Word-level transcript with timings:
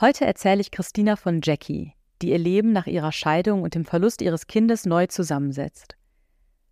Heute 0.00 0.24
erzähle 0.24 0.62
ich 0.62 0.70
Christina 0.70 1.14
von 1.14 1.40
Jackie, 1.42 1.92
die 2.22 2.30
ihr 2.30 2.38
Leben 2.38 2.72
nach 2.72 2.86
ihrer 2.86 3.12
Scheidung 3.12 3.60
und 3.62 3.74
dem 3.74 3.84
Verlust 3.84 4.22
ihres 4.22 4.46
Kindes 4.46 4.86
neu 4.86 5.06
zusammensetzt. 5.08 5.94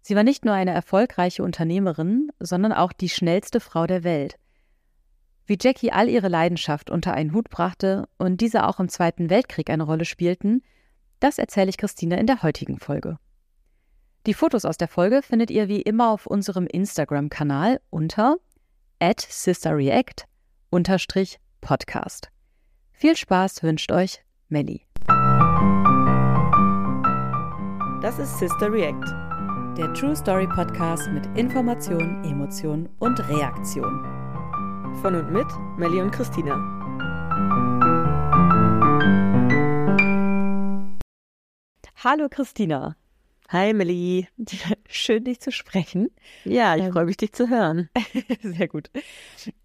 Sie 0.00 0.16
war 0.16 0.22
nicht 0.22 0.46
nur 0.46 0.54
eine 0.54 0.70
erfolgreiche 0.70 1.42
Unternehmerin, 1.42 2.30
sondern 2.40 2.72
auch 2.72 2.90
die 2.90 3.10
schnellste 3.10 3.60
Frau 3.60 3.86
der 3.86 4.02
Welt. 4.02 4.38
Wie 5.44 5.58
Jackie 5.60 5.92
all 5.92 6.08
ihre 6.08 6.28
Leidenschaft 6.28 6.88
unter 6.88 7.12
einen 7.12 7.34
Hut 7.34 7.50
brachte 7.50 8.08
und 8.16 8.40
diese 8.40 8.66
auch 8.66 8.80
im 8.80 8.88
Zweiten 8.88 9.28
Weltkrieg 9.28 9.68
eine 9.68 9.82
Rolle 9.82 10.06
spielten, 10.06 10.62
das 11.20 11.36
erzähle 11.36 11.68
ich 11.68 11.76
Christina 11.76 12.16
in 12.16 12.26
der 12.26 12.42
heutigen 12.42 12.78
Folge. 12.78 13.18
Die 14.24 14.32
Fotos 14.32 14.64
aus 14.64 14.78
der 14.78 14.88
Folge 14.88 15.20
findet 15.20 15.50
ihr 15.50 15.68
wie 15.68 15.82
immer 15.82 16.12
auf 16.12 16.26
unserem 16.26 16.66
Instagram-Kanal 16.66 17.82
unter 17.90 18.38
sisterreact 19.18 20.24
Podcast. 21.60 22.30
Viel 23.00 23.14
Spaß 23.14 23.62
wünscht 23.62 23.92
euch 23.92 24.24
Melly. 24.48 24.84
Das 28.02 28.18
ist 28.18 28.40
Sister 28.40 28.72
React, 28.72 29.76
der 29.78 29.94
True 29.94 30.16
Story 30.16 30.48
Podcast 30.48 31.08
mit 31.12 31.24
Information, 31.38 32.24
Emotion 32.24 32.88
und 32.98 33.20
Reaktion. 33.28 34.02
Von 35.00 35.14
und 35.14 35.30
mit 35.30 35.46
Melly 35.76 36.00
und 36.00 36.10
Christina. 36.10 36.56
Hallo 42.02 42.26
Christina. 42.28 42.96
Hi 43.50 43.72
Melly. 43.72 44.28
Schön, 44.88 45.24
dich 45.24 45.40
zu 45.40 45.50
sprechen. 45.50 46.10
Ja, 46.44 46.76
ich 46.76 46.82
ähm, 46.82 46.92
freue 46.92 47.06
mich, 47.06 47.16
dich 47.16 47.32
zu 47.32 47.48
hören. 47.48 47.88
Sehr 48.42 48.68
gut. 48.68 48.90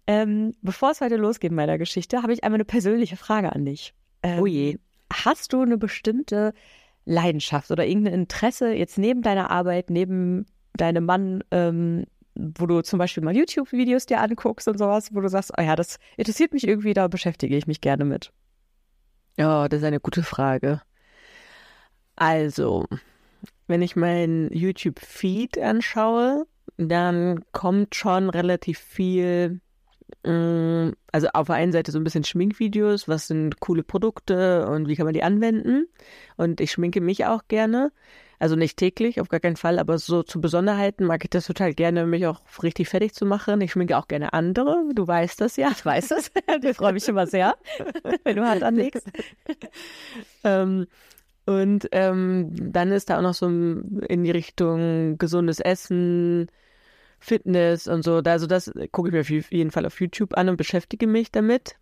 Ähm, 0.06 0.54
bevor 0.62 0.92
es 0.92 1.02
heute 1.02 1.16
losgeht 1.16 1.50
in 1.50 1.56
meiner 1.56 1.76
Geschichte, 1.76 2.22
habe 2.22 2.32
ich 2.32 2.44
einmal 2.44 2.56
eine 2.56 2.64
persönliche 2.64 3.18
Frage 3.18 3.52
an 3.52 3.66
dich. 3.66 3.92
Ähm, 4.22 4.40
oh 4.40 4.46
je. 4.46 4.78
Hast 5.12 5.52
du 5.52 5.60
eine 5.60 5.76
bestimmte 5.76 6.54
Leidenschaft 7.04 7.70
oder 7.70 7.86
irgendein 7.86 8.14
Interesse 8.14 8.72
jetzt 8.72 8.96
neben 8.96 9.20
deiner 9.20 9.50
Arbeit, 9.50 9.90
neben 9.90 10.46
deinem 10.72 11.04
Mann, 11.04 11.44
ähm, 11.50 12.06
wo 12.34 12.64
du 12.64 12.80
zum 12.80 12.98
Beispiel 12.98 13.22
mal 13.22 13.36
YouTube-Videos 13.36 14.06
dir 14.06 14.20
anguckst 14.20 14.66
und 14.66 14.78
sowas, 14.78 15.14
wo 15.14 15.20
du 15.20 15.28
sagst, 15.28 15.52
oh 15.58 15.62
ja, 15.62 15.76
das 15.76 15.98
interessiert 16.16 16.54
mich 16.54 16.66
irgendwie, 16.66 16.94
da 16.94 17.06
beschäftige 17.06 17.54
ich 17.54 17.66
mich 17.66 17.82
gerne 17.82 18.06
mit? 18.06 18.32
Ja, 19.36 19.64
oh, 19.64 19.68
das 19.68 19.80
ist 19.80 19.84
eine 19.84 20.00
gute 20.00 20.22
Frage. 20.22 20.80
Also, 22.16 22.86
wenn 23.66 23.82
ich 23.82 23.96
meinen 23.96 24.52
YouTube-Feed 24.52 25.58
anschaue, 25.58 26.46
dann 26.76 27.44
kommt 27.52 27.94
schon 27.94 28.30
relativ 28.30 28.78
viel, 28.78 29.60
mm, 30.24 30.90
also 31.12 31.28
auf 31.32 31.46
der 31.46 31.56
einen 31.56 31.72
Seite 31.72 31.92
so 31.92 31.98
ein 31.98 32.04
bisschen 32.04 32.24
Schminkvideos, 32.24 33.08
was 33.08 33.26
sind 33.26 33.60
coole 33.60 33.82
Produkte 33.82 34.66
und 34.68 34.88
wie 34.88 34.96
kann 34.96 35.06
man 35.06 35.14
die 35.14 35.22
anwenden. 35.22 35.86
Und 36.36 36.60
ich 36.60 36.72
schminke 36.72 37.00
mich 37.00 37.26
auch 37.26 37.42
gerne. 37.48 37.92
Also 38.38 38.56
nicht 38.56 38.76
täglich, 38.76 39.20
auf 39.20 39.28
gar 39.28 39.40
keinen 39.40 39.56
Fall, 39.56 39.78
aber 39.78 39.96
so 39.98 40.22
zu 40.22 40.40
Besonderheiten 40.40 41.06
mag 41.06 41.22
ich 41.24 41.30
das 41.30 41.46
total 41.46 41.72
gerne, 41.72 42.04
mich 42.04 42.26
auch 42.26 42.40
richtig 42.62 42.88
fertig 42.88 43.14
zu 43.14 43.24
machen. 43.24 43.60
Ich 43.60 43.72
schminke 43.72 43.96
auch 43.96 44.08
gerne 44.08 44.32
andere. 44.32 44.84
Du 44.92 45.06
weißt 45.06 45.40
das 45.40 45.56
ja. 45.56 45.70
Ich 45.70 45.84
weiß 45.84 46.08
das. 46.08 46.30
ich 46.62 46.76
freue 46.76 46.92
mich 46.92 47.08
immer 47.08 47.26
sehr, 47.26 47.54
wenn 48.24 48.36
du 48.36 48.46
Hand 48.46 48.62
anlegst. 48.62 49.06
ähm, 50.44 50.86
und 51.46 51.88
ähm, 51.92 52.50
dann 52.72 52.90
ist 52.92 53.10
da 53.10 53.18
auch 53.18 53.22
noch 53.22 53.34
so 53.34 53.46
in 53.46 54.24
die 54.24 54.30
Richtung 54.30 55.18
gesundes 55.18 55.60
Essen, 55.60 56.48
Fitness 57.18 57.88
und 57.88 58.02
so. 58.02 58.16
Also 58.24 58.46
das 58.46 58.72
gucke 58.92 59.08
ich 59.08 59.14
mir 59.14 59.20
auf 59.20 59.30
jeden 59.30 59.70
Fall 59.70 59.86
auf 59.86 60.00
YouTube 60.00 60.36
an 60.36 60.48
und 60.48 60.56
beschäftige 60.56 61.06
mich 61.06 61.32
damit. 61.32 61.76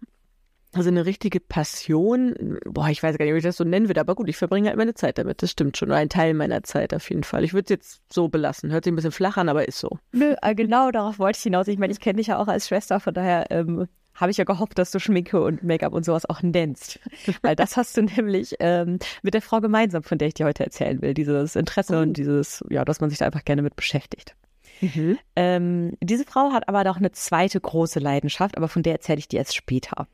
Also 0.74 0.88
eine 0.88 1.04
richtige 1.04 1.38
Passion, 1.38 2.58
boah, 2.64 2.88
ich 2.88 3.02
weiß 3.02 3.18
gar 3.18 3.26
nicht, 3.26 3.32
ob 3.34 3.36
ich 3.36 3.44
das 3.44 3.58
so 3.58 3.64
nennen 3.64 3.88
würde, 3.88 4.00
aber 4.00 4.14
gut, 4.14 4.30
ich 4.30 4.38
verbringe 4.38 4.68
halt 4.68 4.78
meine 4.78 4.94
Zeit 4.94 5.18
damit, 5.18 5.42
das 5.42 5.50
stimmt 5.50 5.76
schon, 5.76 5.90
oder 5.90 5.98
ein 5.98 6.08
Teil 6.08 6.32
meiner 6.32 6.62
Zeit 6.62 6.94
auf 6.94 7.10
jeden 7.10 7.24
Fall. 7.24 7.44
Ich 7.44 7.52
würde 7.52 7.64
es 7.64 7.70
jetzt 7.70 8.02
so 8.10 8.28
belassen, 8.28 8.72
hört 8.72 8.84
sich 8.84 8.92
ein 8.92 8.96
bisschen 8.96 9.12
flach 9.12 9.36
an, 9.36 9.50
aber 9.50 9.68
ist 9.68 9.78
so. 9.78 9.98
Nö, 10.12 10.34
äh, 10.40 10.54
genau 10.54 10.90
darauf 10.90 11.18
wollte 11.18 11.36
ich 11.36 11.42
hinaus. 11.42 11.68
Ich 11.68 11.78
meine, 11.78 11.92
ich 11.92 12.00
kenne 12.00 12.16
dich 12.16 12.28
ja 12.28 12.38
auch 12.38 12.48
als 12.48 12.68
Schwester, 12.68 13.00
von 13.00 13.12
daher 13.12 13.50
ähm, 13.50 13.86
habe 14.14 14.30
ich 14.30 14.36
ja 14.36 14.44
gehofft, 14.44 14.78
dass 14.78 14.90
du 14.90 14.98
Schminke 14.98 15.42
und 15.42 15.62
Make-up 15.62 15.92
und 15.92 16.04
sowas 16.04 16.28
auch 16.28 16.42
nennst. 16.42 17.00
Weil 17.42 17.56
das 17.56 17.76
hast 17.76 17.96
du 17.96 18.02
nämlich 18.02 18.56
ähm, 18.60 18.98
mit 19.22 19.34
der 19.34 19.42
Frau 19.42 19.60
gemeinsam, 19.60 20.02
von 20.02 20.18
der 20.18 20.28
ich 20.28 20.34
dir 20.34 20.46
heute 20.46 20.64
erzählen 20.64 21.00
will. 21.02 21.14
Dieses 21.14 21.56
Interesse 21.56 21.98
oh. 21.98 22.02
und 22.02 22.16
dieses, 22.16 22.64
ja, 22.70 22.84
dass 22.84 23.00
man 23.00 23.10
sich 23.10 23.18
da 23.18 23.26
einfach 23.26 23.44
gerne 23.44 23.62
mit 23.62 23.76
beschäftigt. 23.76 24.36
Mhm. 24.80 25.18
Ähm, 25.36 25.92
diese 26.00 26.24
Frau 26.24 26.52
hat 26.52 26.68
aber 26.68 26.84
noch 26.84 26.96
eine 26.96 27.12
zweite 27.12 27.60
große 27.60 28.00
Leidenschaft, 28.00 28.56
aber 28.56 28.68
von 28.68 28.82
der 28.82 28.94
erzähle 28.94 29.18
ich 29.18 29.28
dir 29.28 29.38
erst 29.38 29.54
später. 29.54 30.08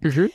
Mhm. 0.00 0.30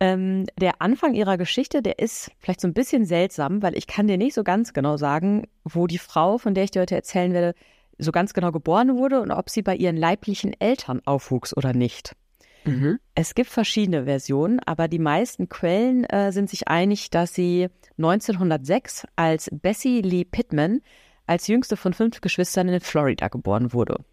Ähm, 0.00 0.46
der 0.58 0.82
Anfang 0.82 1.14
ihrer 1.14 1.36
Geschichte, 1.36 1.80
der 1.80 1.98
ist 1.98 2.30
vielleicht 2.38 2.60
so 2.60 2.68
ein 2.68 2.74
bisschen 2.74 3.04
seltsam, 3.04 3.62
weil 3.62 3.76
ich 3.76 3.86
kann 3.86 4.08
dir 4.08 4.18
nicht 4.18 4.34
so 4.34 4.42
ganz 4.42 4.72
genau 4.72 4.96
sagen, 4.96 5.46
wo 5.62 5.86
die 5.86 5.98
Frau, 5.98 6.38
von 6.38 6.54
der 6.54 6.64
ich 6.64 6.72
dir 6.72 6.82
heute 6.82 6.96
erzählen 6.96 7.32
werde, 7.32 7.54
so 7.98 8.10
ganz 8.10 8.34
genau 8.34 8.50
geboren 8.50 8.96
wurde 8.96 9.20
und 9.20 9.30
ob 9.30 9.50
sie 9.50 9.62
bei 9.62 9.76
ihren 9.76 9.96
leiblichen 9.96 10.58
Eltern 10.58 11.00
aufwuchs 11.04 11.56
oder 11.56 11.72
nicht. 11.72 12.16
Mhm. 12.64 12.98
Es 13.14 13.34
gibt 13.34 13.50
verschiedene 13.50 14.04
Versionen, 14.04 14.60
aber 14.60 14.88
die 14.88 14.98
meisten 14.98 15.48
Quellen 15.48 16.04
äh, 16.04 16.32
sind 16.32 16.50
sich 16.50 16.68
einig, 16.68 17.10
dass 17.10 17.34
sie 17.34 17.68
1906 17.98 19.06
als 19.16 19.50
Bessie 19.52 20.00
Lee 20.00 20.24
Pittman 20.24 20.80
als 21.26 21.46
jüngste 21.46 21.76
von 21.76 21.92
fünf 21.92 22.20
Geschwistern 22.20 22.68
in 22.68 22.80
Florida 22.80 23.28
geboren 23.28 23.72
wurde. 23.72 24.04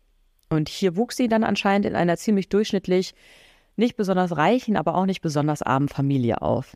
Und 0.49 0.69
hier 0.69 0.95
wuchs 0.95 1.17
sie 1.17 1.27
dann 1.27 1.43
anscheinend 1.43 1.85
in 1.85 1.95
einer 1.95 2.17
ziemlich 2.17 2.49
durchschnittlich 2.49 3.13
nicht 3.75 3.95
besonders 3.95 4.35
reichen, 4.35 4.75
aber 4.75 4.95
auch 4.95 5.05
nicht 5.05 5.21
besonders 5.21 5.61
armen 5.61 5.87
Familie 5.87 6.41
auf. 6.41 6.75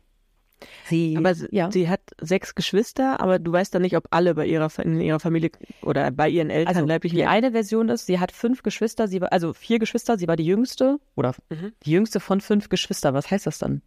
Sie, 0.88 1.16
aber 1.16 1.34
sie, 1.34 1.48
ja. 1.50 1.70
sie 1.70 1.88
hat 1.88 2.00
sechs 2.20 2.54
Geschwister, 2.54 3.20
aber 3.20 3.38
du 3.38 3.52
weißt 3.52 3.74
dann 3.74 3.82
nicht, 3.82 3.96
ob 3.96 4.06
alle 4.10 4.34
bei 4.34 4.46
ihrer, 4.46 4.70
in 4.78 5.00
ihrer 5.00 5.20
Familie 5.20 5.50
oder 5.82 6.10
bei 6.10 6.28
ihren 6.28 6.50
Eltern 6.50 6.76
also, 6.76 6.86
leiblichen. 6.86 7.16
Die 7.16 7.26
eine 7.26 7.52
Version 7.52 7.88
ist, 7.88 8.06
sie 8.06 8.18
hat 8.18 8.32
fünf 8.32 8.62
Geschwister, 8.62 9.06
sie 9.06 9.20
war, 9.20 9.32
also 9.32 9.52
vier 9.52 9.78
Geschwister, 9.78 10.16
sie 10.18 10.28
war 10.28 10.36
die 10.36 10.46
jüngste 10.46 10.98
oder 11.14 11.34
mhm. 11.50 11.72
die 11.84 11.90
jüngste 11.90 12.20
von 12.20 12.40
fünf 12.40 12.68
Geschwistern. 12.68 13.14
Was 13.14 13.30
heißt 13.30 13.46
das 13.46 13.58
dann? 13.58 13.82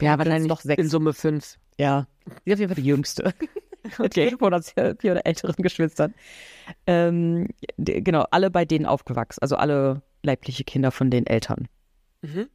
Ja, 0.00 0.18
wahrscheinlich 0.18 0.48
doch 0.48 0.60
sechs. 0.60 0.82
In 0.82 0.88
Summe 0.88 1.12
fünf. 1.12 1.58
Ja, 1.78 2.08
sie 2.44 2.50
ist 2.50 2.54
auf 2.54 2.60
jeden 2.60 2.74
Fall 2.74 2.82
die 2.82 2.88
jüngste. 2.88 3.34
okay. 3.98 4.34
Von 4.36 4.62
vier 4.62 5.12
oder 5.12 5.26
älteren 5.26 5.62
Geschwistern. 5.62 6.14
Ähm, 6.86 7.48
die, 7.76 8.02
genau, 8.02 8.24
alle 8.30 8.50
bei 8.50 8.64
denen 8.64 8.86
aufgewachsen, 8.86 9.40
also 9.42 9.56
alle 9.56 10.02
leibliche 10.22 10.64
Kinder 10.64 10.90
von 10.90 11.10
den 11.10 11.26
Eltern. 11.26 11.68
Mhm. 12.22 12.48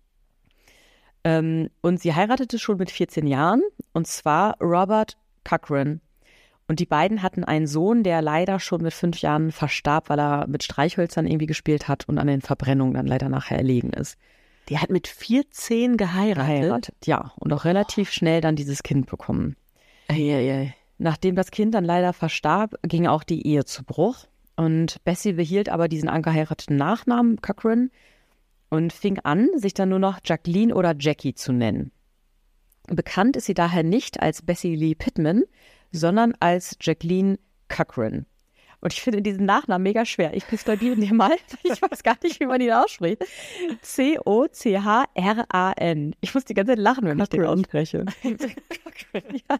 Ähm, 1.27 1.69
und 1.81 1.99
sie 1.99 2.15
heiratete 2.15 2.57
schon 2.57 2.77
mit 2.77 2.89
14 2.89 3.27
Jahren, 3.27 3.61
und 3.91 4.07
zwar 4.07 4.55
Robert 4.61 5.17
Cochran. 5.43 5.99
Und 6.69 6.79
die 6.79 6.85
beiden 6.85 7.21
hatten 7.21 7.43
einen 7.43 7.67
Sohn, 7.67 8.03
der 8.03 8.21
leider 8.21 8.61
schon 8.61 8.81
mit 8.81 8.93
fünf 8.93 9.19
Jahren 9.19 9.51
verstarb, 9.51 10.09
weil 10.09 10.19
er 10.19 10.47
mit 10.47 10.63
Streichhölzern 10.63 11.27
irgendwie 11.27 11.45
gespielt 11.45 11.89
hat 11.89 12.07
und 12.07 12.17
an 12.17 12.27
den 12.27 12.41
Verbrennungen 12.41 12.93
dann 12.93 13.07
leider 13.07 13.27
nachher 13.27 13.57
erlegen 13.57 13.91
ist. 13.91 14.17
Die 14.69 14.77
hat 14.79 14.89
mit 14.89 15.07
14 15.07 15.97
geheiratet. 15.97 16.47
geheiratet 16.47 16.95
ja, 17.05 17.33
und 17.37 17.51
auch 17.51 17.65
relativ 17.65 18.09
schnell 18.11 18.39
dann 18.39 18.55
dieses 18.55 18.81
Kind 18.83 19.07
bekommen. 19.07 19.57
Eieiei. 20.07 20.75
Nachdem 20.97 21.35
das 21.35 21.51
Kind 21.51 21.73
dann 21.73 21.83
leider 21.83 22.13
verstarb, 22.13 22.75
ging 22.83 23.05
auch 23.05 23.23
die 23.23 23.45
Ehe 23.45 23.65
zu 23.65 23.83
Bruch. 23.83 24.27
Und 24.55 25.03
Bessie 25.03 25.33
behielt 25.33 25.67
aber 25.67 25.89
diesen 25.89 26.07
angeheirateten 26.07 26.77
Nachnamen 26.77 27.41
Cochran 27.41 27.91
und 28.69 28.93
fing 28.93 29.19
an, 29.19 29.49
sich 29.55 29.73
dann 29.73 29.89
nur 29.89 29.99
noch 29.99 30.19
Jacqueline 30.23 30.73
oder 30.73 30.95
Jackie 30.97 31.33
zu 31.33 31.51
nennen. 31.53 31.91
Bekannt 32.87 33.35
ist 33.35 33.45
sie 33.45 33.53
daher 33.53 33.83
nicht 33.83 34.21
als 34.21 34.41
Bessie 34.41 34.75
Lee 34.75 34.95
Pittman, 34.95 35.43
sondern 35.91 36.33
als 36.39 36.77
Jacqueline 36.81 37.37
Cochran. 37.69 38.25
Und 38.79 38.93
ich 38.93 39.01
finde 39.01 39.23
diesen 39.23 39.45
Nachnamen 39.45 39.83
mega 39.83 40.05
schwer. 40.05 40.35
Ich 40.35 40.45
buchstabiere 40.45 40.95
dir 40.95 41.13
mal. 41.13 41.35
Ich 41.63 41.81
weiß 41.81 42.03
gar 42.03 42.15
nicht, 42.21 42.39
wie 42.39 42.45
man 42.45 42.61
ihn 42.61 42.71
ausspricht. 42.71 43.25
C-O-C-H-R-A-N. 43.81 45.15
Ich 46.21 46.35
muss 46.35 46.45
die 46.45 46.53
ganze 46.53 46.73
Zeit 46.73 46.79
lachen, 46.79 47.05
wenn 47.05 47.19
ich 47.19 47.29
den 47.29 47.43
ausspreche. 47.45 48.05
Cochran, 48.21 49.23
ja. 49.49 49.57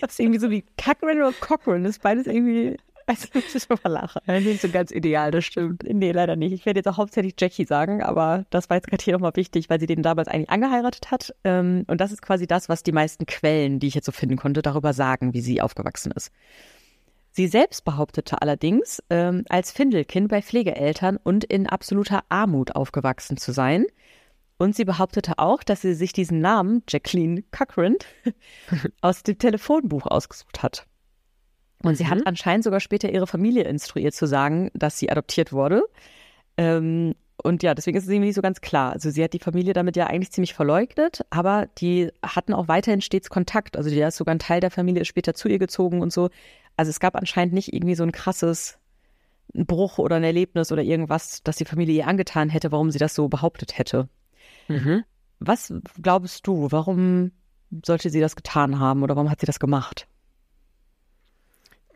Das 0.00 0.12
ist 0.12 0.20
irgendwie 0.20 0.38
so 0.38 0.50
wie 0.50 0.64
Cochran 0.82 1.16
oder 1.16 1.32
Cochran. 1.32 1.82
Das 1.82 1.96
ist 1.96 2.02
beides 2.02 2.26
irgendwie 2.26 2.76
also, 3.10 3.26
das 3.34 3.54
ist 3.54 3.66
schon 3.68 3.92
lachen. 3.92 4.22
Ja, 4.26 4.38
nicht 4.38 4.60
so 4.60 4.68
ganz 4.68 4.92
ideal, 4.92 5.30
das 5.30 5.44
stimmt. 5.44 5.82
Nee, 5.82 6.12
leider 6.12 6.36
nicht. 6.36 6.52
Ich 6.52 6.64
werde 6.64 6.78
jetzt 6.78 6.86
auch 6.86 6.96
hauptsächlich 6.96 7.34
Jackie 7.38 7.64
sagen, 7.64 8.02
aber 8.02 8.46
das 8.50 8.70
war 8.70 8.76
jetzt 8.76 8.86
gerade 8.86 9.02
hier 9.02 9.14
nochmal 9.14 9.34
wichtig, 9.34 9.68
weil 9.68 9.80
sie 9.80 9.86
den 9.86 10.02
damals 10.02 10.28
eigentlich 10.28 10.50
angeheiratet 10.50 11.10
hat. 11.10 11.34
Ähm, 11.44 11.84
und 11.88 12.00
das 12.00 12.12
ist 12.12 12.22
quasi 12.22 12.46
das, 12.46 12.68
was 12.68 12.82
die 12.84 12.92
meisten 12.92 13.26
Quellen, 13.26 13.80
die 13.80 13.88
ich 13.88 13.94
jetzt 13.94 14.06
so 14.06 14.12
finden 14.12 14.36
konnte, 14.36 14.62
darüber 14.62 14.92
sagen, 14.92 15.34
wie 15.34 15.40
sie 15.40 15.60
aufgewachsen 15.60 16.12
ist. 16.12 16.30
Sie 17.32 17.48
selbst 17.48 17.84
behauptete 17.84 18.42
allerdings, 18.42 19.02
ähm, 19.10 19.44
als 19.48 19.72
Findelkind 19.72 20.28
bei 20.28 20.42
Pflegeeltern 20.42 21.16
und 21.16 21.44
in 21.44 21.68
absoluter 21.68 22.22
Armut 22.28 22.76
aufgewachsen 22.76 23.36
zu 23.36 23.52
sein. 23.52 23.86
Und 24.58 24.76
sie 24.76 24.84
behauptete 24.84 25.38
auch, 25.38 25.62
dass 25.62 25.80
sie 25.80 25.94
sich 25.94 26.12
diesen 26.12 26.40
Namen, 26.40 26.82
Jacqueline 26.88 27.42
Cochran, 27.50 27.96
aus 29.00 29.22
dem 29.22 29.38
Telefonbuch 29.38 30.06
ausgesucht 30.06 30.62
hat. 30.62 30.86
Und 31.82 31.96
sie 31.96 32.04
mhm. 32.04 32.10
hat 32.10 32.26
anscheinend 32.26 32.64
sogar 32.64 32.80
später 32.80 33.10
ihre 33.10 33.26
Familie 33.26 33.64
instruiert 33.64 34.14
zu 34.14 34.26
sagen, 34.26 34.70
dass 34.74 34.98
sie 34.98 35.10
adoptiert 35.10 35.52
wurde. 35.52 35.82
Ähm, 36.56 37.14
Und 37.42 37.62
ja, 37.62 37.74
deswegen 37.74 37.96
ist 37.96 38.04
es 38.04 38.10
irgendwie 38.10 38.26
nicht 38.26 38.36
so 38.36 38.42
ganz 38.42 38.60
klar. 38.60 38.92
Also 38.92 39.08
sie 39.10 39.24
hat 39.24 39.32
die 39.32 39.38
Familie 39.38 39.72
damit 39.72 39.96
ja 39.96 40.06
eigentlich 40.06 40.30
ziemlich 40.30 40.52
verleugnet, 40.52 41.24
aber 41.30 41.68
die 41.78 42.10
hatten 42.22 42.52
auch 42.52 42.68
weiterhin 42.68 43.00
stets 43.00 43.30
Kontakt. 43.30 43.78
Also 43.78 43.88
der 43.88 44.08
ist 44.08 44.16
sogar 44.16 44.34
ein 44.34 44.38
Teil 44.38 44.60
der 44.60 44.70
Familie 44.70 45.00
ist 45.00 45.08
später 45.08 45.32
zu 45.32 45.48
ihr 45.48 45.58
gezogen 45.58 46.02
und 46.02 46.12
so. 46.12 46.28
Also 46.76 46.90
es 46.90 47.00
gab 47.00 47.16
anscheinend 47.16 47.54
nicht 47.54 47.72
irgendwie 47.72 47.94
so 47.94 48.02
ein 48.02 48.12
krasses 48.12 48.78
Bruch 49.54 49.98
oder 49.98 50.16
ein 50.16 50.24
Erlebnis 50.24 50.70
oder 50.70 50.82
irgendwas, 50.82 51.42
das 51.42 51.56
die 51.56 51.64
Familie 51.64 51.94
ihr 51.94 52.06
angetan 52.06 52.50
hätte, 52.50 52.72
warum 52.72 52.90
sie 52.90 52.98
das 52.98 53.14
so 53.14 53.28
behauptet 53.28 53.78
hätte. 53.78 54.08
Mhm. 54.68 55.04
Was 55.38 55.72
glaubst 56.00 56.46
du, 56.46 56.70
warum 56.70 57.32
sollte 57.86 58.10
sie 58.10 58.20
das 58.20 58.36
getan 58.36 58.78
haben 58.78 59.02
oder 59.02 59.16
warum 59.16 59.30
hat 59.30 59.40
sie 59.40 59.46
das 59.46 59.58
gemacht? 59.58 60.06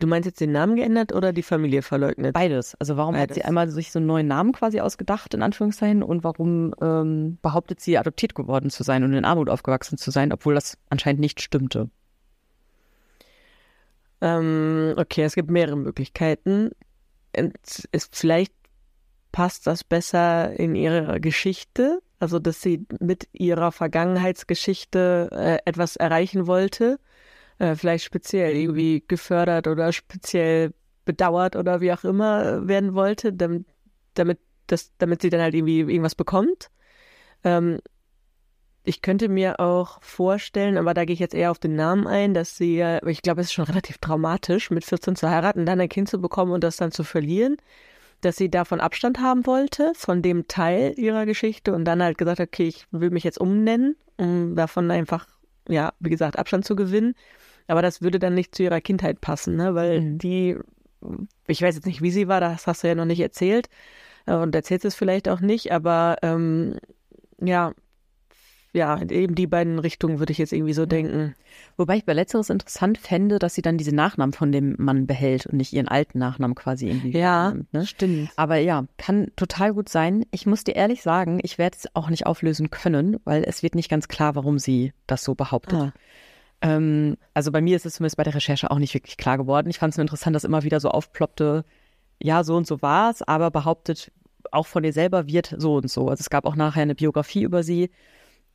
Du 0.00 0.06
meinst 0.06 0.26
jetzt 0.26 0.40
den 0.40 0.52
Namen 0.52 0.76
geändert 0.76 1.12
oder 1.14 1.32
die 1.32 1.42
Familie 1.42 1.82
verleugnet? 1.82 2.34
Beides. 2.34 2.74
Also 2.80 2.96
warum 2.96 3.14
Beides. 3.14 3.30
hat 3.30 3.34
sie 3.34 3.44
einmal 3.44 3.68
sich 3.68 3.92
so 3.92 3.98
einen 3.98 4.06
neuen 4.06 4.26
Namen 4.26 4.52
quasi 4.52 4.80
ausgedacht, 4.80 5.34
in 5.34 5.42
Anführungszeichen, 5.42 6.02
und 6.02 6.24
warum 6.24 6.74
ähm, 6.80 7.38
behauptet 7.42 7.80
sie, 7.80 7.96
adoptiert 7.96 8.34
geworden 8.34 8.70
zu 8.70 8.82
sein 8.82 9.04
und 9.04 9.12
in 9.12 9.24
Armut 9.24 9.48
aufgewachsen 9.48 9.96
zu 9.96 10.10
sein, 10.10 10.32
obwohl 10.32 10.54
das 10.54 10.76
anscheinend 10.90 11.20
nicht 11.20 11.40
stimmte? 11.40 11.90
Ähm, 14.20 14.94
okay, 14.96 15.22
es 15.22 15.34
gibt 15.34 15.50
mehrere 15.50 15.76
Möglichkeiten. 15.76 16.70
Es 17.32 17.86
ist, 17.92 18.16
vielleicht 18.16 18.52
passt 19.32 19.66
das 19.66 19.84
besser 19.84 20.58
in 20.58 20.74
ihre 20.74 21.20
Geschichte, 21.20 22.00
also 22.20 22.38
dass 22.38 22.62
sie 22.62 22.86
mit 23.00 23.28
ihrer 23.32 23.72
Vergangenheitsgeschichte 23.72 25.28
äh, 25.32 25.58
etwas 25.64 25.96
erreichen 25.96 26.46
wollte, 26.46 26.98
äh, 27.58 27.74
vielleicht 27.74 28.04
speziell 28.04 28.56
irgendwie 28.56 29.04
gefördert 29.06 29.66
oder 29.66 29.92
speziell 29.92 30.72
bedauert 31.04 31.56
oder 31.56 31.80
wie 31.80 31.92
auch 31.92 32.04
immer 32.04 32.44
äh, 32.44 32.68
werden 32.68 32.94
wollte, 32.94 33.32
damit, 33.32 33.66
damit, 34.14 34.38
das, 34.66 34.92
damit 34.98 35.22
sie 35.22 35.30
dann 35.30 35.40
halt 35.40 35.54
irgendwie 35.54 35.80
irgendwas 35.80 36.14
bekommt. 36.14 36.70
Ähm, 37.44 37.78
ich 38.86 39.00
könnte 39.00 39.28
mir 39.28 39.60
auch 39.60 40.02
vorstellen, 40.02 40.76
aber 40.76 40.92
da 40.92 41.04
gehe 41.06 41.14
ich 41.14 41.20
jetzt 41.20 41.34
eher 41.34 41.50
auf 41.50 41.58
den 41.58 41.74
Namen 41.74 42.06
ein, 42.06 42.34
dass 42.34 42.56
sie, 42.56 42.76
ja, 42.76 43.02
ich 43.06 43.22
glaube, 43.22 43.40
es 43.40 43.48
ist 43.48 43.54
schon 43.54 43.64
relativ 43.70 43.98
traumatisch, 43.98 44.70
mit 44.70 44.84
14 44.84 45.16
zu 45.16 45.28
heiraten, 45.28 45.66
dann 45.66 45.80
ein 45.80 45.88
Kind 45.88 46.08
zu 46.08 46.20
bekommen 46.20 46.52
und 46.52 46.62
das 46.62 46.76
dann 46.76 46.92
zu 46.92 47.02
verlieren, 47.02 47.56
dass 48.20 48.36
sie 48.36 48.50
davon 48.50 48.80
Abstand 48.80 49.20
haben 49.20 49.46
wollte, 49.46 49.92
von 49.94 50.22
dem 50.22 50.48
Teil 50.48 50.94
ihrer 50.98 51.26
Geschichte 51.26 51.74
und 51.74 51.84
dann 51.84 52.02
halt 52.02 52.18
gesagt 52.18 52.40
hat, 52.40 52.48
okay, 52.48 52.68
ich 52.68 52.86
will 52.90 53.10
mich 53.10 53.24
jetzt 53.24 53.38
umnennen, 53.38 53.96
um 54.16 54.54
davon 54.54 54.90
einfach, 54.90 55.26
ja, 55.68 55.92
wie 56.00 56.10
gesagt, 56.10 56.38
Abstand 56.38 56.64
zu 56.64 56.76
gewinnen. 56.76 57.14
Aber 57.66 57.82
das 57.82 58.02
würde 58.02 58.18
dann 58.18 58.34
nicht 58.34 58.54
zu 58.54 58.62
ihrer 58.62 58.80
Kindheit 58.80 59.20
passen, 59.20 59.56
ne? 59.56 59.74
weil 59.74 60.00
Mhm. 60.00 60.18
die, 60.18 60.56
ich 61.46 61.62
weiß 61.62 61.74
jetzt 61.76 61.86
nicht, 61.86 62.02
wie 62.02 62.10
sie 62.10 62.28
war, 62.28 62.40
das 62.40 62.66
hast 62.66 62.82
du 62.84 62.88
ja 62.88 62.94
noch 62.94 63.06
nicht 63.06 63.20
erzählt 63.20 63.68
äh, 64.26 64.34
und 64.34 64.54
erzählst 64.54 64.84
es 64.84 64.94
vielleicht 64.94 65.28
auch 65.28 65.40
nicht, 65.40 65.72
aber 65.72 66.16
ähm, 66.22 66.78
ja, 67.40 67.72
ja, 68.74 69.00
eben 69.00 69.36
die 69.36 69.46
beiden 69.46 69.78
Richtungen 69.78 70.18
würde 70.18 70.32
ich 70.32 70.38
jetzt 70.38 70.52
irgendwie 70.52 70.72
so 70.72 70.84
denken. 70.84 71.36
Wobei 71.76 71.96
ich 71.96 72.04
bei 72.04 72.12
Letzteres 72.12 72.50
interessant 72.50 72.98
fände, 72.98 73.38
dass 73.38 73.54
sie 73.54 73.62
dann 73.62 73.78
diese 73.78 73.94
Nachnamen 73.94 74.32
von 74.32 74.50
dem 74.50 74.74
Mann 74.78 75.06
behält 75.06 75.46
und 75.46 75.58
nicht 75.58 75.72
ihren 75.72 75.86
alten 75.86 76.18
Nachnamen 76.18 76.56
quasi 76.56 76.88
irgendwie. 76.88 77.16
Ja, 77.16 77.50
nimmt, 77.50 77.72
ne? 77.72 77.86
stimmt. 77.86 78.30
Aber 78.34 78.56
ja, 78.56 78.84
kann 78.98 79.28
total 79.36 79.74
gut 79.74 79.88
sein. 79.88 80.26
Ich 80.32 80.44
muss 80.44 80.64
dir 80.64 80.74
ehrlich 80.74 81.02
sagen, 81.02 81.38
ich 81.44 81.56
werde 81.56 81.76
es 81.78 81.88
auch 81.94 82.10
nicht 82.10 82.26
auflösen 82.26 82.70
können, 82.70 83.18
weil 83.24 83.44
es 83.44 83.62
wird 83.62 83.76
nicht 83.76 83.88
ganz 83.88 84.08
klar, 84.08 84.34
warum 84.34 84.58
sie 84.58 84.92
das 85.06 85.22
so 85.22 85.36
behauptet. 85.36 85.78
Ah. 85.78 85.92
Ähm, 86.60 87.16
also 87.32 87.52
bei 87.52 87.60
mir 87.60 87.76
ist 87.76 87.86
es 87.86 87.94
zumindest 87.94 88.16
bei 88.16 88.24
der 88.24 88.34
Recherche 88.34 88.72
auch 88.72 88.80
nicht 88.80 88.94
wirklich 88.94 89.16
klar 89.16 89.38
geworden. 89.38 89.70
Ich 89.70 89.78
fand 89.78 89.92
es 89.92 89.98
nur 89.98 90.02
interessant, 90.02 90.34
dass 90.34 90.42
immer 90.42 90.64
wieder 90.64 90.80
so 90.80 90.88
aufploppte, 90.88 91.64
ja, 92.20 92.42
so 92.42 92.56
und 92.56 92.66
so 92.66 92.82
war 92.82 93.10
es, 93.10 93.22
aber 93.22 93.52
behauptet, 93.52 94.10
auch 94.50 94.66
von 94.66 94.82
ihr 94.82 94.92
selber 94.92 95.28
wird 95.28 95.54
so 95.58 95.76
und 95.76 95.88
so. 95.90 96.08
Also 96.08 96.22
es 96.22 96.30
gab 96.30 96.44
auch 96.44 96.56
nachher 96.56 96.82
eine 96.82 96.94
Biografie 96.94 97.42
über 97.42 97.62
sie, 97.62 97.90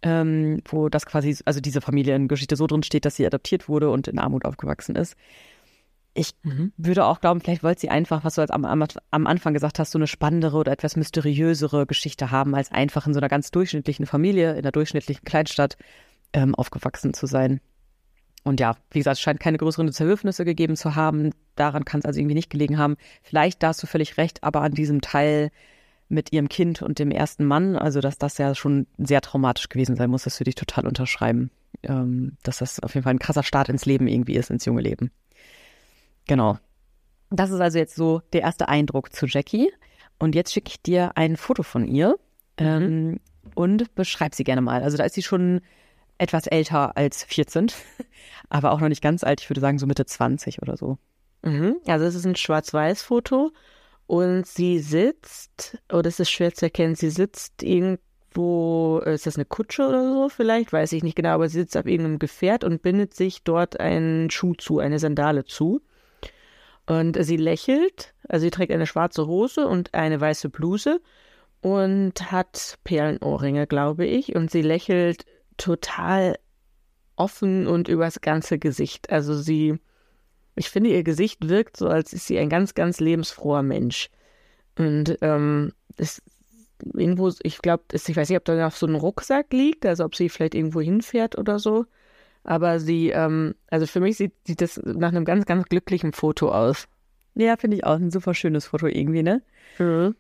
ähm, 0.02 0.62
wo 0.68 0.90
das 0.90 1.06
quasi, 1.06 1.38
also 1.46 1.60
diese 1.60 1.82
Familiengeschichte 1.82 2.56
so 2.56 2.68
drin 2.68 2.84
steht, 2.84 3.06
dass 3.06 3.16
sie 3.16 3.26
adoptiert 3.26 3.68
wurde 3.68 3.90
und 3.90 4.08
in 4.08 4.20
Armut 4.20 4.46
aufgewachsen 4.46 4.96
ist. 4.96 5.16
Ich 6.14 6.34
Mhm. 6.44 6.74
würde 6.78 7.06
auch 7.06 7.22
glauben, 7.22 7.40
vielleicht 7.40 7.64
wollte 7.64 7.82
sie 7.82 7.90
einfach, 7.90 8.24
was 8.24 8.36
du 8.36 8.42
als 8.42 8.52
am, 8.52 8.66
am, 8.66 8.84
am 9.12 9.28
Anfang 9.28 9.54
gesagt 9.54 9.78
hast, 9.80 9.92
so 9.92 10.00
eine 10.00 10.08
spannendere 10.08 10.58
oder 10.58 10.72
etwas 10.72 10.96
mysteriösere 10.96 11.86
Geschichte 11.86 12.32
haben, 12.32 12.56
als 12.56 12.72
einfach 12.72 13.06
in 13.08 13.14
so 13.14 13.20
einer 13.20 13.30
ganz 13.30 13.52
durchschnittlichen 13.52 14.06
Familie, 14.06 14.52
in 14.54 14.60
einer 14.60 14.72
durchschnittlichen 14.72 15.24
Kleinstadt 15.24 15.78
ähm, 16.34 16.56
aufgewachsen 16.56 17.14
zu 17.14 17.26
sein. 17.28 17.62
Und 18.44 18.60
ja, 18.60 18.76
wie 18.92 19.00
gesagt, 19.00 19.18
es 19.18 19.22
scheint 19.22 19.40
keine 19.40 19.58
größeren 19.58 19.92
Zerwürfnisse 19.92 20.46
gegeben 20.46 20.76
zu 20.76 20.96
haben. 20.96 21.32
Daran 21.56 21.86
kann 21.86 22.00
es 22.00 22.06
also 22.06 22.20
irgendwie 22.20 22.36
nicht 22.36 22.50
gelegen 22.50 22.78
haben. 22.78 22.96
Vielleicht, 23.22 23.62
da 23.62 23.68
hast 23.68 23.84
du 23.84 23.88
völlig 23.88 24.18
recht, 24.18 24.44
aber 24.44 24.62
an 24.62 24.74
diesem 24.74 25.02
Teil 25.02 25.52
mit 26.10 26.34
ihrem 26.34 26.50
Kind 26.50 26.82
und 26.82 27.00
dem 27.00 27.12
ersten 27.12 27.46
Mann, 27.46 27.76
also 27.76 28.02
dass 28.02 28.18
das 28.18 28.38
ja 28.40 28.56
schon 28.56 28.88
sehr 28.98 29.22
traumatisch 29.22 29.70
gewesen 29.70 29.96
sein 29.96 30.10
muss, 30.10 30.24
das 30.24 30.40
würde 30.40 30.50
ich 30.50 30.56
total 30.56 30.88
unterschreiben. 30.88 31.52
Ähm, 31.84 32.36
dass 32.44 32.58
das 32.58 32.80
auf 32.82 32.96
jeden 32.96 33.04
Fall 33.04 33.14
ein 33.14 33.20
krasser 33.20 33.44
Start 33.44 33.70
ins 33.70 33.86
Leben 33.86 34.08
irgendwie 34.08 34.36
ist, 34.36 34.50
ins 34.50 34.66
junge 34.66 34.82
Leben. 34.82 35.12
Genau. 36.28 36.58
Das 37.30 37.52
ist 37.52 37.62
also 37.62 37.78
jetzt 37.78 37.96
so 37.96 38.22
der 38.34 38.42
erste 38.42 38.68
Eindruck 38.68 39.14
zu 39.14 39.28
Jackie. 39.28 39.72
Und 40.18 40.36
jetzt 40.36 40.52
schicke 40.52 40.70
ich 40.70 40.82
dir 40.82 41.16
ein 41.16 41.38
Foto 41.38 41.64
von 41.64 41.88
ihr 41.88 42.18
ähm, 42.58 43.20
und 43.56 43.96
beschreib 43.96 44.36
sie 44.36 44.44
gerne 44.44 44.62
mal. 44.62 44.84
Also 44.84 44.98
da 44.98 45.06
ist 45.06 45.16
sie 45.16 45.24
schon 45.24 45.62
etwas 46.18 46.48
älter 46.48 46.98
als 46.98 47.24
14, 47.24 47.72
aber 48.50 48.72
auch 48.72 48.82
noch 48.82 48.90
nicht 48.90 49.02
ganz 49.02 49.24
alt. 49.24 49.42
Ich 49.42 49.50
würde 49.50 49.62
sagen 49.62 49.80
so 49.80 49.86
Mitte 49.86 50.06
20 50.06 50.62
oder 50.62 50.76
so. 50.76 50.98
Mhm. 51.44 51.78
Also 51.88 52.06
es 52.06 52.16
ist 52.16 52.26
ein 52.26 52.36
Schwarz-Weiß-Foto 52.36 53.52
und 54.10 54.48
sie 54.48 54.80
sitzt, 54.80 55.78
oder 55.94 56.08
es 56.08 56.20
ist 56.20 56.32
schwer 56.32 56.52
zu 56.52 56.66
erkennen, 56.66 56.96
sie 56.96 57.12
sitzt 57.12 57.62
irgendwo, 57.62 59.04
ist 59.06 59.28
das 59.28 59.36
eine 59.36 59.46
Kutsche 59.46 59.88
oder 59.88 60.02
so 60.12 60.30
vielleicht? 60.30 60.74
Weiß 60.74 60.94
ich 60.94 61.04
nicht 61.04 61.16
genau, 61.16 61.30
aber 61.30 61.48
sie 61.48 61.60
sitzt 61.60 61.78
auf 61.78 61.86
irgendeinem 61.86 62.18
Gefährt 62.18 62.64
und 62.64 62.82
bindet 62.82 63.14
sich 63.14 63.44
dort 63.44 63.80
einen 63.80 64.32
Schuh 64.32 64.56
zu, 64.56 64.80
eine 64.80 64.98
Sandale 64.98 65.46
zu. 65.46 65.84
Und 66.88 67.24
sie 67.24 67.38
lächelt, 67.38 68.16
also 68.28 68.46
sie 68.46 68.50
trägt 68.50 68.72
eine 68.72 68.88
schwarze 68.88 69.28
Hose 69.28 69.68
und 69.68 69.94
eine 69.94 70.20
weiße 70.20 70.50
Bluse 70.50 71.02
und 71.62 72.32
hat 72.32 72.80
Perlenohrringe, 72.84 73.68
glaube 73.68 74.08
ich. 74.08 74.36
Und 74.36 74.50
sie 74.50 74.64
lächelt 74.64 75.26
total 75.58 76.40
offen 77.16 77.68
und 77.68 77.88
übers 77.88 78.22
ganze 78.22 78.58
Gesicht. 78.58 79.12
Also 79.12 79.36
sie, 79.36 79.78
ich 80.56 80.70
finde, 80.70 80.90
ihr 80.90 81.04
Gesicht 81.04 81.48
wirkt 81.48 81.78
so, 81.78 81.88
als 81.88 82.14
ist 82.14 82.28
sie 82.28 82.38
ein 82.38 82.50
ganz, 82.50 82.74
ganz 82.74 83.00
lebensfroher 83.00 83.64
Mensch. 83.64 84.10
Und 84.78 85.18
ähm, 85.22 85.74
es 85.98 86.22
irgendwo, 86.94 87.32
ich 87.44 87.60
glaube, 87.60 87.84
ich 87.92 88.16
weiß 88.16 88.30
nicht, 88.30 88.38
ob 88.38 88.46
da 88.46 88.56
noch 88.56 88.76
so 88.76 88.88
ein 88.88 88.96
Rucksack 88.96 89.52
liegt, 89.52 89.86
also 89.86 90.06
ob 90.06 90.16
sie 90.16 90.30
vielleicht 90.30 90.56
irgendwo 90.56 90.82
hinfährt 90.82 91.38
oder 91.38 91.60
so. 91.60 91.86
Aber 92.44 92.80
sie, 92.80 93.10
ähm, 93.10 93.56
also 93.70 93.86
für 93.86 94.00
mich 94.00 94.18
sieht, 94.18 94.34
sieht 94.46 94.62
das 94.62 94.80
nach 94.84 95.10
einem 95.10 95.26
ganz, 95.26 95.46
ganz 95.46 95.66
glücklichen 95.66 96.14
Foto 96.14 96.52
aus. 96.52 96.88
Ja, 97.36 97.58
finde 97.58 97.78
ich 97.78 97.84
auch 97.84 97.96
ein 97.96 98.12
super 98.12 98.34
schönes 98.34 98.68
Foto 98.68 98.88
irgendwie, 98.88 99.24
ne? 99.24 99.42
Mhm. 99.78 100.16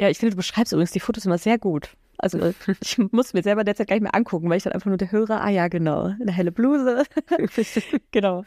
Ja, 0.00 0.08
ich 0.08 0.18
finde, 0.18 0.30
du 0.30 0.36
beschreibst 0.36 0.72
übrigens 0.72 0.92
die 0.92 1.00
Fotos 1.00 1.26
immer 1.26 1.38
sehr 1.38 1.58
gut. 1.58 1.90
Also 2.20 2.38
ich 2.82 2.98
muss 3.12 3.32
mir 3.34 3.42
selber 3.42 3.64
derzeit 3.64 3.88
gar 3.88 3.94
nicht 3.96 4.02
mehr 4.02 4.14
angucken, 4.14 4.48
weil 4.48 4.56
ich 4.58 4.62
dann 4.64 4.72
einfach 4.72 4.86
nur 4.88 4.96
der 4.98 5.10
höre, 5.12 5.40
ah 5.42 5.48
ja, 5.48 5.68
genau, 5.68 6.04
eine 6.20 6.32
helle 6.32 6.52
Bluse. 6.52 7.04
genau. 8.10 8.44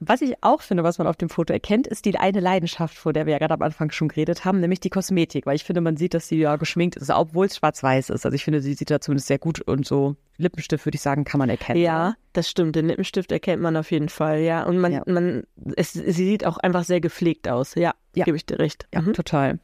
Was 0.00 0.22
ich 0.22 0.34
auch 0.42 0.62
finde, 0.62 0.84
was 0.84 0.98
man 0.98 1.08
auf 1.08 1.16
dem 1.16 1.28
Foto 1.28 1.52
erkennt, 1.52 1.88
ist 1.88 2.04
die 2.04 2.16
eine 2.16 2.38
Leidenschaft, 2.38 2.96
vor 2.96 3.12
der 3.12 3.26
wir 3.26 3.32
ja 3.32 3.38
gerade 3.38 3.54
am 3.54 3.62
Anfang 3.62 3.90
schon 3.90 4.06
geredet 4.06 4.44
haben, 4.44 4.60
nämlich 4.60 4.78
die 4.78 4.90
Kosmetik. 4.90 5.44
Weil 5.44 5.56
ich 5.56 5.64
finde, 5.64 5.80
man 5.80 5.96
sieht, 5.96 6.14
dass 6.14 6.28
sie 6.28 6.38
ja 6.38 6.54
geschminkt 6.54 6.94
ist, 6.94 7.10
obwohl 7.10 7.46
es 7.46 7.56
schwarz-weiß 7.56 8.10
ist. 8.10 8.24
Also 8.24 8.32
ich 8.34 8.44
finde, 8.44 8.60
sie 8.60 8.74
sieht 8.74 8.90
da 8.92 9.00
zumindest 9.00 9.26
sehr 9.26 9.38
gut 9.40 9.60
und 9.62 9.84
so 9.86 10.14
Lippenstift, 10.36 10.86
würde 10.86 10.94
ich 10.94 11.02
sagen, 11.02 11.24
kann 11.24 11.40
man 11.40 11.50
erkennen. 11.50 11.80
Ja, 11.80 12.14
das 12.32 12.48
stimmt. 12.48 12.76
Den 12.76 12.86
Lippenstift 12.86 13.32
erkennt 13.32 13.60
man 13.60 13.76
auf 13.76 13.90
jeden 13.90 14.08
Fall, 14.08 14.38
ja. 14.38 14.62
Und 14.62 14.78
man, 14.78 14.92
Ja. 14.92 15.02
man, 15.06 15.42
es, 15.74 15.94
sie 15.94 16.12
sieht 16.12 16.46
auch 16.46 16.58
einfach 16.58 16.84
sehr 16.84 17.00
gepflegt 17.00 17.48
aus. 17.48 17.74
Ja, 17.74 17.92
Ja. 18.14 18.24
gebe 18.24 18.36
ich 18.36 18.46
dir 18.46 18.60
recht. 18.60 18.86
Ja, 18.94 19.00
Mhm. 19.02 19.14
total. 19.14 19.58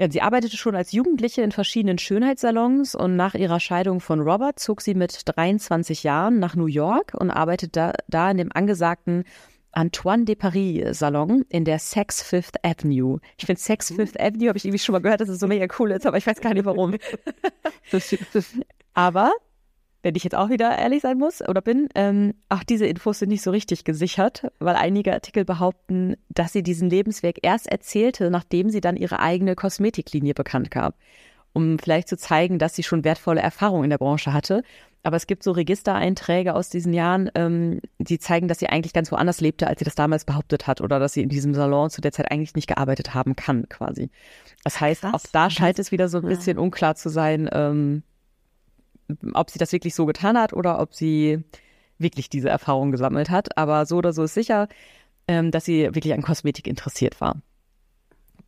Ja, 0.00 0.10
sie 0.10 0.22
arbeitete 0.22 0.56
schon 0.56 0.74
als 0.74 0.92
Jugendliche 0.92 1.42
in 1.42 1.52
verschiedenen 1.52 1.98
Schönheitssalons 1.98 2.94
und 2.94 3.16
nach 3.16 3.34
ihrer 3.34 3.60
Scheidung 3.60 4.00
von 4.00 4.20
Robert 4.20 4.58
zog 4.58 4.80
sie 4.80 4.94
mit 4.94 5.20
23 5.26 6.04
Jahren 6.04 6.38
nach 6.38 6.56
New 6.56 6.68
York 6.68 7.12
und 7.12 7.30
arbeitete 7.30 7.70
da, 7.70 7.92
da 8.08 8.30
in 8.30 8.38
dem 8.38 8.50
angesagten 8.50 9.24
Antoine 9.72 10.24
de 10.24 10.36
Paris 10.36 10.98
Salon 10.98 11.44
in 11.50 11.66
der 11.66 11.78
Sex 11.78 12.22
Fifth 12.22 12.64
Avenue. 12.64 13.18
Ich 13.36 13.44
finde 13.44 13.60
Sex 13.60 13.92
Fifth 13.94 14.18
Avenue, 14.18 14.48
habe 14.48 14.56
ich 14.56 14.64
irgendwie 14.64 14.78
schon 14.78 14.94
mal 14.94 15.00
gehört, 15.00 15.20
dass 15.20 15.28
es 15.28 15.38
so 15.38 15.46
mega 15.46 15.66
cool 15.78 15.90
ist, 15.90 16.06
aber 16.06 16.16
ich 16.16 16.26
weiß 16.26 16.40
gar 16.40 16.54
nicht 16.54 16.64
warum. 16.64 16.96
Aber, 18.94 19.32
wenn 20.02 20.14
ich 20.14 20.24
jetzt 20.24 20.34
auch 20.34 20.48
wieder 20.48 20.78
ehrlich 20.78 21.02
sein 21.02 21.18
muss 21.18 21.46
oder 21.46 21.60
bin, 21.60 21.88
ähm, 21.94 22.34
auch 22.48 22.64
diese 22.64 22.86
Infos 22.86 23.18
sind 23.18 23.28
nicht 23.28 23.42
so 23.42 23.50
richtig 23.50 23.84
gesichert, 23.84 24.50
weil 24.58 24.76
einige 24.76 25.12
Artikel 25.12 25.44
behaupten, 25.44 26.16
dass 26.28 26.52
sie 26.52 26.62
diesen 26.62 26.88
Lebensweg 26.88 27.40
erst 27.42 27.66
erzählte, 27.66 28.30
nachdem 28.30 28.70
sie 28.70 28.80
dann 28.80 28.96
ihre 28.96 29.20
eigene 29.20 29.54
Kosmetiklinie 29.54 30.34
bekannt 30.34 30.70
gab. 30.70 30.94
Um 31.52 31.78
vielleicht 31.78 32.08
zu 32.08 32.16
zeigen, 32.16 32.58
dass 32.58 32.76
sie 32.76 32.82
schon 32.84 33.04
wertvolle 33.04 33.40
Erfahrungen 33.40 33.84
in 33.84 33.90
der 33.90 33.98
Branche 33.98 34.32
hatte. 34.32 34.62
aber 35.02 35.16
es 35.16 35.26
gibt 35.26 35.42
so 35.42 35.52
Registereinträge 35.52 36.54
aus 36.54 36.68
diesen 36.68 36.92
Jahren, 36.92 37.30
ähm, 37.34 37.80
die 37.98 38.18
zeigen, 38.18 38.48
dass 38.48 38.58
sie 38.58 38.68
eigentlich 38.68 38.92
ganz 38.92 39.10
woanders 39.10 39.40
lebte, 39.40 39.66
als 39.66 39.78
sie 39.78 39.84
das 39.84 39.94
damals 39.94 40.24
behauptet 40.24 40.66
hat 40.66 40.80
oder 40.80 40.98
dass 40.98 41.14
sie 41.14 41.22
in 41.22 41.28
diesem 41.30 41.54
Salon 41.54 41.90
zu 41.90 42.00
der 42.00 42.12
Zeit 42.12 42.30
eigentlich 42.30 42.54
nicht 42.54 42.68
gearbeitet 42.68 43.14
haben 43.14 43.34
kann, 43.34 43.68
quasi. 43.68 44.10
Das 44.62 44.80
heißt, 44.80 45.02
Krass. 45.02 45.14
auch 45.14 45.30
da 45.32 45.48
scheint 45.50 45.78
es 45.78 45.90
wieder 45.90 46.08
so 46.08 46.18
ein 46.18 46.26
bisschen 46.26 46.58
ja. 46.58 46.62
unklar 46.62 46.96
zu 46.96 47.08
sein, 47.08 47.48
ähm, 47.52 48.02
ob 49.34 49.50
sie 49.50 49.58
das 49.58 49.72
wirklich 49.72 49.94
so 49.94 50.06
getan 50.06 50.38
hat 50.38 50.52
oder 50.52 50.80
ob 50.80 50.94
sie 50.94 51.42
wirklich 51.98 52.30
diese 52.30 52.48
Erfahrung 52.48 52.92
gesammelt 52.92 53.30
hat. 53.30 53.56
Aber 53.56 53.86
so 53.86 53.96
oder 53.96 54.12
so 54.12 54.24
ist 54.24 54.34
sicher, 54.34 54.68
ähm, 55.28 55.50
dass 55.50 55.64
sie 55.64 55.84
wirklich 55.94 56.12
an 56.12 56.22
Kosmetik 56.22 56.66
interessiert 56.66 57.20
war. 57.20 57.36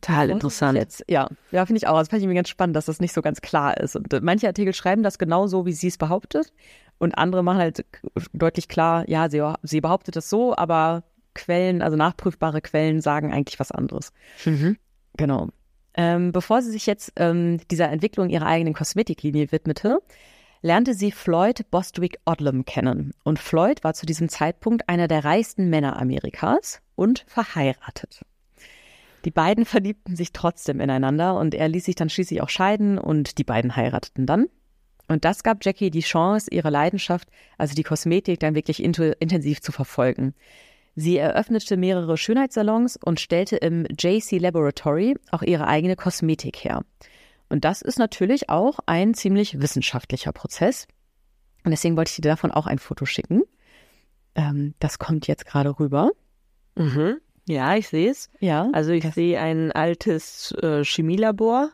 Total 0.01 0.29
interessant. 0.29 0.77
Jetzt, 0.77 1.05
ja, 1.07 1.29
ja 1.51 1.65
finde 1.65 1.77
ich 1.77 1.87
auch. 1.87 1.97
Das 1.97 2.09
fand 2.09 2.21
ich 2.21 2.27
mir 2.27 2.33
ganz 2.33 2.49
spannend, 2.49 2.75
dass 2.75 2.85
das 2.85 2.99
nicht 2.99 3.13
so 3.13 3.21
ganz 3.21 3.39
klar 3.39 3.77
ist. 3.77 3.95
Und 3.95 4.11
äh, 4.13 4.19
manche 4.21 4.47
Artikel 4.47 4.73
schreiben 4.73 5.01
das 5.01 5.17
genau 5.17 5.47
so, 5.47 5.65
wie 5.65 5.71
sie 5.71 5.87
es 5.87 5.97
behauptet. 5.97 6.51
Und 6.97 7.17
andere 7.17 7.43
machen 7.43 7.59
halt 7.59 7.85
deutlich 8.33 8.67
klar, 8.67 9.07
ja, 9.09 9.29
sie, 9.29 9.41
sie 9.63 9.81
behauptet 9.81 10.15
das 10.15 10.29
so, 10.29 10.55
aber 10.55 11.03
Quellen, 11.33 11.81
also 11.81 11.97
nachprüfbare 11.97 12.61
Quellen, 12.61 13.01
sagen 13.01 13.33
eigentlich 13.33 13.59
was 13.59 13.71
anderes. 13.71 14.11
Mhm. 14.45 14.77
Genau. 15.15 15.49
Ähm, 15.95 16.31
bevor 16.31 16.61
sie 16.61 16.71
sich 16.71 16.85
jetzt 16.85 17.13
ähm, 17.15 17.59
dieser 17.71 17.89
Entwicklung 17.89 18.29
ihrer 18.29 18.45
eigenen 18.45 18.73
Kosmetiklinie 18.73 19.51
widmete, 19.51 19.99
lernte 20.63 20.95
sie 20.95 21.11
Floyd 21.11 21.69
Bostwick 21.69 22.17
Odlum 22.25 22.65
kennen. 22.65 23.13
Und 23.23 23.37
Floyd 23.37 23.83
war 23.83 23.93
zu 23.93 24.07
diesem 24.07 24.29
Zeitpunkt 24.29 24.89
einer 24.89 25.07
der 25.07 25.23
reichsten 25.23 25.69
Männer 25.69 26.01
Amerikas 26.01 26.81
und 26.95 27.25
verheiratet. 27.27 28.21
Die 29.25 29.31
beiden 29.31 29.65
verliebten 29.65 30.15
sich 30.15 30.31
trotzdem 30.31 30.79
ineinander 30.79 31.37
und 31.37 31.53
er 31.53 31.67
ließ 31.67 31.85
sich 31.85 31.95
dann 31.95 32.09
schließlich 32.09 32.41
auch 32.41 32.49
scheiden 32.49 32.97
und 32.97 33.37
die 33.37 33.43
beiden 33.43 33.75
heirateten 33.75 34.25
dann. 34.25 34.47
Und 35.07 35.25
das 35.25 35.43
gab 35.43 35.63
Jackie 35.63 35.91
die 35.91 35.99
Chance, 35.99 36.47
ihre 36.49 36.69
Leidenschaft, 36.69 37.27
also 37.57 37.75
die 37.75 37.83
Kosmetik, 37.83 38.39
dann 38.39 38.55
wirklich 38.55 38.81
intensiv 38.81 39.61
zu 39.61 39.71
verfolgen. 39.71 40.33
Sie 40.95 41.17
eröffnete 41.17 41.75
mehrere 41.75 42.17
Schönheitssalons 42.17 42.97
und 43.03 43.19
stellte 43.19 43.57
im 43.57 43.85
JC 43.99 44.39
Laboratory 44.39 45.15
auch 45.31 45.41
ihre 45.41 45.67
eigene 45.67 45.95
Kosmetik 45.95 46.63
her. 46.63 46.85
Und 47.53 47.65
das 47.65 47.83
ist 47.83 47.99
natürlich 47.99 48.49
auch 48.49 48.79
ein 48.87 49.13
ziemlich 49.13 49.61
wissenschaftlicher 49.61 50.31
Prozess. 50.31 50.87
Und 51.63 51.69
deswegen 51.69 51.95
wollte 51.95 52.09
ich 52.09 52.15
dir 52.15 52.29
davon 52.29 52.49
auch 52.49 52.65
ein 52.65 52.79
Foto 52.79 53.05
schicken. 53.05 53.43
Ähm, 54.33 54.73
das 54.79 54.97
kommt 54.97 55.27
jetzt 55.27 55.45
gerade 55.45 55.79
rüber. 55.79 56.09
Mhm. 56.73 57.17
Ja, 57.47 57.75
ich 57.75 57.89
sehe 57.89 58.09
es. 58.09 58.31
Ja. 58.39 58.71
Also 58.73 58.91
ich 58.91 59.03
sehe 59.13 59.39
ein 59.39 59.71
altes 59.71 60.51
äh, 60.63 60.83
Chemielabor, 60.83 61.69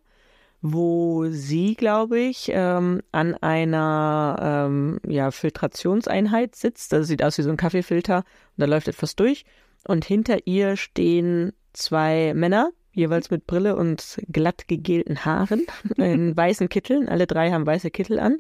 wo 0.61 1.27
sie, 1.29 1.75
glaube 1.75 2.19
ich, 2.19 2.51
ähm, 2.53 3.01
an 3.13 3.35
einer 3.35 4.67
ähm, 4.67 4.99
ja, 5.07 5.31
Filtrationseinheit 5.31 6.57
sitzt. 6.57 6.91
Das 6.91 7.07
sieht 7.07 7.23
aus 7.23 7.37
wie 7.37 7.43
so 7.43 7.51
ein 7.51 7.55
Kaffeefilter 7.55 8.17
und 8.17 8.25
da 8.57 8.65
läuft 8.65 8.89
etwas 8.89 9.15
durch. 9.15 9.45
Und 9.87 10.03
hinter 10.03 10.45
ihr 10.45 10.75
stehen 10.75 11.53
zwei 11.71 12.33
Männer, 12.35 12.71
jeweils 12.99 13.31
mit 13.31 13.47
Brille 13.47 13.75
und 13.75 14.21
glatt 14.31 14.67
gegelten 14.67 15.25
Haaren, 15.25 15.65
in 15.97 16.35
weißen 16.35 16.69
Kitteln. 16.69 17.09
Alle 17.09 17.27
drei 17.27 17.51
haben 17.51 17.65
weiße 17.65 17.91
Kittel 17.91 18.19
an. 18.19 18.39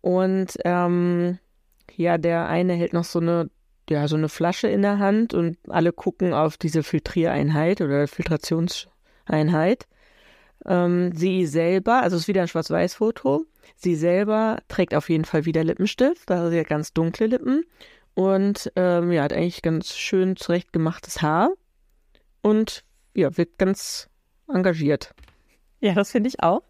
Und 0.00 0.56
ähm, 0.64 1.38
ja, 1.94 2.18
der 2.18 2.48
eine 2.48 2.74
hält 2.74 2.92
noch 2.92 3.04
so 3.04 3.20
eine 3.20 3.50
ja, 3.90 4.06
so 4.06 4.16
eine 4.16 4.28
Flasche 4.28 4.68
in 4.68 4.82
der 4.82 4.98
Hand 4.98 5.34
und 5.34 5.56
alle 5.68 5.92
gucken 5.92 6.34
auf 6.34 6.56
diese 6.56 6.82
Filtriereinheit 6.82 7.80
oder 7.80 8.06
Filtrationseinheit. 8.06 9.86
Ähm, 10.66 11.12
sie 11.14 11.46
selber, 11.46 12.02
also 12.02 12.16
es 12.16 12.22
ist 12.22 12.28
wieder 12.28 12.42
ein 12.42 12.48
Schwarz-Weiß-Foto, 12.48 13.46
sie 13.76 13.94
selber 13.94 14.58
trägt 14.68 14.94
auf 14.94 15.08
jeden 15.08 15.24
Fall 15.24 15.44
wieder 15.44 15.64
Lippenstift, 15.64 16.28
da 16.28 16.50
sie 16.50 16.60
hat 16.60 16.68
ganz 16.68 16.92
dunkle 16.92 17.26
Lippen 17.26 17.64
und 18.14 18.72
ähm, 18.76 19.12
ja, 19.12 19.22
hat 19.22 19.32
eigentlich 19.32 19.62
ganz 19.62 19.96
schön 19.96 20.36
zurechtgemachtes 20.36 21.22
Haar 21.22 21.50
und 22.42 22.84
ja, 23.18 23.36
wirkt 23.36 23.58
ganz 23.58 24.08
engagiert. 24.48 25.14
Ja, 25.80 25.94
das 25.94 26.10
finde 26.10 26.28
ich 26.28 26.42
auch, 26.42 26.62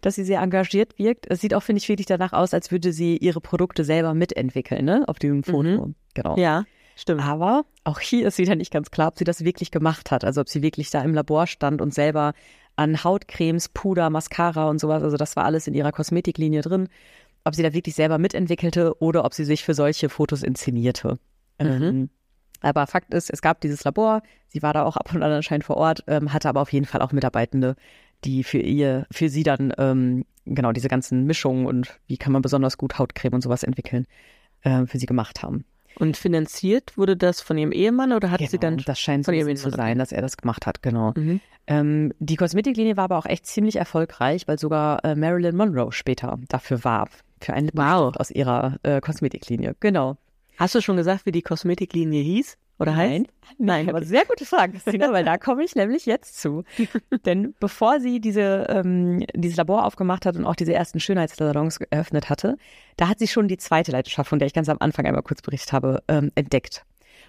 dass 0.00 0.16
sie 0.16 0.24
sehr 0.24 0.40
engagiert 0.40 0.98
wirkt. 0.98 1.26
Es 1.30 1.40
sieht 1.40 1.54
auch, 1.54 1.62
finde 1.62 1.78
ich, 1.78 1.88
wirklich 1.88 2.06
danach 2.06 2.32
aus, 2.32 2.52
als 2.52 2.72
würde 2.72 2.92
sie 2.92 3.16
ihre 3.16 3.40
Produkte 3.40 3.84
selber 3.84 4.12
mitentwickeln, 4.12 4.84
ne, 4.84 5.04
auf 5.06 5.18
diesem 5.18 5.44
Foto. 5.44 5.86
Mhm. 5.86 5.94
Genau. 6.14 6.36
Ja, 6.36 6.64
stimmt. 6.96 7.22
Aber 7.22 7.64
auch 7.84 8.00
hier 8.00 8.26
ist 8.26 8.38
wieder 8.38 8.56
nicht 8.56 8.72
ganz 8.72 8.90
klar, 8.90 9.08
ob 9.08 9.18
sie 9.18 9.24
das 9.24 9.44
wirklich 9.44 9.70
gemacht 9.70 10.10
hat. 10.10 10.24
Also 10.24 10.40
ob 10.40 10.48
sie 10.48 10.62
wirklich 10.62 10.90
da 10.90 11.02
im 11.02 11.14
Labor 11.14 11.46
stand 11.46 11.80
und 11.80 11.94
selber 11.94 12.32
an 12.74 13.04
Hautcremes, 13.04 13.68
Puder, 13.68 14.10
Mascara 14.10 14.68
und 14.68 14.80
sowas, 14.80 15.02
also 15.02 15.16
das 15.16 15.36
war 15.36 15.44
alles 15.44 15.66
in 15.66 15.74
ihrer 15.74 15.92
Kosmetiklinie 15.92 16.60
drin, 16.60 16.88
ob 17.44 17.54
sie 17.54 17.62
da 17.62 17.72
wirklich 17.72 17.94
selber 17.94 18.18
mitentwickelte 18.18 19.00
oder 19.00 19.24
ob 19.24 19.32
sie 19.32 19.44
sich 19.44 19.64
für 19.64 19.74
solche 19.74 20.08
Fotos 20.08 20.42
inszenierte. 20.42 21.18
Mhm. 21.60 22.10
Aber 22.66 22.86
Fakt 22.86 23.14
ist, 23.14 23.30
es 23.30 23.42
gab 23.42 23.60
dieses 23.60 23.84
Labor, 23.84 24.22
sie 24.48 24.62
war 24.62 24.72
da 24.72 24.84
auch 24.84 24.96
ab 24.96 25.14
und 25.14 25.22
an 25.22 25.30
anscheinend 25.30 25.64
vor 25.64 25.76
Ort, 25.76 26.02
ähm, 26.08 26.32
hatte 26.32 26.48
aber 26.48 26.60
auf 26.60 26.72
jeden 26.72 26.86
Fall 26.86 27.00
auch 27.00 27.12
Mitarbeitende, 27.12 27.76
die 28.24 28.42
für 28.42 28.58
ihr, 28.58 29.06
für 29.12 29.28
sie 29.28 29.44
dann 29.44 29.72
ähm, 29.78 30.24
genau 30.44 30.72
diese 30.72 30.88
ganzen 30.88 31.24
Mischungen 31.26 31.66
und 31.66 32.00
wie 32.08 32.16
kann 32.16 32.32
man 32.32 32.42
besonders 32.42 32.76
gut 32.76 32.98
Hautcreme 32.98 33.34
und 33.34 33.42
sowas 33.42 33.62
entwickeln, 33.62 34.06
äh, 34.62 34.84
für 34.86 34.98
sie 34.98 35.06
gemacht 35.06 35.42
haben. 35.42 35.64
Und 35.98 36.16
finanziert 36.16 36.98
wurde 36.98 37.16
das 37.16 37.40
von 37.40 37.56
ihrem 37.56 37.72
Ehemann 37.72 38.12
oder 38.12 38.30
hat 38.30 38.38
genau, 38.38 38.50
sie 38.50 38.58
dann 38.58 38.78
das 38.78 38.98
scheint 38.98 39.24
von 39.24 39.34
so 39.34 39.54
zu 39.54 39.70
sein, 39.70 39.98
dass 39.98 40.12
er 40.12 40.20
das 40.20 40.36
gemacht 40.36 40.66
hat, 40.66 40.82
genau. 40.82 41.14
Mhm. 41.16 41.40
Ähm, 41.68 42.12
die 42.18 42.36
Kosmetiklinie 42.36 42.96
war 42.96 43.04
aber 43.04 43.16
auch 43.16 43.26
echt 43.26 43.46
ziemlich 43.46 43.76
erfolgreich, 43.76 44.46
weil 44.46 44.58
sogar 44.58 45.04
äh, 45.04 45.14
Marilyn 45.14 45.56
Monroe 45.56 45.92
später 45.92 46.38
dafür 46.48 46.84
warb 46.84 47.10
für 47.40 47.54
einen 47.54 47.70
wow. 47.74 48.14
aus 48.16 48.30
ihrer 48.30 48.76
äh, 48.82 49.00
Kosmetiklinie. 49.00 49.76
Genau. 49.80 50.16
Hast 50.56 50.74
du 50.74 50.80
schon 50.80 50.96
gesagt, 50.96 51.26
wie 51.26 51.32
die 51.32 51.42
Kosmetiklinie 51.42 52.22
hieß? 52.22 52.56
Oder 52.78 52.92
Nein. 52.92 53.22
heißt? 53.22 53.58
Nein, 53.58 53.88
aber 53.88 54.04
sehr 54.04 54.24
gute 54.26 54.44
Frage, 54.44 54.72
Christina, 54.72 55.10
weil 55.12 55.24
da 55.24 55.38
komme 55.38 55.64
ich 55.64 55.74
nämlich 55.74 56.04
jetzt 56.04 56.40
zu. 56.40 56.64
Denn 57.24 57.54
bevor 57.58 58.00
sie 58.00 58.20
diese, 58.20 58.66
ähm, 58.68 59.24
dieses 59.34 59.56
Labor 59.56 59.86
aufgemacht 59.86 60.26
hat 60.26 60.36
und 60.36 60.44
auch 60.44 60.56
diese 60.56 60.74
ersten 60.74 61.00
Schönheitssalons 61.00 61.78
eröffnet 61.90 62.28
hatte, 62.28 62.56
da 62.96 63.08
hat 63.08 63.18
sie 63.18 63.28
schon 63.28 63.48
die 63.48 63.56
zweite 63.56 63.92
Leidenschaft, 63.92 64.28
von 64.28 64.38
der 64.38 64.46
ich 64.46 64.54
ganz 64.54 64.68
am 64.68 64.76
Anfang 64.80 65.06
einmal 65.06 65.22
kurz 65.22 65.40
berichtet 65.40 65.72
habe, 65.72 66.02
ähm, 66.08 66.32
entdeckt. 66.34 66.84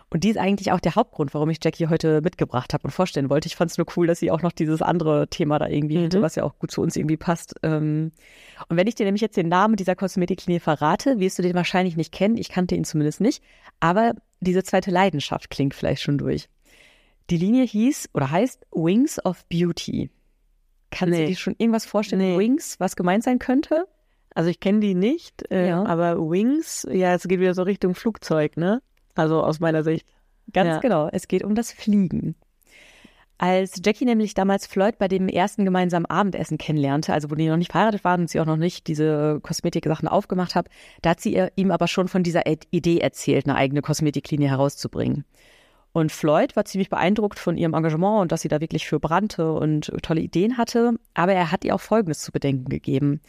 Und 0.09 0.23
die 0.23 0.29
ist 0.29 0.37
eigentlich 0.37 0.71
auch 0.71 0.79
der 0.79 0.95
Hauptgrund, 0.95 1.33
warum 1.33 1.49
ich 1.49 1.57
Jackie 1.61 1.87
heute 1.87 2.21
mitgebracht 2.21 2.73
habe 2.73 2.85
und 2.85 2.91
vorstellen 2.91 3.29
wollte. 3.29 3.47
Ich 3.47 3.57
fand 3.57 3.71
es 3.71 3.77
nur 3.77 3.87
cool, 3.97 4.07
dass 4.07 4.19
sie 4.19 4.31
auch 4.31 4.41
noch 4.41 4.53
dieses 4.53 4.81
andere 4.81 5.27
Thema 5.27 5.59
da 5.59 5.67
irgendwie 5.67 5.97
mhm. 5.97 6.05
hatte, 6.05 6.21
was 6.21 6.35
ja 6.35 6.43
auch 6.43 6.57
gut 6.59 6.71
zu 6.71 6.81
uns 6.81 6.95
irgendwie 6.95 7.17
passt. 7.17 7.55
Ähm, 7.61 8.13
und 8.69 8.77
wenn 8.77 8.87
ich 8.87 8.95
dir 8.95 9.05
nämlich 9.05 9.21
jetzt 9.21 9.35
den 9.35 9.49
Namen 9.49 9.75
dieser 9.75 9.95
Kosmetiklinie 9.95 10.61
verrate, 10.61 11.19
wirst 11.19 11.37
du 11.39 11.43
den 11.43 11.55
wahrscheinlich 11.55 11.97
nicht 11.97 12.13
kennen. 12.13 12.37
Ich 12.37 12.47
kannte 12.49 12.75
ihn 12.75 12.85
zumindest 12.85 13.19
nicht. 13.19 13.43
Aber 13.81 14.13
diese 14.39 14.63
zweite 14.63 14.91
Leidenschaft 14.91 15.49
klingt 15.49 15.73
vielleicht 15.73 16.01
schon 16.01 16.17
durch. 16.17 16.47
Die 17.29 17.37
Linie 17.37 17.65
hieß 17.65 18.11
oder 18.13 18.31
heißt 18.31 18.65
Wings 18.71 19.23
of 19.25 19.43
Beauty. 19.49 20.09
Kannst 20.89 21.13
nee. 21.13 21.23
du 21.23 21.29
dir 21.31 21.35
schon 21.35 21.55
irgendwas 21.57 21.85
vorstellen, 21.85 22.21
nee. 22.21 22.37
Wings, 22.37 22.79
was 22.79 22.95
gemeint 22.95 23.25
sein 23.25 23.39
könnte? 23.39 23.85
Also 24.33 24.49
ich 24.49 24.59
kenne 24.59 24.79
die 24.79 24.95
nicht, 24.95 25.51
äh, 25.51 25.69
ja. 25.69 25.83
aber 25.83 26.17
Wings, 26.17 26.87
ja, 26.89 27.13
es 27.15 27.27
geht 27.27 27.39
wieder 27.39 27.55
so 27.55 27.63
Richtung 27.63 27.95
Flugzeug, 27.95 28.55
ne? 28.55 28.81
Also 29.17 29.43
aus 29.43 29.59
meiner 29.59 29.83
Sicht. 29.83 30.07
Ganz 30.53 30.69
ja. 30.69 30.79
genau, 30.79 31.09
es 31.11 31.27
geht 31.27 31.43
um 31.43 31.55
das 31.55 31.71
Fliegen. 31.71 32.35
Als 33.39 33.81
Jackie 33.85 34.05
nämlich 34.05 34.33
damals 34.33 34.65
Floyd 34.65 34.97
bei 34.97 35.07
dem 35.07 35.27
ersten 35.27 35.63
gemeinsamen 35.63 36.07
Abendessen 36.07 36.57
kennenlernte, 36.57 37.13
also 37.13 37.29
wo 37.29 37.35
die 37.35 37.47
noch 37.47 37.57
nicht 37.57 37.71
verheiratet 37.71 38.03
waren 38.03 38.21
und 38.21 38.29
sie 38.29 38.39
auch 38.39 38.45
noch 38.45 38.57
nicht 38.57 38.87
diese 38.87 39.39
Kosmetik-Sachen 39.43 40.07
aufgemacht 40.07 40.55
hat, 40.55 40.69
da 41.03 41.11
hat 41.11 41.19
sie 41.19 41.39
ihm 41.55 41.69
aber 41.69 41.87
schon 41.87 42.07
von 42.07 42.23
dieser 42.23 42.47
Idee 42.71 42.99
erzählt, 42.99 43.45
eine 43.45 43.55
eigene 43.55 43.83
Kosmetiklinie 43.83 44.49
herauszubringen. 44.49 45.23
Und 45.91 46.11
Floyd 46.11 46.55
war 46.55 46.65
ziemlich 46.65 46.89
beeindruckt 46.89 47.37
von 47.37 47.57
ihrem 47.57 47.73
Engagement 47.73 48.21
und 48.21 48.31
dass 48.31 48.41
sie 48.41 48.49
da 48.49 48.59
wirklich 48.59 48.87
für 48.87 48.99
brannte 48.99 49.51
und 49.51 49.91
tolle 50.01 50.21
Ideen 50.21 50.57
hatte. 50.57 50.93
Aber 51.13 51.33
er 51.33 51.51
hat 51.51 51.63
ihr 51.63 51.75
auch 51.75 51.81
Folgendes 51.81 52.21
zu 52.21 52.31
bedenken 52.31 52.69
gegeben. 52.69 53.21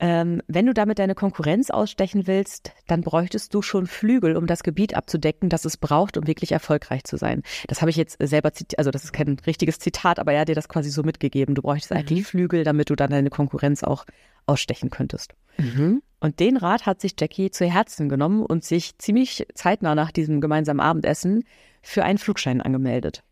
Ähm, 0.00 0.42
wenn 0.48 0.66
du 0.66 0.74
damit 0.74 0.98
deine 0.98 1.14
Konkurrenz 1.14 1.70
ausstechen 1.70 2.26
willst, 2.26 2.72
dann 2.88 3.02
bräuchtest 3.02 3.54
du 3.54 3.62
schon 3.62 3.86
Flügel, 3.86 4.36
um 4.36 4.46
das 4.46 4.62
Gebiet 4.62 4.96
abzudecken, 4.96 5.48
das 5.48 5.64
es 5.64 5.76
braucht, 5.76 6.16
um 6.16 6.26
wirklich 6.26 6.52
erfolgreich 6.52 7.04
zu 7.04 7.16
sein. 7.16 7.42
Das 7.68 7.80
habe 7.80 7.90
ich 7.90 7.96
jetzt 7.96 8.16
selber 8.20 8.52
zitiert, 8.52 8.78
also 8.78 8.90
das 8.90 9.04
ist 9.04 9.12
kein 9.12 9.38
richtiges 9.46 9.78
Zitat, 9.78 10.18
aber 10.18 10.32
er 10.32 10.40
hat 10.40 10.48
dir 10.48 10.54
das 10.54 10.68
quasi 10.68 10.90
so 10.90 11.02
mitgegeben. 11.02 11.54
Du 11.54 11.62
bräuchtest 11.62 11.92
mhm. 11.92 11.98
eigentlich 11.98 12.26
Flügel, 12.26 12.64
damit 12.64 12.90
du 12.90 12.96
dann 12.96 13.10
deine 13.10 13.30
Konkurrenz 13.30 13.84
auch 13.84 14.04
ausstechen 14.46 14.90
könntest. 14.90 15.34
Mhm. 15.58 16.02
Und 16.20 16.40
den 16.40 16.56
Rat 16.56 16.86
hat 16.86 17.00
sich 17.00 17.14
Jackie 17.18 17.50
zu 17.50 17.66
Herzen 17.66 18.08
genommen 18.08 18.44
und 18.44 18.64
sich 18.64 18.98
ziemlich 18.98 19.46
zeitnah 19.54 19.94
nach 19.94 20.10
diesem 20.10 20.40
gemeinsamen 20.40 20.80
Abendessen 20.80 21.44
für 21.82 22.04
einen 22.04 22.18
Flugschein 22.18 22.60
angemeldet. 22.60 23.22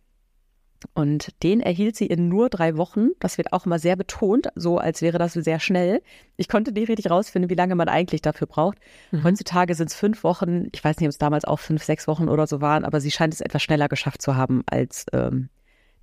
Und 0.95 1.43
den 1.43 1.61
erhielt 1.61 1.97
sie 1.97 2.07
in 2.07 2.29
nur 2.29 2.49
drei 2.49 2.77
Wochen. 2.77 3.11
Das 3.21 3.39
wird 3.39 3.53
auch 3.53 3.67
immer 3.67 3.79
sehr 3.79 3.97
betont, 3.97 4.49
so 4.55 4.79
als 4.79 5.03
wäre 5.03 5.19
das 5.19 5.33
sehr 5.33 5.61
schnell. 5.61 6.03
Ich 6.37 6.49
konnte 6.49 6.73
nicht 6.73 6.89
richtig 6.89 7.11
rausfinden, 7.11 7.51
wie 7.51 7.55
lange 7.55 7.75
man 7.75 7.89
eigentlich 7.89 8.23
dafür 8.23 8.47
braucht. 8.47 8.79
Mhm. 9.11 9.25
Heutzutage 9.25 9.75
sind 9.75 9.91
es 9.91 9.95
fünf 9.95 10.25
Wochen. 10.25 10.69
Ich 10.73 10.83
weiß 10.83 10.99
nicht, 10.99 11.07
ob 11.07 11.13
es 11.13 11.19
damals 11.19 11.45
auch 11.45 11.61
fünf, 11.61 11.83
sechs 11.83 12.07
Wochen 12.09 12.29
oder 12.29 12.47
so 12.47 12.61
waren, 12.61 12.85
aber 12.85 13.01
sie 13.01 13.11
scheint 13.11 13.35
es 13.35 13.41
etwas 13.41 13.63
schneller 13.63 13.89
geschafft 13.89 14.23
zu 14.23 14.37
haben, 14.37 14.63
als 14.67 15.07
ähm, 15.13 15.49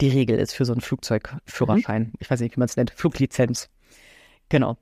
die 0.01 0.09
Regel 0.09 0.37
ist 0.39 0.53
für 0.53 0.65
so 0.65 0.71
einen 0.71 0.81
Flugzeugführerschein. 0.81 2.03
Mhm. 2.03 2.13
Ich 2.19 2.29
weiß 2.29 2.39
nicht, 2.39 2.55
wie 2.55 2.59
man 2.59 2.67
es 2.67 2.77
nennt. 2.77 2.91
Fluglizenz. 2.91 3.69
Genau. 4.49 4.77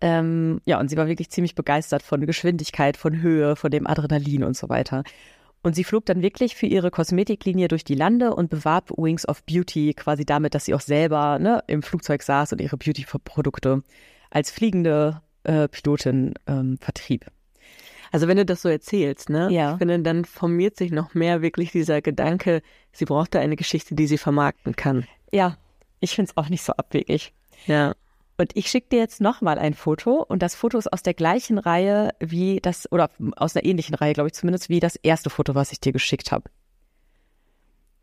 Ähm, 0.00 0.60
ja, 0.64 0.80
und 0.80 0.88
sie 0.88 0.96
war 0.96 1.06
wirklich 1.06 1.30
ziemlich 1.30 1.54
begeistert 1.54 2.02
von 2.02 2.24
Geschwindigkeit, 2.26 2.96
von 2.96 3.20
Höhe, 3.22 3.54
von 3.54 3.70
dem 3.70 3.86
Adrenalin 3.86 4.42
und 4.42 4.56
so 4.56 4.68
weiter. 4.68 5.04
Und 5.64 5.74
sie 5.74 5.82
flog 5.82 6.04
dann 6.04 6.20
wirklich 6.20 6.56
für 6.56 6.66
ihre 6.66 6.90
Kosmetiklinie 6.90 7.68
durch 7.68 7.84
die 7.84 7.94
Lande 7.94 8.34
und 8.34 8.50
bewarb 8.50 8.90
Wings 8.98 9.26
of 9.26 9.42
Beauty 9.44 9.94
quasi 9.94 10.26
damit, 10.26 10.54
dass 10.54 10.66
sie 10.66 10.74
auch 10.74 10.80
selber 10.82 11.38
ne, 11.38 11.64
im 11.66 11.82
Flugzeug 11.82 12.22
saß 12.22 12.52
und 12.52 12.60
ihre 12.60 12.76
Beauty-Produkte 12.76 13.82
als 14.28 14.50
fliegende 14.50 15.22
äh, 15.44 15.66
Pilotin 15.68 16.34
ähm, 16.46 16.76
vertrieb. 16.82 17.24
Also 18.12 18.28
wenn 18.28 18.36
du 18.36 18.44
das 18.44 18.60
so 18.60 18.68
erzählst, 18.68 19.30
ne? 19.30 19.48
Ja. 19.50 19.72
Ich 19.72 19.78
finde, 19.78 19.98
dann 20.00 20.26
formiert 20.26 20.76
sich 20.76 20.92
noch 20.92 21.14
mehr 21.14 21.40
wirklich 21.40 21.72
dieser 21.72 22.02
Gedanke, 22.02 22.60
sie 22.92 23.06
brauchte 23.06 23.40
eine 23.40 23.56
Geschichte, 23.56 23.94
die 23.94 24.06
sie 24.06 24.18
vermarkten 24.18 24.76
kann. 24.76 25.06
Ja, 25.32 25.56
ich 26.00 26.14
finde 26.14 26.30
es 26.30 26.36
auch 26.36 26.50
nicht 26.50 26.62
so 26.62 26.74
abwegig. 26.74 27.32
Ja. 27.66 27.94
Und 28.36 28.50
ich 28.56 28.68
schicke 28.68 28.88
dir 28.90 28.98
jetzt 28.98 29.20
nochmal 29.20 29.58
ein 29.58 29.74
Foto 29.74 30.22
und 30.22 30.42
das 30.42 30.54
Foto 30.56 30.76
ist 30.76 30.92
aus 30.92 31.02
der 31.02 31.14
gleichen 31.14 31.58
Reihe 31.58 32.10
wie 32.18 32.58
das, 32.60 32.90
oder 32.90 33.10
aus 33.36 33.54
einer 33.54 33.64
ähnlichen 33.64 33.94
Reihe, 33.94 34.12
glaube 34.12 34.28
ich 34.28 34.34
zumindest, 34.34 34.68
wie 34.68 34.80
das 34.80 34.96
erste 34.96 35.30
Foto, 35.30 35.54
was 35.54 35.70
ich 35.70 35.80
dir 35.80 35.92
geschickt 35.92 36.32
habe. 36.32 36.50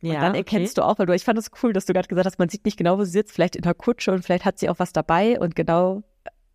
Ja, 0.01 0.15
und 0.15 0.21
dann 0.21 0.35
erkennst 0.35 0.77
du 0.77 0.81
auch, 0.83 0.97
weil 0.99 1.05
du, 1.05 1.13
ich 1.13 1.23
fand 1.23 1.37
es 1.37 1.51
cool, 1.61 1.73
dass 1.73 1.85
du 1.85 1.93
gerade 1.93 2.07
gesagt 2.07 2.25
hast, 2.25 2.39
man 2.39 2.49
sieht 2.49 2.65
nicht 2.65 2.77
genau, 2.77 2.97
wo 2.97 3.03
sie 3.03 3.11
sitzt, 3.11 3.33
vielleicht 3.33 3.55
in 3.55 3.61
der 3.61 3.73
Kutsche 3.75 4.11
und 4.11 4.23
vielleicht 4.23 4.45
hat 4.45 4.57
sie 4.57 4.69
auch 4.69 4.79
was 4.79 4.93
dabei 4.93 5.39
und 5.39 5.55
genau, 5.55 6.01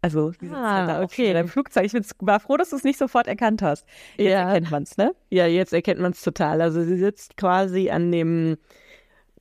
also 0.03 0.33
sie 0.33 0.47
sitzt 0.47 0.55
Ah, 0.59 0.75
halt 0.75 0.89
da 0.89 1.03
okay. 1.03 1.29
in 1.29 1.35
deinem 1.35 1.49
Flugzeug. 1.49 1.85
Ich 1.85 1.93
bin's, 1.93 2.11
war 2.21 2.41
froh, 2.41 2.57
dass 2.57 2.71
du 2.71 2.77
es 2.77 2.83
nicht 2.85 2.99
sofort 2.99 3.29
erkannt 3.29 3.63
hast. 3.63 3.85
Jetzt 4.17 4.31
Ja. 4.33 4.49
erkennt 4.49 4.71
man 4.71 4.83
es, 4.83 4.97
ne? 4.97 5.15
Ja, 5.31 5.47
jetzt 5.47 5.73
erkennt 5.73 6.01
man 6.01 6.13
es 6.13 6.23
total. 6.23 6.61
Also 6.61 6.83
sie 6.83 6.97
sitzt 6.97 7.37
quasi 7.37 7.91
an 7.91 8.11
dem, 8.11 8.57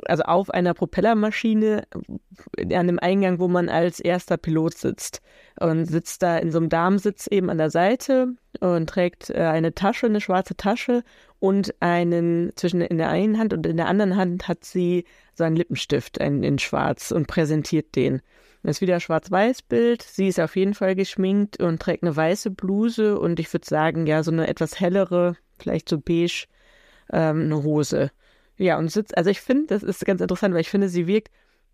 also 0.05 0.23
auf 0.23 0.49
einer 0.49 0.73
Propellermaschine 0.73 1.83
an 2.59 2.87
dem 2.87 2.99
Eingang, 2.99 3.39
wo 3.39 3.47
man 3.47 3.69
als 3.69 3.99
erster 3.99 4.37
Pilot 4.37 4.77
sitzt. 4.77 5.21
Und 5.59 5.85
sitzt 5.85 6.21
da 6.21 6.37
in 6.37 6.51
so 6.51 6.57
einem 6.57 6.69
Damensitz 6.69 7.27
eben 7.27 7.49
an 7.49 7.57
der 7.57 7.69
Seite 7.69 8.33
und 8.59 8.89
trägt 8.89 9.29
äh, 9.29 9.39
eine 9.39 9.73
Tasche, 9.73 10.07
eine 10.07 10.19
schwarze 10.19 10.55
Tasche 10.55 11.03
und 11.39 11.73
einen 11.79 12.51
zwischen 12.55 12.81
in 12.81 12.97
der 12.97 13.09
einen 13.09 13.39
Hand 13.39 13.53
und 13.53 13.65
in 13.65 13.77
der 13.77 13.87
anderen 13.87 14.17
Hand 14.17 14.47
hat 14.47 14.65
sie 14.65 15.05
so 15.33 15.43
einen 15.43 15.55
Lippenstift 15.55 16.19
einen 16.19 16.43
in 16.43 16.59
schwarz 16.59 17.11
und 17.11 17.27
präsentiert 17.27 17.95
den. 17.95 18.21
Das 18.63 18.77
ist 18.77 18.81
wieder 18.81 18.99
Schwarz-Weiß-Bild. 18.99 20.01
Sie 20.01 20.27
ist 20.27 20.39
auf 20.39 20.55
jeden 20.55 20.73
Fall 20.73 20.95
geschminkt 20.95 21.61
und 21.61 21.79
trägt 21.79 22.03
eine 22.03 22.15
weiße 22.15 22.49
Bluse 22.49 23.19
und 23.19 23.39
ich 23.39 23.53
würde 23.53 23.67
sagen, 23.67 24.07
ja, 24.07 24.23
so 24.23 24.31
eine 24.31 24.47
etwas 24.47 24.79
hellere, 24.79 25.37
vielleicht 25.59 25.87
so 25.87 25.99
beige, 25.99 26.47
ähm, 27.13 27.43
eine 27.43 27.63
Hose. 27.63 28.11
Ja, 28.57 28.77
und 28.77 28.91
sitzt, 28.91 29.17
also 29.17 29.29
ich 29.29 29.41
finde, 29.41 29.67
das 29.67 29.83
ist 29.83 30.05
ganz 30.05 30.21
interessant, 30.21 30.53
weil 30.53 30.61
ich 30.61 30.69
finde, 30.69 30.89
sie 30.89 31.07
wirkt, 31.07 31.29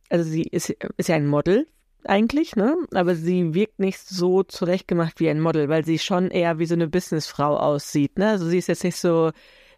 also 0.09 0.29
sie 0.29 0.43
ist, 0.43 0.69
ist 0.97 1.09
ja 1.09 1.15
ein 1.15 1.27
Model 1.27 1.67
eigentlich, 2.03 2.55
ne? 2.55 2.75
Aber 2.93 3.15
sie 3.15 3.53
wirkt 3.53 3.79
nicht 3.79 3.99
so 3.99 4.43
zurechtgemacht 4.43 5.19
wie 5.19 5.29
ein 5.29 5.39
Model, 5.39 5.69
weil 5.69 5.85
sie 5.85 5.99
schon 5.99 6.31
eher 6.31 6.59
wie 6.59 6.65
so 6.65 6.73
eine 6.73 6.87
Businessfrau 6.87 7.57
aussieht, 7.57 8.17
ne? 8.17 8.29
Also 8.29 8.47
sie 8.47 8.57
ist 8.57 8.67
jetzt 8.67 8.83
nicht 8.83 8.97
so 8.97 9.31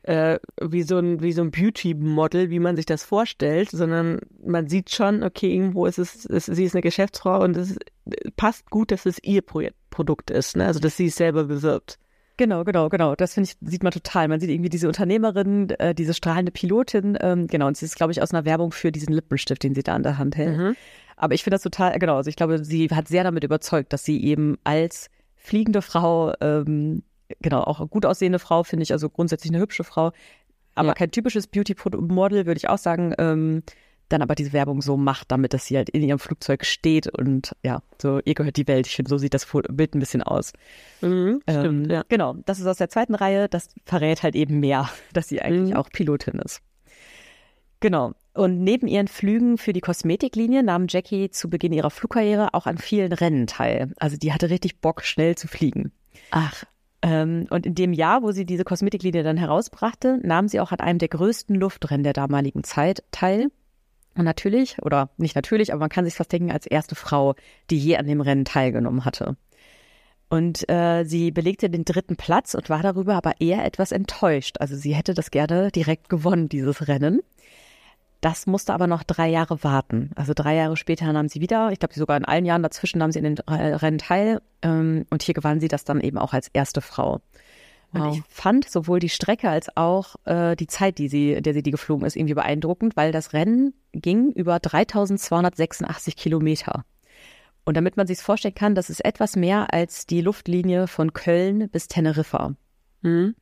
äh, 0.03 0.39
wie 0.62 0.83
so 0.83 0.98
ein, 0.98 1.22
wie 1.22 1.31
so 1.31 1.41
ein 1.41 1.51
Beauty-Model, 1.51 2.50
wie 2.50 2.60
man 2.60 2.75
sich 2.75 2.86
das 2.86 3.03
vorstellt, 3.03 3.69
sondern 3.72 4.19
man 4.45 4.67
sieht 4.67 4.91
schon, 4.91 5.24
okay, 5.24 5.53
irgendwo 5.53 5.86
ist 5.86 5.98
es, 5.98 6.25
es 6.25 6.45
sie 6.45 6.65
ist 6.65 6.75
eine 6.75 6.81
Geschäftsfrau 6.81 7.41
und 7.43 7.57
es 7.57 7.77
passt 8.36 8.69
gut, 8.69 8.91
dass 8.91 9.05
es 9.05 9.17
ihr 9.24 9.41
Pro 9.41 9.62
Produkt 9.89 10.31
ist, 10.31 10.55
ne? 10.57 10.65
Also 10.65 10.79
dass 10.79 10.98
sie 10.98 11.07
es 11.07 11.15
selber 11.15 11.45
bewirbt. 11.45 12.00
Genau, 12.37 12.63
genau, 12.63 12.89
genau. 12.89 13.15
Das 13.15 13.35
finde 13.35 13.49
ich, 13.51 13.69
sieht 13.69 13.83
man 13.83 13.91
total. 13.91 14.27
Man 14.27 14.39
sieht 14.39 14.49
irgendwie 14.49 14.69
diese 14.69 14.87
Unternehmerin, 14.87 15.69
äh, 15.71 15.93
diese 15.93 16.13
strahlende 16.15 16.51
Pilotin, 16.51 17.17
ähm, 17.21 17.45
genau, 17.47 17.67
und 17.67 17.77
sie 17.77 17.85
ist, 17.85 17.95
glaube 17.95 18.11
ich, 18.11 18.21
aus 18.21 18.31
einer 18.33 18.43
Werbung 18.45 18.71
für 18.71 18.91
diesen 18.91 19.13
Lippenstift, 19.13 19.61
den 19.63 19.75
sie 19.75 19.83
da 19.83 19.93
an 19.93 20.03
der 20.03 20.17
Hand 20.17 20.35
hält. 20.35 20.57
Mhm. 20.57 20.75
Aber 21.15 21.35
ich 21.35 21.43
finde 21.43 21.55
das 21.55 21.61
total, 21.61 21.97
genau, 21.99 22.15
also 22.15 22.29
ich 22.29 22.35
glaube, 22.35 22.63
sie 22.65 22.87
hat 22.89 23.07
sehr 23.07 23.23
damit 23.23 23.43
überzeugt, 23.43 23.93
dass 23.93 24.03
sie 24.03 24.23
eben 24.23 24.57
als 24.63 25.09
fliegende 25.35 25.83
Frau, 25.83 26.33
ähm, 26.41 27.03
genau, 27.41 27.61
auch 27.61 27.87
gut 27.89 28.05
aussehende 28.05 28.39
Frau, 28.39 28.63
finde 28.63 28.83
ich, 28.83 28.91
also 28.91 29.09
grundsätzlich 29.09 29.51
eine 29.51 29.61
hübsche 29.61 29.83
Frau, 29.83 30.11
aber 30.73 30.87
Ja. 30.89 30.93
kein 30.95 31.11
typisches 31.11 31.45
Beauty-Model, 31.45 32.47
würde 32.47 32.57
ich 32.57 32.67
auch 32.67 32.79
sagen, 32.79 33.13
ähm, 33.19 33.61
dann 34.13 34.22
aber 34.22 34.36
diese 34.36 34.53
Werbung 34.53 34.82
so 34.82 34.96
macht, 34.98 35.32
damit, 35.32 35.53
dass 35.53 35.65
sie 35.65 35.75
halt 35.77 35.89
in 35.89 36.03
ihrem 36.03 36.20
Flugzeug 36.20 36.65
steht 36.65 37.08
und 37.08 37.55
ja, 37.63 37.82
so, 38.01 38.20
ihr 38.24 38.34
gehört 38.36 38.58
die 38.58 38.67
Welt. 38.67 38.88
Ich 38.88 38.96
finde, 38.96 39.10
so 39.10 39.17
sieht 39.17 39.34
das 39.34 39.46
Bild 39.70 39.96
ein 39.96 40.00
bisschen 40.00 40.22
aus. 40.24 40.53
Mhm, 41.01 41.41
stimmt, 41.50 41.86
Ähm, 41.86 41.89
ja. 41.89 42.03
Genau, 42.10 42.36
das 42.46 42.60
ist 42.60 42.67
aus 42.67 42.77
der 42.77 42.89
zweiten 42.89 43.15
Reihe. 43.15 43.50
Das 43.50 43.70
verrät 43.86 44.24
halt 44.24 44.36
eben 44.36 44.60
mehr, 44.60 44.89
dass 45.13 45.27
sie 45.27 45.41
eigentlich 45.41 45.72
Mhm. 45.74 45.77
auch 45.77 45.89
Pilotin 45.89 46.39
ist. 46.39 46.62
Genau. 47.80 48.13
Und 48.34 48.63
neben 48.63 48.88
ihren 48.88 49.08
Flügen 49.08 49.58
für 49.58 49.73
die 49.73 49.82
Kosmetiklinie 49.82 50.63
nahm 50.63 50.86
Jackie 50.89 51.30
zu 51.30 51.49
Beginn 51.49 51.73
ihrer 51.73 51.89
Flugkarriere 51.91 52.54
auch 52.54 52.65
an 52.65 52.78
vielen 52.78 53.12
Rennen 53.12 53.45
teil. 53.45 53.91
Also 53.97 54.17
die 54.17 54.32
hatte 54.34 54.49
richtig 54.49 54.80
Bock, 54.80 55.04
schnell 55.04 55.36
zu 55.36 55.47
fliegen. 55.47 55.91
Ach, 56.32 56.63
Ähm, 57.06 57.47
und 57.49 57.65
in 57.65 57.76
dem 57.76 57.91
Jahr, 57.91 58.23
wo 58.23 58.32
sie 58.32 58.45
diese 58.45 58.63
Kosmetiklinie 58.63 59.23
dann 59.23 59.36
herausbrachte, 59.36 60.19
nahm 60.23 60.47
sie 60.47 60.62
auch 60.62 60.71
an 60.71 60.80
einem 60.80 60.99
der 60.99 61.10
größten 61.10 61.54
Luftrennen 61.58 62.06
der 62.06 62.13
damaligen 62.13 62.63
Zeit 62.63 63.04
teil. 63.12 63.52
Und 64.15 64.26
natürlich, 64.26 64.78
oder 64.82 65.10
nicht 65.17 65.36
natürlich, 65.36 65.73
aber 65.73 65.80
man 65.80 65.89
kann 65.89 66.06
sich 66.06 66.13
fast 66.13 66.32
denken, 66.32 66.52
als 66.52 66.67
erste 66.67 66.95
Frau, 66.95 67.36
die 67.69 67.80
je 67.80 67.97
an 67.97 68.08
dem 68.08 68.21
Rennen 68.21 68.45
teilgenommen 68.45 69.06
hatte. 69.06 69.36
Und 70.30 70.67
äh, 70.69 71.04
sie 71.04 71.32
belegte 71.32 71.69
den 71.69 71.86
dritten 71.86 72.15
Platz 72.15 72.56
und 72.56 72.69
war 72.69 72.82
darüber 72.82 73.15
aber 73.15 73.34
eher 73.39 73.63
etwas 73.65 73.91
enttäuscht. 73.91 74.58
Also 74.60 74.76
sie 74.76 74.95
hätte 74.95 75.13
das 75.13 75.30
gerne 75.30 75.71
direkt 75.71 76.10
gewonnen, 76.10 76.49
dieses 76.49 76.88
Rennen. 76.88 77.21
Das 78.21 78.47
musste 78.47 78.73
aber 78.73 78.88
noch 78.88 79.04
drei 79.04 79.28
Jahre 79.28 79.63
warten. 79.63 80.12
Also 80.15 80.34
drei 80.34 80.56
Jahre 80.56 80.78
später 80.78 81.12
nahm 81.12 81.28
sie 81.28 81.41
wieder, 81.41 81.71
ich 81.71 81.80
glaube 81.80 81.93
sogar 81.93 82.15
in 82.15 82.26
allen 82.26 82.45
Jahren 82.45 82.63
dazwischen 82.63 82.99
nahm 82.99 83.12
sie 83.12 83.19
in 83.19 83.26
den 83.26 83.38
äh, 83.47 83.76
Rennen 83.76 83.97
teil. 83.97 84.41
Ähm, 84.62 85.06
und 85.10 85.23
hier 85.23 85.34
gewann 85.34 85.60
sie 85.60 85.67
das 85.67 85.84
dann 85.84 86.02
eben 86.02 86.17
auch 86.17 86.34
als 86.34 86.47
erste 86.54 86.82
Frau. 86.82 87.19
Und 87.93 88.01
Wow. 88.01 88.17
ich 88.17 88.23
fand 88.27 88.67
sowohl 88.69 88.99
die 88.99 89.10
Strecke 89.10 89.49
als 89.49 89.75
auch 89.77 90.15
äh, 90.25 90.56
die 90.56 90.67
Zeit, 90.67 90.97
die 90.97 91.08
sie, 91.08 91.41
der 91.41 91.53
sie 91.53 91.62
die 91.62 91.71
geflogen 91.71 92.06
ist, 92.06 92.15
irgendwie 92.15 92.34
beeindruckend, 92.34 92.95
weil 92.97 93.12
das 93.12 93.34
Rennen 93.34 93.73
ging 93.91 94.32
über 94.32 94.60
3286 94.60 96.15
Kilometer. 96.15 96.86
Und 97.65 97.77
damit 97.77 97.95
man 97.95 98.08
sich 98.08 98.19
vorstellen 98.19 98.56
kann, 98.56 98.75
das 98.75 98.89
ist 98.89 99.06
etwas 99.06 99.36
mehr 99.36 99.73
als 99.73 100.06
die 100.06 100.21
Luftlinie 100.21 100.88
von 100.88 101.13
Köln 101.13 101.69
bis 101.69 101.88
Teneriffa. 101.88 102.56
mhm. 103.01 103.36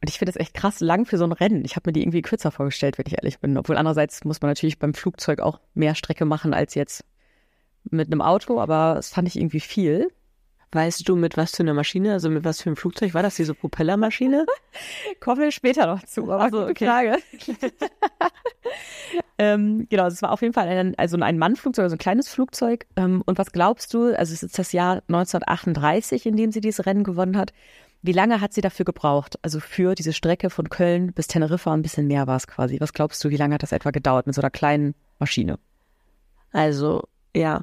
Und 0.00 0.08
ich 0.08 0.18
finde 0.18 0.30
das 0.32 0.40
echt 0.40 0.54
krass 0.54 0.78
lang 0.78 1.06
für 1.06 1.18
so 1.18 1.24
ein 1.24 1.32
Rennen. 1.32 1.64
Ich 1.64 1.74
habe 1.74 1.88
mir 1.88 1.92
die 1.92 2.02
irgendwie 2.02 2.22
kürzer 2.22 2.52
vorgestellt, 2.52 2.98
wenn 2.98 3.06
ich 3.08 3.14
ehrlich 3.14 3.40
bin. 3.40 3.58
Obwohl 3.58 3.76
andererseits 3.76 4.22
muss 4.24 4.40
man 4.40 4.48
natürlich 4.48 4.78
beim 4.78 4.94
Flugzeug 4.94 5.40
auch 5.40 5.58
mehr 5.74 5.96
Strecke 5.96 6.24
machen 6.24 6.54
als 6.54 6.76
jetzt 6.76 7.04
mit 7.90 8.06
einem 8.06 8.20
Auto, 8.22 8.60
aber 8.60 8.94
das 8.94 9.08
fand 9.08 9.26
ich 9.26 9.34
irgendwie 9.36 9.58
viel. 9.58 10.12
Weißt 10.72 11.08
du, 11.08 11.16
mit 11.16 11.38
was 11.38 11.56
für 11.56 11.62
einer 11.62 11.72
Maschine, 11.72 12.12
also 12.12 12.28
mit 12.28 12.44
was 12.44 12.60
für 12.60 12.68
einem 12.68 12.76
Flugzeug 12.76 13.14
war 13.14 13.22
das, 13.22 13.36
diese 13.36 13.54
Propellermaschine? 13.54 14.44
Kommen 15.20 15.40
wir 15.40 15.50
später 15.50 15.86
noch 15.86 16.02
zu, 16.02 16.30
aber 16.30 16.44
Ach 16.44 16.50
so, 16.50 16.58
gute 16.58 16.70
okay. 16.70 16.86
Frage. 16.86 17.18
ähm, 19.38 19.86
genau, 19.88 20.06
es 20.06 20.20
war 20.20 20.30
auf 20.30 20.42
jeden 20.42 20.52
Fall 20.52 20.68
ein, 20.68 20.94
also 20.98 21.16
ein 21.18 21.38
Mannflugzeug, 21.38 21.84
also 21.84 21.96
ein 21.96 22.00
kleines 22.00 22.28
Flugzeug. 22.28 22.86
Ähm, 22.96 23.22
und 23.24 23.38
was 23.38 23.52
glaubst 23.52 23.94
du, 23.94 24.14
also 24.14 24.34
es 24.34 24.42
ist 24.42 24.58
das 24.58 24.72
Jahr 24.72 25.02
1938, 25.08 26.26
in 26.26 26.36
dem 26.36 26.52
sie 26.52 26.60
dieses 26.60 26.84
Rennen 26.84 27.02
gewonnen 27.02 27.38
hat. 27.38 27.54
Wie 28.02 28.12
lange 28.12 28.40
hat 28.42 28.52
sie 28.52 28.60
dafür 28.60 28.84
gebraucht? 28.84 29.38
Also 29.42 29.60
für 29.60 29.94
diese 29.94 30.12
Strecke 30.12 30.50
von 30.50 30.68
Köln 30.68 31.12
bis 31.14 31.28
Teneriffa, 31.28 31.72
ein 31.72 31.82
bisschen 31.82 32.06
mehr 32.06 32.26
war 32.26 32.36
es 32.36 32.46
quasi. 32.46 32.78
Was 32.78 32.92
glaubst 32.92 33.24
du, 33.24 33.30
wie 33.30 33.36
lange 33.36 33.54
hat 33.54 33.62
das 33.62 33.72
etwa 33.72 33.90
gedauert 33.90 34.26
mit 34.26 34.34
so 34.34 34.42
einer 34.42 34.50
kleinen 34.50 34.94
Maschine? 35.18 35.58
Also, 36.52 37.02
ja. 37.34 37.62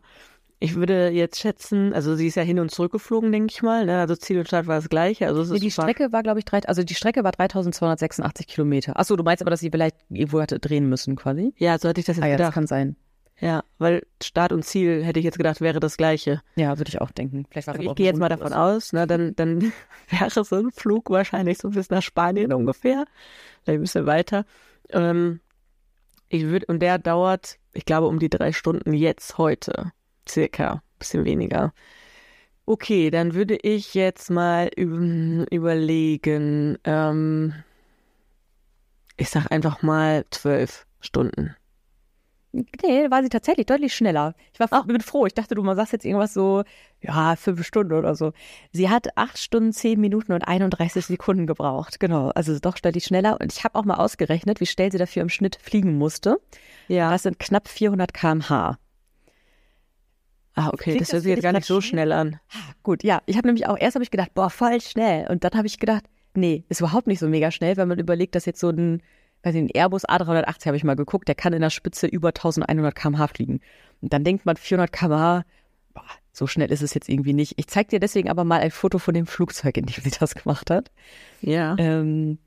Ich 0.65 0.75
würde 0.75 1.10
jetzt 1.10 1.39
schätzen, 1.39 1.93
also 1.93 2.15
sie 2.15 2.28
ist 2.28 2.36
ja 2.36 2.43
hin 2.43 2.60
und 2.60 2.71
zurück 2.71 2.91
geflogen, 2.91 3.32
denke 3.32 3.51
ich 3.51 3.62
mal. 3.62 3.86
Ne? 3.86 3.99
Also 3.99 4.15
Ziel 4.15 4.39
und 4.39 4.47
Start 4.47 4.67
war 4.67 4.75
das 4.75 4.89
gleiche. 4.89 5.28
Also 5.28 5.54
Nee, 5.54 5.60
die 5.60 5.71
Strecke 5.71 6.12
war, 6.12 6.23
glaube 6.23 6.39
ich, 6.39 6.45
drei, 6.45 6.60
also 6.63 6.84
die 6.84 6.95
Strecke 6.95 7.23
war 7.23 7.32
3286 7.32 8.47
Kilometer. 8.47 8.99
Achso, 8.99 9.15
du 9.15 9.23
meinst 9.23 9.41
aber, 9.41 9.51
dass 9.51 9.60
sie 9.60 9.69
vielleicht 9.69 9.95
irgendwo 10.10 10.41
hatte 10.41 10.60
drehen 10.60 10.89
müssen 10.89 11.15
quasi? 11.15 11.54
Ja, 11.58 11.78
so 11.80 11.89
hatte 11.89 11.99
ich 11.99 12.06
das 12.06 12.17
jetzt 12.17 12.23
Ah 12.23 12.28
ja, 12.28 12.38
das 12.38 12.47
gedacht. 12.47 12.54
kann 12.54 12.67
sein. 12.67 12.95
Ja, 13.39 13.63
weil 13.80 14.06
Start 14.23 14.54
und 14.54 14.63
Ziel 14.63 15.04
hätte 15.04 15.19
ich 15.19 15.25
jetzt 15.25 15.38
gedacht, 15.38 15.60
wäre 15.60 15.80
das 15.80 15.97
gleiche. 15.97 16.41
Ja, 16.56 16.78
würde 16.78 16.89
ich 16.89 17.01
auch 17.01 17.12
denken. 17.12 17.45
Vielleicht 17.49 17.67
war 17.67 17.78
Ich 17.80 17.95
gehe 17.95 18.06
jetzt 18.06 18.19
mal 18.19 18.30
davon 18.30 18.54
aus, 18.54 18.93
ne, 18.93 19.08
dann, 19.08 19.36
dann 19.36 19.73
wäre 20.10 20.30
so 20.43 20.56
ein 20.56 20.71
Flug 20.71 21.10
wahrscheinlich 21.10 21.58
so 21.58 21.69
bis 21.69 21.89
nach 21.89 22.01
Spanien 22.01 22.54
ungefähr. 22.54 23.06
Vielleicht 23.63 23.80
ein 23.80 23.82
bisschen 23.82 24.06
weiter. 24.06 24.45
Ähm, 24.89 25.41
ich 26.30 26.45
würde, 26.45 26.65
und 26.67 26.80
der 26.80 26.97
dauert, 26.97 27.58
ich 27.73 27.86
glaube, 27.86 28.08
um 28.08 28.19
die 28.19 28.30
drei 28.30 28.51
Stunden 28.51 28.93
jetzt 28.93 29.38
heute. 29.38 29.91
Circa. 30.27 30.81
Bisschen 30.99 31.25
weniger. 31.25 31.73
Okay, 32.65 33.11
dann 33.11 33.33
würde 33.35 33.57
ich 33.61 33.93
jetzt 33.93 34.31
mal 34.31 34.69
üb- 34.75 35.47
überlegen, 35.51 36.77
ähm, 36.83 37.53
ich 39.17 39.29
sag 39.29 39.51
einfach 39.51 39.81
mal 39.83 40.25
zwölf 40.31 40.88
Stunden. 40.99 41.55
Nee, 42.53 43.11
war 43.11 43.21
sie 43.21 43.27
tatsächlich 43.29 43.65
deutlich 43.65 43.93
schneller. 43.93 44.33
Ich 44.53 44.59
war 44.61 44.85
bin 44.85 45.01
froh. 45.01 45.25
Ich 45.25 45.33
dachte, 45.33 45.55
du 45.55 45.61
mal 45.61 45.75
sagst 45.75 45.91
jetzt 45.91 46.05
irgendwas 46.05 46.33
so, 46.33 46.63
ja, 47.01 47.35
fünf 47.35 47.65
Stunden 47.65 47.91
oder 47.93 48.15
so. 48.15 48.31
Sie 48.71 48.89
hat 48.89 49.17
acht 49.17 49.38
Stunden, 49.38 49.73
zehn 49.73 49.99
Minuten 49.99 50.31
und 50.31 50.47
31 50.47 51.05
Sekunden 51.05 51.47
gebraucht. 51.47 51.99
Genau, 51.99 52.29
also 52.29 52.57
doch 52.59 52.79
deutlich 52.79 53.03
schneller. 53.03 53.38
Und 53.41 53.51
ich 53.51 53.65
habe 53.65 53.75
auch 53.77 53.83
mal 53.83 53.95
ausgerechnet, 53.95 54.61
wie 54.61 54.65
schnell 54.65 54.89
sie 54.91 54.97
dafür 54.97 55.21
im 55.21 55.29
Schnitt 55.29 55.57
fliegen 55.61 55.97
musste. 55.97 56.38
Ja. 56.88 57.11
Das 57.11 57.23
sind 57.23 57.39
knapp 57.39 57.67
400 57.67 58.13
km/h. 58.13 58.77
Ah, 60.55 60.69
okay, 60.69 60.91
Klingt 60.91 61.01
das 61.01 61.11
hört 61.13 61.23
sich 61.23 61.31
jetzt 61.31 61.43
gar 61.43 61.51
nicht 61.51 61.65
so 61.65 61.81
schnell? 61.81 62.07
schnell 62.07 62.11
an. 62.13 62.39
Gut, 62.81 63.03
ja. 63.03 63.21
Ich 63.25 63.37
habe 63.37 63.47
nämlich 63.47 63.67
auch, 63.67 63.77
erst 63.77 63.95
habe 63.95 64.03
ich 64.03 64.11
gedacht, 64.11 64.33
boah, 64.33 64.49
voll 64.49 64.79
schnell. 64.81 65.27
Und 65.29 65.43
dann 65.43 65.51
habe 65.53 65.67
ich 65.67 65.79
gedacht, 65.79 66.05
nee, 66.33 66.63
ist 66.69 66.79
überhaupt 66.79 67.07
nicht 67.07 67.19
so 67.19 67.27
mega 67.27 67.51
schnell, 67.51 67.75
wenn 67.77 67.87
man 67.89 67.99
überlegt, 67.99 68.35
dass 68.35 68.45
jetzt 68.45 68.59
so 68.61 68.69
ein, 68.69 69.01
weiß 69.43 69.53
ich, 69.55 69.61
ein 69.61 69.69
Airbus 69.69 70.07
A380 70.07 70.65
habe 70.67 70.77
ich 70.77 70.83
mal 70.85 70.95
geguckt, 70.95 71.27
der 71.27 71.35
kann 71.35 71.53
in 71.53 71.61
der 71.61 71.69
Spitze 71.69 72.07
über 72.07 72.29
1100 72.29 72.95
km/h 72.95 73.27
fliegen. 73.27 73.59
Und 74.01 74.13
dann 74.13 74.23
denkt 74.23 74.45
man 74.45 74.55
400 74.55 74.91
km/h, 74.93 75.43
boah, 75.93 76.03
so 76.31 76.47
schnell 76.47 76.71
ist 76.71 76.81
es 76.81 76.93
jetzt 76.93 77.09
irgendwie 77.09 77.33
nicht. 77.33 77.53
Ich 77.57 77.67
zeige 77.67 77.89
dir 77.89 77.99
deswegen 77.99 78.29
aber 78.29 78.43
mal 78.43 78.59
ein 78.61 78.71
Foto 78.71 78.97
von 78.97 79.13
dem 79.13 79.27
Flugzeug, 79.27 79.77
in 79.77 79.85
dem 79.85 80.03
sie 80.03 80.11
das 80.17 80.35
gemacht 80.35 80.69
hat. 80.71 80.89
Ja. 81.41 81.75
Ähm, 81.77 82.37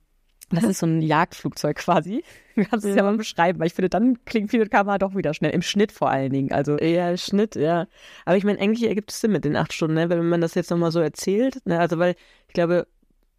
das 0.51 0.65
ist 0.65 0.79
so 0.79 0.87
ein 0.87 1.03
Jagdflugzeug 1.03 1.77
quasi. 1.77 2.23
Du 2.59 2.65
kannst 2.65 2.85
es 2.85 2.97
ja 2.97 3.05
mal 3.05 3.17
beschreiben, 3.17 3.61
weil 3.61 3.69
ich 3.69 3.75
finde, 3.75 3.89
dann 3.89 4.25
klingt 4.25 4.51
400 4.51 4.73
km/h 4.73 4.99
doch 4.99 5.15
wieder 5.15 5.33
schnell. 5.33 5.53
Im 5.53 5.63
Schnitt 5.63 5.93
vor 5.93 6.11
allen 6.11 6.33
Dingen. 6.33 6.51
Also, 6.51 6.77
Ja, 6.77 7.17
Schnitt, 7.17 7.55
ja. 7.55 7.87
Aber 8.25 8.37
ich 8.37 8.43
meine, 8.43 8.59
eigentlich 8.59 8.89
ergibt 8.89 9.13
es 9.13 9.21
Sinn 9.21 9.31
mit 9.31 9.45
den 9.45 9.55
acht 9.55 9.73
Stunden, 9.73 9.95
ne? 9.95 10.11
wenn 10.11 10.29
man 10.29 10.41
das 10.41 10.57
jetzt 10.57 10.73
nochmal 10.73 10.91
so 10.91 10.99
erzählt. 10.99 11.65
Ne? 11.67 11.79
Also, 11.79 12.01
weil 12.01 12.17
ich 12.49 12.55
glaube, 12.55 12.89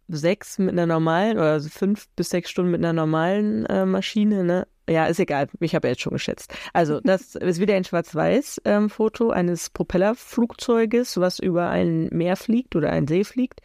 sechs 0.08 0.58
mit 0.58 0.70
einer 0.70 0.86
normalen 0.86 1.36
oder 1.36 1.52
also 1.52 1.68
fünf 1.68 2.08
bis 2.16 2.30
sechs 2.30 2.50
Stunden 2.50 2.70
mit 2.70 2.80
einer 2.80 2.94
normalen 2.94 3.66
äh, 3.66 3.84
Maschine, 3.84 4.42
ne? 4.42 4.66
Ja, 4.88 5.06
ist 5.06 5.20
egal. 5.20 5.48
Ich 5.60 5.74
habe 5.74 5.86
ja 5.86 5.92
jetzt 5.92 6.00
schon 6.00 6.14
geschätzt. 6.14 6.52
Also, 6.72 7.00
das 7.04 7.34
ist 7.36 7.60
wieder 7.60 7.74
ein 7.74 7.84
Schwarz-Weiß-Foto 7.84 9.30
eines 9.30 9.70
Propellerflugzeuges, 9.70 11.20
was 11.20 11.38
über 11.38 11.68
ein 11.68 12.08
Meer 12.10 12.36
fliegt 12.36 12.74
oder 12.74 12.90
einen 12.90 13.06
See 13.06 13.24
fliegt. 13.24 13.60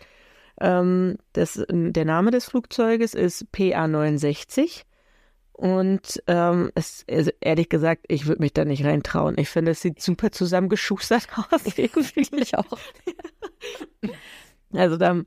Ähm, 0.61 1.17
das, 1.33 1.63
der 1.69 2.05
Name 2.05 2.31
des 2.31 2.45
Flugzeuges 2.45 3.13
ist 3.13 3.51
PA-69. 3.51 4.83
Und 5.51 6.21
ähm, 6.27 6.71
es, 6.75 7.05
also 7.09 7.31
ehrlich 7.39 7.69
gesagt, 7.69 8.03
ich 8.09 8.25
würde 8.25 8.41
mich 8.41 8.51
da 8.51 8.65
nicht 8.65 8.83
reintrauen. 8.83 9.37
Ich 9.37 9.49
finde, 9.49 9.71
es 9.71 9.81
sieht 9.81 10.01
super 10.01 10.31
zusammengeschustert 10.31 11.27
aus. 11.51 11.61
ich 11.77 12.57
auch. 12.57 12.77
Also 14.73 14.97
da 14.97 15.21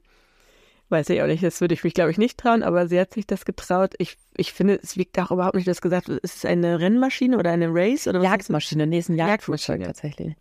weiß 0.91 1.09
ich 1.11 1.23
auch 1.23 1.27
nicht, 1.27 1.43
das 1.43 1.61
würde 1.61 1.73
ich 1.73 1.85
mich, 1.85 1.95
glaube 1.95 2.11
ich, 2.11 2.19
nicht 2.19 2.39
trauen, 2.39 2.63
aber 2.63 2.89
sie 2.89 3.01
hat 3.01 3.15
sich 3.15 3.27
das 3.27 3.45
getraut. 3.45 3.95
Ich, 3.99 4.17
ich 4.37 4.53
finde, 4.53 4.79
es 4.83 4.97
wiegt 4.97 5.19
auch 5.19 5.31
überhaupt 5.31 5.55
nicht, 5.55 5.69
das 5.69 5.81
gesagt, 5.81 6.09
ist 6.09 6.37
es 6.37 6.45
eine 6.45 6.81
Rennmaschine 6.81 7.39
oder 7.39 7.51
eine 7.51 7.69
Race? 7.71 8.07
Oder 8.07 8.21
was 8.21 8.27
es? 8.27 8.31
Jagdmaschine, 8.31 8.87
nee, 8.87 8.99
ist 8.99 9.09
ein 9.09 9.17
Jagdflugzeug 9.17 9.81
Jagdmaschine. 9.81 9.87
tatsächlich. 9.87 10.37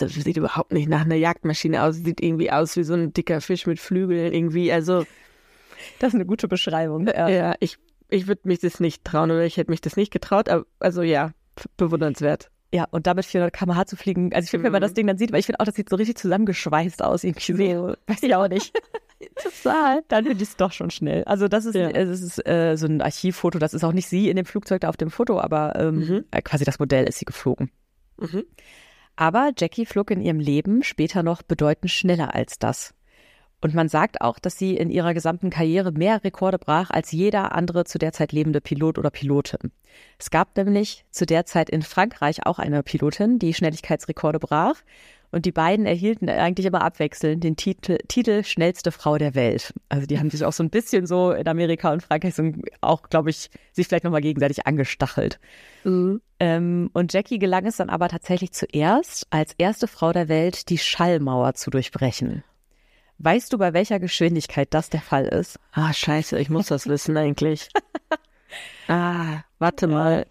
Also 0.00 0.14
das 0.14 0.24
sieht 0.24 0.36
überhaupt 0.36 0.72
nicht 0.72 0.88
nach 0.88 1.02
einer 1.04 1.14
Jagdmaschine 1.16 1.82
aus. 1.82 1.96
Sieht 1.96 2.22
irgendwie 2.22 2.50
aus 2.50 2.76
wie 2.76 2.82
so 2.84 2.94
ein 2.94 3.12
dicker 3.12 3.40
Fisch 3.40 3.66
mit 3.66 3.78
Flügeln 3.78 4.32
irgendwie. 4.32 4.72
Also 4.72 5.04
Das 5.98 6.08
ist 6.08 6.14
eine 6.14 6.26
gute 6.26 6.48
Beschreibung. 6.48 7.06
Ja. 7.06 7.28
ja, 7.28 7.54
ich, 7.60 7.76
ich 8.08 8.26
würde 8.26 8.42
mich 8.44 8.60
das 8.60 8.80
nicht 8.80 9.04
trauen 9.04 9.30
oder 9.30 9.44
ich 9.44 9.56
hätte 9.56 9.70
mich 9.70 9.80
das 9.80 9.96
nicht 9.96 10.12
getraut. 10.12 10.48
Aber, 10.48 10.64
also 10.80 11.02
ja, 11.02 11.32
bewundernswert. 11.76 12.50
Ja, 12.74 12.86
und 12.90 13.06
damit 13.06 13.26
400 13.26 13.52
km/h 13.52 13.84
zu 13.86 13.96
fliegen. 13.96 14.32
Also 14.32 14.46
ich 14.46 14.50
finde, 14.50 14.64
wenn 14.64 14.72
man 14.72 14.80
Mhm. 14.80 14.84
das 14.84 14.94
Ding 14.94 15.06
dann 15.06 15.18
sieht, 15.18 15.30
weil 15.30 15.40
ich 15.40 15.46
finde 15.46 15.60
auch, 15.60 15.66
das 15.66 15.74
sieht 15.74 15.90
so 15.90 15.96
richtig 15.96 16.16
zusammengeschweißt 16.16 17.02
aus. 17.02 17.22
Irgendwie 17.22 17.74
so, 17.74 17.94
weiß 18.06 18.22
ich 18.22 18.34
auch 18.34 18.48
nicht. 18.48 18.72
Total. 19.36 20.02
Dann 20.08 20.24
finde 20.24 20.42
ich 20.42 20.48
es 20.50 20.56
doch 20.56 20.72
schon 20.72 20.90
schnell. 20.90 21.22
Also 21.24 21.48
das 21.48 21.64
ist, 21.66 21.74
Ja. 21.74 21.88
äh, 21.90 22.06
das 22.06 22.20
ist 22.22 22.46
äh, 22.46 22.76
so 22.76 22.86
ein 22.86 23.00
Archivfoto. 23.02 23.58
Das 23.58 23.74
ist 23.74 23.84
auch 23.84 23.92
nicht 23.92 24.08
sie 24.08 24.28
in 24.30 24.36
dem 24.36 24.46
Flugzeug 24.46 24.80
da 24.80 24.88
auf 24.88 24.96
dem 24.96 25.10
Foto, 25.10 25.38
aber 25.38 25.74
ähm, 25.76 25.94
Mhm. 25.98 26.24
äh, 26.30 26.42
quasi 26.42 26.64
das 26.64 26.78
Modell 26.78 27.04
ist 27.06 27.18
sie 27.18 27.24
geflogen. 27.24 27.70
Mhm. 28.18 28.44
Aber 29.16 29.52
Jackie 29.56 29.86
flog 29.86 30.10
in 30.10 30.20
ihrem 30.20 30.40
Leben 30.40 30.82
später 30.82 31.22
noch 31.22 31.42
bedeutend 31.42 31.90
schneller 31.90 32.34
als 32.34 32.58
das. 32.58 32.94
Und 33.62 33.74
man 33.74 33.88
sagt 33.88 34.20
auch, 34.20 34.40
dass 34.40 34.58
sie 34.58 34.76
in 34.76 34.90
ihrer 34.90 35.14
gesamten 35.14 35.48
Karriere 35.48 35.92
mehr 35.92 36.24
Rekorde 36.24 36.58
brach 36.58 36.90
als 36.90 37.12
jeder 37.12 37.52
andere 37.52 37.84
zu 37.84 37.98
der 37.98 38.12
Zeit 38.12 38.32
lebende 38.32 38.60
Pilot 38.60 38.98
oder 38.98 39.10
Pilotin. 39.10 39.70
Es 40.18 40.30
gab 40.30 40.56
nämlich 40.56 41.04
zu 41.10 41.26
der 41.26 41.46
Zeit 41.46 41.70
in 41.70 41.82
Frankreich 41.82 42.44
auch 42.44 42.58
eine 42.58 42.82
Pilotin, 42.82 43.38
die 43.38 43.54
Schnelligkeitsrekorde 43.54 44.40
brach. 44.40 44.74
Und 45.32 45.46
die 45.46 45.52
beiden 45.52 45.86
erhielten 45.86 46.28
eigentlich 46.28 46.66
immer 46.66 46.82
abwechselnd 46.82 47.42
den 47.42 47.56
Titel, 47.56 47.96
Titel 48.06 48.44
schnellste 48.44 48.92
Frau 48.92 49.16
der 49.16 49.34
Welt. 49.34 49.72
Also 49.88 50.06
die 50.06 50.18
haben 50.18 50.28
sich 50.28 50.44
auch 50.44 50.52
so 50.52 50.62
ein 50.62 50.68
bisschen 50.68 51.06
so 51.06 51.32
in 51.32 51.48
Amerika 51.48 51.90
und 51.90 52.02
Frankreich 52.02 52.34
so 52.34 52.52
auch, 52.82 53.08
glaube 53.08 53.30
ich, 53.30 53.48
sich 53.72 53.88
vielleicht 53.88 54.04
nochmal 54.04 54.20
gegenseitig 54.20 54.66
angestachelt. 54.66 55.40
Mhm. 55.84 56.20
Ähm, 56.38 56.90
und 56.92 57.14
Jackie 57.14 57.38
gelang 57.38 57.64
es 57.64 57.78
dann 57.78 57.88
aber 57.88 58.08
tatsächlich 58.08 58.52
zuerst, 58.52 59.26
als 59.30 59.54
erste 59.56 59.88
Frau 59.88 60.12
der 60.12 60.28
Welt 60.28 60.68
die 60.68 60.78
Schallmauer 60.78 61.54
zu 61.54 61.70
durchbrechen. 61.70 62.44
Weißt 63.16 63.52
du, 63.52 63.58
bei 63.58 63.72
welcher 63.72 64.00
Geschwindigkeit 64.00 64.68
das 64.74 64.90
der 64.90 65.00
Fall 65.00 65.26
ist? 65.26 65.58
Ah, 65.72 65.94
scheiße, 65.94 66.38
ich 66.38 66.50
muss 66.50 66.66
das 66.66 66.86
wissen 66.86 67.16
eigentlich. 67.16 67.70
ah, 68.88 69.44
warte 69.58 69.86
mal. 69.86 70.26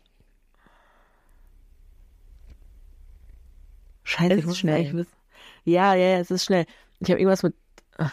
Scheiße, 4.11 4.33
Es 4.33 4.37
ich 4.37 4.43
ist 4.43 4.45
muss 4.47 4.57
schnell. 4.57 4.75
eigentlich 4.75 4.93
wissen. 4.93 5.13
Ja, 5.63 5.93
ja, 5.93 6.07
ja, 6.09 6.19
es 6.19 6.31
ist 6.31 6.43
schnell. 6.45 6.65
Ich 6.99 7.09
habe 7.09 7.19
irgendwas 7.19 7.43
mit 7.43 7.55
ah, 7.97 8.09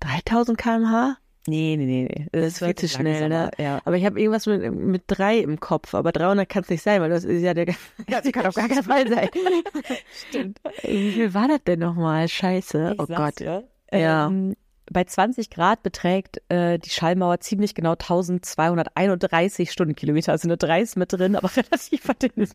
3000 0.00 0.58
km/h. 0.58 1.16
Nee, 1.46 1.76
nee, 1.78 1.86
nee, 1.86 2.04
nee. 2.04 2.26
Das 2.32 2.46
ist 2.46 2.58
viel 2.58 2.74
zu 2.74 2.88
schnell, 2.88 3.28
ne? 3.28 3.50
Ja. 3.58 3.80
Aber 3.84 3.96
ich 3.96 4.04
habe 4.04 4.20
irgendwas 4.20 4.46
mit, 4.46 4.72
mit 4.74 5.04
drei 5.06 5.38
im 5.38 5.58
Kopf. 5.58 5.94
Aber 5.94 6.12
300 6.12 6.48
kann 6.48 6.62
es 6.64 6.68
nicht 6.68 6.82
sein, 6.82 7.00
weil 7.00 7.08
das 7.10 7.24
ist 7.24 7.42
ja 7.42 7.54
der. 7.54 7.66
Ja, 8.08 8.22
sie 8.22 8.32
kann 8.32 8.44
auf 8.46 8.54
gar 8.54 8.68
keinen 8.68 8.82
Fall 8.82 9.08
sein. 9.08 9.28
Stimmt. 10.28 10.60
Wie 10.82 11.12
viel 11.12 11.32
war 11.32 11.48
das 11.48 11.64
denn 11.64 11.78
nochmal? 11.78 12.28
Scheiße. 12.28 12.92
Ich 12.94 13.00
oh 13.00 13.06
Gott. 13.06 13.40
dir. 13.40 13.64
Ja. 13.92 14.26
Ähm, 14.26 14.54
bei 14.92 15.04
20 15.04 15.50
Grad 15.50 15.82
beträgt 15.82 16.42
äh, 16.50 16.78
die 16.78 16.90
Schallmauer 16.90 17.40
ziemlich 17.40 17.74
genau 17.74 17.92
1231 17.92 19.70
Stundenkilometer. 19.70 20.32
Also 20.32 20.48
eine 20.48 20.56
3 20.56 20.80
ist 20.82 20.96
mit 20.96 21.12
drin, 21.12 21.36
aber 21.36 21.50
relativ 21.56 22.02
verdünnt. 22.02 22.52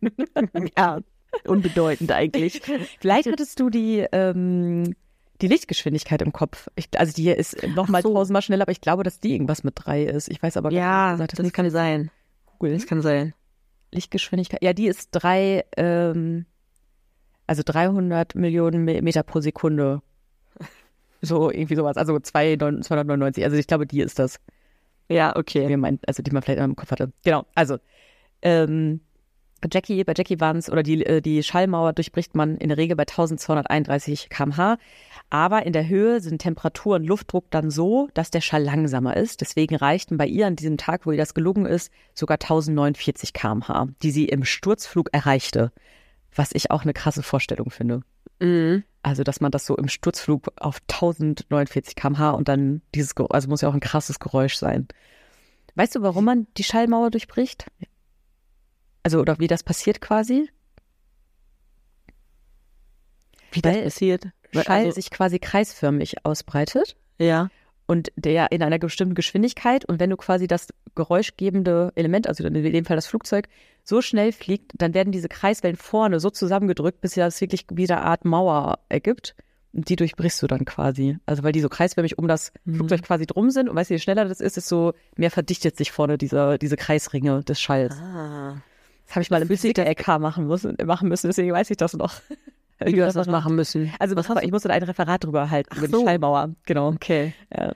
Ja, 0.78 1.00
unbedeutend 1.48 2.12
eigentlich. 2.12 2.62
Vielleicht 3.00 3.30
hattest 3.32 3.60
du 3.60 3.70
die, 3.70 4.06
ähm, 4.12 4.96
die 5.42 5.48
Lichtgeschwindigkeit 5.48 6.22
im 6.22 6.32
Kopf. 6.34 6.68
Ich, 6.76 6.88
also 6.98 7.14
die 7.14 7.24
hier 7.24 7.38
ist 7.38 7.62
nochmal 7.76 8.02
so. 8.02 8.14
tausendmal 8.14 8.42
schneller, 8.42 8.64
aber 8.64 8.72
ich 8.72 8.82
glaube, 8.82 9.04
dass 9.04 9.20
die 9.20 9.34
irgendwas 9.34 9.64
mit 9.64 9.74
drei 9.76 10.04
ist. 10.04 10.30
Ich 10.30 10.42
weiß 10.42 10.58
aber 10.58 10.70
gar 10.70 10.78
Ja, 10.78 11.06
nicht, 11.12 11.28
gesagt, 11.30 11.40
das 11.40 11.54
kann 11.54 11.70
sein. 11.70 12.10
Google. 12.58 12.74
Das 12.74 12.88
kann 12.88 13.02
sein. 13.02 13.34
Lichtgeschwindigkeit. 13.92 14.64
Ja, 14.64 14.74
die 14.74 14.88
ist 14.88 15.10
drei, 15.12 15.66
ähm, 15.78 16.46
also 17.48 17.62
300 17.66 18.36
Millionen 18.36 18.84
Me- 18.86 19.02
Meter 19.02 19.24
pro 19.24 19.42
Sekunde. 19.42 20.02
So 21.22 21.50
irgendwie 21.50 21.76
sowas. 21.76 21.98
Also 21.98 22.20
2, 22.20 22.56
299. 22.58 23.44
Also 23.44 23.56
ich 23.58 23.66
glaube, 23.66 23.88
die 23.88 24.02
ist 24.02 24.20
das. 24.20 24.40
Ja, 25.10 25.36
okay. 25.36 25.66
also 26.06 26.22
die 26.22 26.32
man 26.32 26.44
vielleicht 26.44 26.60
im 26.62 26.76
Kopf 26.76 26.92
hatte. 26.92 27.12
Genau, 27.24 27.46
also 27.56 27.78
ähm, 28.44 29.02
Jackie, 29.72 30.04
bei 30.04 30.14
Jackie 30.16 30.40
waren 30.40 30.58
es, 30.58 30.70
oder 30.70 30.84
die, 30.84 31.06
äh, 31.06 31.22
die 31.22 31.42
Schallmauer 31.42 31.94
durchbricht 31.94 32.36
man 32.36 32.58
in 32.58 32.70
der 32.70 32.78
Regel 32.78 32.96
bei 32.96 33.04
1231 33.04 34.30
km/h. 34.30 34.78
Aber 35.30 35.66
in 35.66 35.74
der 35.74 35.88
Höhe 35.88 36.22
sind 36.22 36.40
Temperatur 36.40 36.98
und 36.98 37.06
Luftdruck 37.06 37.50
dann 37.50 37.72
so, 37.72 38.10
dass 38.14 38.32
der 38.32 38.42
Schall 38.42 38.64
langsamer 38.64 39.18
ist. 39.18 39.42
Deswegen 39.42 39.76
reichten 39.76 40.18
bei 40.18 40.28
ihr 40.28 40.46
an 40.46 40.56
diesem 40.56 40.78
Tag, 40.78 41.06
wo 41.06 41.12
ihr 41.12 41.18
das 41.18 41.34
gelungen 41.34 41.66
ist, 41.66 41.92
sogar 42.14 42.36
1049 42.36 43.34
km/h, 43.34 43.88
die 44.04 44.12
sie 44.12 44.26
im 44.26 44.44
Sturzflug 44.46 45.10
erreichte. 45.14 45.72
Was 46.36 46.52
ich 46.54 46.70
auch 46.70 46.84
eine 46.84 46.94
krasse 46.94 47.24
Vorstellung 47.24 47.72
finde. 47.72 48.02
Mhm. 48.40 48.84
Also, 49.02 49.24
dass 49.24 49.40
man 49.40 49.52
das 49.52 49.66
so 49.66 49.78
im 49.78 49.88
Sturzflug 49.88 50.52
auf 50.58 50.80
1049 50.90 51.96
km/h 51.96 52.32
und 52.32 52.50
dann 52.50 52.82
dieses, 52.94 53.16
also 53.30 53.48
muss 53.50 53.62
ja 53.62 53.70
auch 53.70 53.74
ein 53.74 53.80
krasses 53.80 54.20
Geräusch 54.20 54.56
sein. 54.56 54.88
Weißt 55.76 55.96
du, 55.96 56.02
warum 56.02 56.26
man 56.26 56.48
die 56.58 56.64
Schallmauer 56.64 57.12
durchbricht? 57.12 57.66
Also, 59.06 59.20
oder 59.20 59.38
wie 59.38 59.46
das 59.46 59.62
passiert 59.62 60.02
quasi? 60.02 60.50
Wie 63.52 63.62
das 63.62 63.76
Weil 63.76 63.84
passiert? 63.84 64.24
Schall 64.52 64.66
Also, 64.86 64.92
sich 64.92 65.12
quasi 65.12 65.38
kreisförmig 65.38 66.26
ausbreitet 66.26 66.96
ja. 67.20 67.50
und 67.86 68.12
der 68.16 68.52
in 68.52 68.64
einer 68.64 68.80
bestimmten 68.80 69.14
Geschwindigkeit 69.14 69.86
und 69.86 70.00
wenn 70.00 70.10
du 70.10 70.18
quasi 70.18 70.48
das 70.48 70.70
geräuschgebende 70.96 71.92
Element, 71.94 72.26
also 72.28 72.44
in 72.46 72.54
dem 72.56 72.86
Fall 72.86 72.96
das 72.96 73.06
Flugzeug, 73.06 73.48
so 73.84 74.02
schnell 74.02 74.32
fliegt, 74.32 74.72
dann 74.76 74.96
werden 74.96 75.12
diese 75.12 75.30
Kreiswellen 75.30 75.76
vorne 75.76 76.20
so 76.20 76.32
zusammengedrückt, 76.32 77.00
bis 77.02 77.14
das 77.14 77.40
wirklich 77.42 77.66
wieder 77.70 77.98
eine 77.98 78.08
Art 78.08 78.26
Mauer 78.26 78.80
ergibt. 78.90 79.36
Und 79.72 79.88
die 79.90 79.98
durchbrichst 79.98 80.42
du 80.42 80.48
dann 80.48 80.66
quasi. 80.66 81.20
Also 81.28 81.44
weil 81.44 81.52
die 81.52 81.62
so 81.62 81.70
kreisförmig 81.70 82.18
um 82.18 82.28
das 82.28 82.54
Mhm. 82.64 82.76
Flugzeug 82.78 83.04
quasi 83.04 83.28
drum 83.28 83.52
sind 83.52 83.70
und 83.70 83.76
weißt 83.76 83.92
du, 83.92 83.94
je 83.94 84.00
schneller 84.00 84.26
das 84.26 84.40
ist, 84.40 84.56
desto 84.58 84.94
mehr 85.16 85.30
verdichtet 85.30 85.78
sich 85.78 85.92
vorne 85.92 86.18
diese, 86.18 86.58
diese 86.58 86.78
Kreisringe 86.78 87.44
des 87.44 87.60
Schalls. 87.62 87.94
Ah. 88.00 88.64
Das 89.06 89.16
habe 89.16 89.22
ich 89.22 89.30
mal 89.30 89.42
im 89.42 89.48
Physik-LK 89.48 90.20
machen 90.20 90.48
müssen, 90.48 90.76
machen 90.86 91.10
müssen, 91.10 91.28
deswegen 91.28 91.52
weiß 91.52 91.70
ich 91.70 91.78
das 91.78 91.94
noch. 91.94 92.14
Wie 92.84 92.92
du 92.92 93.06
hast 93.06 93.16
das 93.16 93.28
machen 93.28 93.56
müssen. 93.56 93.94
Also 94.00 94.18
was 94.18 94.28
ich 94.44 94.52
musste 94.52 94.70
ein 94.70 94.84
Referat 94.84 95.24
drüber 95.24 95.50
halten, 95.50 95.70
Ach 95.72 95.78
über 95.78 95.88
so. 95.88 96.00
die 96.00 96.06
Schallmauer. 96.06 96.56
Genau. 96.66 96.90
Okay. 96.90 97.34
Ja. 97.56 97.72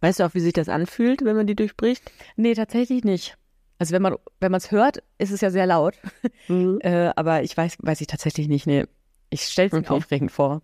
Weißt 0.00 0.20
du 0.20 0.24
auch, 0.24 0.34
wie 0.34 0.40
sich 0.40 0.52
das 0.52 0.68
anfühlt, 0.68 1.24
wenn 1.24 1.34
man 1.34 1.46
die 1.46 1.56
durchbricht? 1.56 2.12
Nee, 2.36 2.52
tatsächlich 2.54 3.04
nicht. 3.04 3.36
Also 3.78 3.94
wenn 3.94 4.02
man 4.02 4.16
wenn 4.40 4.52
man 4.52 4.58
es 4.58 4.70
hört, 4.70 5.02
ist 5.16 5.30
es 5.32 5.40
ja 5.40 5.50
sehr 5.50 5.66
laut. 5.66 5.94
Mhm. 6.48 6.78
Äh, 6.82 7.10
aber 7.16 7.42
ich 7.42 7.56
weiß, 7.56 7.76
weiß 7.80 8.00
ich 8.02 8.06
tatsächlich 8.06 8.48
nicht. 8.48 8.66
Nee. 8.66 8.84
Ich 9.30 9.42
stelle 9.42 9.68
es 9.68 9.72
mir 9.72 9.78
Okay. 9.80 9.94
aufregend 9.94 10.30
vor. 10.30 10.62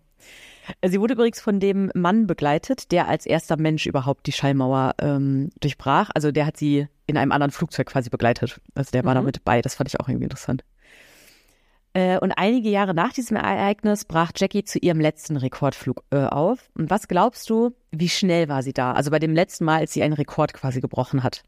Äh, 0.81 0.89
Sie 0.89 0.99
wurde 0.99 1.13
übrigens 1.13 1.41
von 1.41 1.59
dem 1.59 1.91
Mann 1.95 2.27
begleitet, 2.27 2.91
der 2.91 3.07
als 3.07 3.25
erster 3.25 3.57
Mensch 3.57 3.85
überhaupt 3.85 4.27
die 4.27 4.31
Schallmauer 4.31 4.95
ähm, 4.99 5.49
durchbrach. 5.59 6.09
Also 6.13 6.31
der 6.31 6.45
hat 6.45 6.57
sie 6.57 6.87
in 7.07 7.17
einem 7.17 7.31
anderen 7.31 7.51
Flugzeug 7.51 7.87
quasi 7.87 8.09
begleitet. 8.09 8.59
Also 8.73 8.91
der 8.91 9.05
war 9.05 9.13
da 9.13 9.21
Mhm. 9.21 9.27
mit 9.27 9.43
bei. 9.45 9.61
Das 9.61 9.75
fand 9.75 9.89
ich 9.89 9.99
auch 9.99 10.07
irgendwie 10.07 10.25
interessant. 10.25 10.63
Äh, 11.93 12.17
und 12.19 12.33
einige 12.33 12.69
Jahre 12.69 12.93
nach 12.93 13.13
diesem 13.13 13.37
Ereignis 13.37 14.05
brach 14.05 14.31
Jackie 14.35 14.63
zu 14.65 14.79
ihrem 14.79 14.99
letzten 14.99 15.37
Rekordflug 15.37 16.03
äh, 16.11 16.25
auf. 16.25 16.69
Und 16.75 16.89
was 16.89 17.07
glaubst 17.07 17.49
du, 17.49 17.71
wie 17.91 18.09
schnell 18.09 18.49
war 18.49 18.63
sie 18.63 18.73
da? 18.73 18.91
Also 18.93 19.11
bei 19.11 19.19
dem 19.19 19.33
letzten 19.33 19.65
Mal, 19.65 19.79
als 19.79 19.93
sie 19.93 20.03
einen 20.03 20.13
Rekord 20.13 20.53
quasi 20.53 20.81
gebrochen 20.81 21.23
hat, 21.23 21.43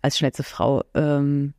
als 0.00 0.16
schnellste 0.16 0.44
Frau. 0.44 0.82
Ähm, 0.94 1.52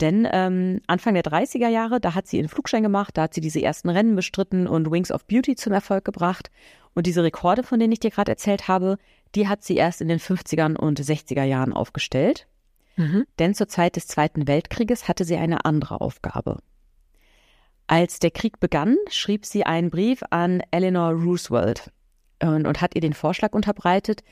Denn 0.00 0.26
ähm, 0.30 0.80
Anfang 0.86 1.14
der 1.14 1.22
30er 1.22 1.68
Jahre, 1.68 2.00
da 2.00 2.14
hat 2.14 2.26
sie 2.26 2.38
ihren 2.38 2.48
Flugschein 2.48 2.82
gemacht, 2.82 3.16
da 3.16 3.22
hat 3.22 3.34
sie 3.34 3.40
diese 3.40 3.62
ersten 3.62 3.88
Rennen 3.88 4.16
bestritten 4.16 4.66
und 4.66 4.90
Wings 4.90 5.12
of 5.12 5.26
Beauty 5.26 5.54
zum 5.54 5.72
Erfolg 5.72 6.04
gebracht. 6.04 6.50
Und 6.94 7.06
diese 7.06 7.22
Rekorde, 7.22 7.62
von 7.62 7.78
denen 7.78 7.92
ich 7.92 8.00
dir 8.00 8.10
gerade 8.10 8.32
erzählt 8.32 8.68
habe, 8.68 8.98
die 9.34 9.48
hat 9.48 9.62
sie 9.62 9.76
erst 9.76 10.00
in 10.00 10.08
den 10.08 10.18
50ern 10.18 10.76
und 10.76 11.00
60er 11.00 11.44
Jahren 11.44 11.72
aufgestellt. 11.72 12.46
Mhm. 12.96 13.24
Denn 13.38 13.54
zur 13.54 13.68
Zeit 13.68 13.96
des 13.96 14.06
Zweiten 14.06 14.46
Weltkrieges 14.46 15.08
hatte 15.08 15.24
sie 15.24 15.36
eine 15.36 15.64
andere 15.64 16.00
Aufgabe. 16.00 16.58
Als 17.86 18.18
der 18.18 18.30
Krieg 18.30 18.60
begann, 18.60 18.96
schrieb 19.10 19.44
sie 19.46 19.64
einen 19.64 19.90
Brief 19.90 20.22
an 20.30 20.62
Eleanor 20.70 21.12
Roosevelt 21.12 21.90
und, 22.42 22.66
und 22.66 22.80
hat 22.80 22.94
ihr 22.94 23.00
den 23.00 23.12
Vorschlag 23.12 23.52
unterbreitet, 23.52 24.22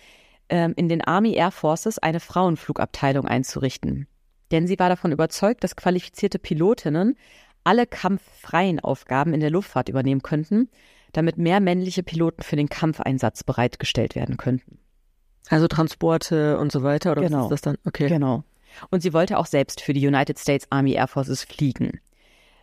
ähm, 0.49 0.75
in 0.77 0.89
den 0.89 1.03
Army 1.03 1.35
Air 1.35 1.51
Forces 1.51 1.99
eine 1.99 2.21
Frauenflugabteilung 2.21 3.27
einzurichten. 3.27 4.07
Denn 4.51 4.67
sie 4.67 4.79
war 4.79 4.89
davon 4.89 5.13
überzeugt, 5.13 5.63
dass 5.65 5.77
qualifizierte 5.77 6.39
Pilotinnen 6.39 7.17
alle 7.65 7.87
kampffreien 7.87 8.81
Aufgaben 8.81 9.35
in 9.35 9.41
der 9.41 9.51
Luftfahrt 9.51 9.89
übernehmen 9.89 10.23
könnten, 10.23 10.69
damit 11.13 11.39
mehr 11.39 11.61
männliche 11.61 12.03
Piloten 12.03 12.43
für 12.43 12.57
den 12.57 12.69
Kampfeinsatz 12.69 13.45
bereitgestellt 13.45 14.15
werden 14.15 14.37
könnten. 14.37 14.79
Also 15.49 15.67
Transporte 15.69 16.59
und 16.59 16.73
so 16.73 16.83
weiter, 16.83 17.13
oder 17.13 17.23
was 17.23 17.31
Genau. 17.31 17.45
ist 17.45 17.51
das 17.51 17.61
dann? 17.61 17.77
Okay. 17.85 18.09
Genau. 18.09 18.45
Und 18.91 19.03
sie 19.03 19.13
wollte 19.13 19.37
auch 19.39 19.47
selbst 19.47 19.81
für 19.81 19.93
die 19.93 20.07
United 20.07 20.39
States 20.39 20.67
Army 20.71 20.93
Air 20.93 21.09
Forces 21.09 21.43
fliegen. 21.43 22.01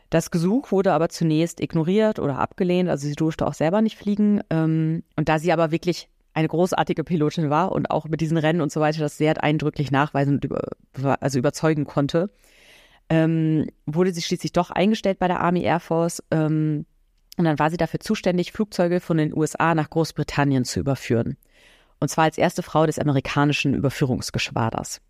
Das 0.10 0.32
Gesuch 0.32 0.72
wurde 0.72 0.94
aber 0.94 1.10
zunächst 1.10 1.60
ignoriert 1.60 2.18
oder 2.20 2.40
abgelehnt, 2.40 2.90
also 2.90 3.08
sie 3.08 3.16
durfte 3.16 3.46
auch 3.46 3.54
selber 3.54 3.82
nicht 3.82 3.98
fliegen. 3.98 4.42
Ähm, 4.50 5.04
und 5.18 5.28
da 5.28 5.38
sie 5.38 5.52
aber 5.52 5.72
wirklich 5.72 6.08
eine 6.38 6.48
großartige 6.48 7.04
Pilotin 7.04 7.50
war 7.50 7.72
und 7.72 7.90
auch 7.90 8.06
mit 8.06 8.22
diesen 8.22 8.38
Rennen 8.38 8.62
und 8.62 8.72
so 8.72 8.80
weiter 8.80 9.00
das 9.00 9.18
sehr 9.18 9.44
eindrücklich 9.44 9.90
nachweisen 9.90 10.36
und 10.36 10.46
über, 10.46 10.70
also 11.20 11.40
überzeugen 11.40 11.86
konnte, 11.86 12.30
ähm, 13.10 13.68
wurde 13.88 14.14
sie 14.14 14.22
schließlich 14.22 14.52
doch 14.52 14.70
eingestellt 14.70 15.18
bei 15.18 15.28
der 15.28 15.40
Army 15.40 15.64
Air 15.64 15.80
Force. 15.80 16.24
Ähm, 16.30 16.86
und 17.38 17.46
dann 17.46 17.58
war 17.58 17.72
sie 17.72 17.78
dafür 17.78 18.00
zuständig, 18.00 18.52
Flugzeuge 18.52 19.00
von 19.00 19.18
den 19.18 19.36
USA 19.36 19.74
nach 19.74 19.90
Großbritannien 19.90 20.64
zu 20.64 20.80
überführen. 20.80 21.38
Und 22.00 22.10
zwar 22.10 22.26
als 22.26 22.38
erste 22.38 22.62
Frau 22.62 22.86
des 22.86 23.00
amerikanischen 23.00 23.74
Überführungsgeschwaders. 23.74 25.02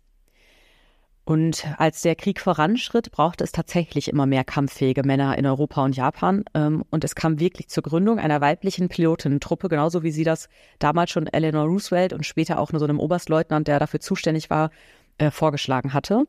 Und 1.28 1.66
als 1.76 2.00
der 2.00 2.16
Krieg 2.16 2.40
voranschritt, 2.40 3.10
brauchte 3.10 3.44
es 3.44 3.52
tatsächlich 3.52 4.08
immer 4.08 4.24
mehr 4.24 4.44
kampffähige 4.44 5.02
Männer 5.02 5.36
in 5.36 5.44
Europa 5.44 5.84
und 5.84 5.94
Japan. 5.94 6.46
Ähm, 6.54 6.84
Und 6.88 7.04
es 7.04 7.14
kam 7.14 7.38
wirklich 7.38 7.68
zur 7.68 7.82
Gründung 7.82 8.18
einer 8.18 8.40
weiblichen 8.40 8.88
Pilotinnentruppe, 8.88 9.68
genauso 9.68 10.02
wie 10.02 10.10
sie 10.10 10.24
das 10.24 10.48
damals 10.78 11.10
schon 11.10 11.26
Eleanor 11.26 11.66
Roosevelt 11.66 12.14
und 12.14 12.24
später 12.24 12.58
auch 12.58 12.72
nur 12.72 12.80
so 12.80 12.86
einem 12.86 12.98
Oberstleutnant, 12.98 13.68
der 13.68 13.78
dafür 13.78 14.00
zuständig 14.00 14.48
war, 14.48 14.70
äh, 15.18 15.30
vorgeschlagen 15.30 15.92
hatte. 15.92 16.24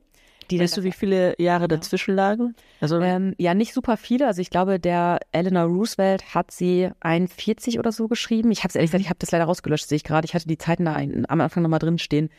Die 0.52 0.60
Weißt 0.60 0.76
du, 0.76 0.84
wie 0.84 0.92
viele 0.92 1.34
Jahre 1.42 1.70
dazwischen 1.70 2.14
lagen? 2.14 2.56
Also, 2.82 3.00
ähm, 3.00 3.36
ja, 3.38 3.54
nicht 3.54 3.74
super 3.74 3.96
viele. 3.96 4.28
Also 4.28 4.42
ich 4.42 4.50
glaube, 4.50 4.82
der 4.82 5.20
Eleanor 5.32 5.64
Roosevelt 5.64 6.36
hat 6.36 6.52
sie 6.52 6.90
41 7.00 7.80
oder 7.80 7.94
so 7.94 8.10
geschrieben. 8.10 8.52
Ich 8.52 8.60
habe 8.60 8.70
es 8.70 8.76
ehrlich 8.76 8.92
gesagt, 8.92 9.04
ich 9.04 9.10
habe 9.10 9.20
das 9.20 9.32
leider 9.32 9.46
rausgelöscht, 9.46 9.88
sehe 9.88 9.96
ich 9.96 10.04
gerade. 10.04 10.26
Ich 10.26 10.34
hatte 10.34 10.48
die 10.48 10.58
Zeiten 10.58 10.84
da 10.84 10.96
am 10.96 11.40
Anfang 11.40 11.64
nochmal 11.64 11.80
drin 11.80 12.00
stehen. 12.00 12.30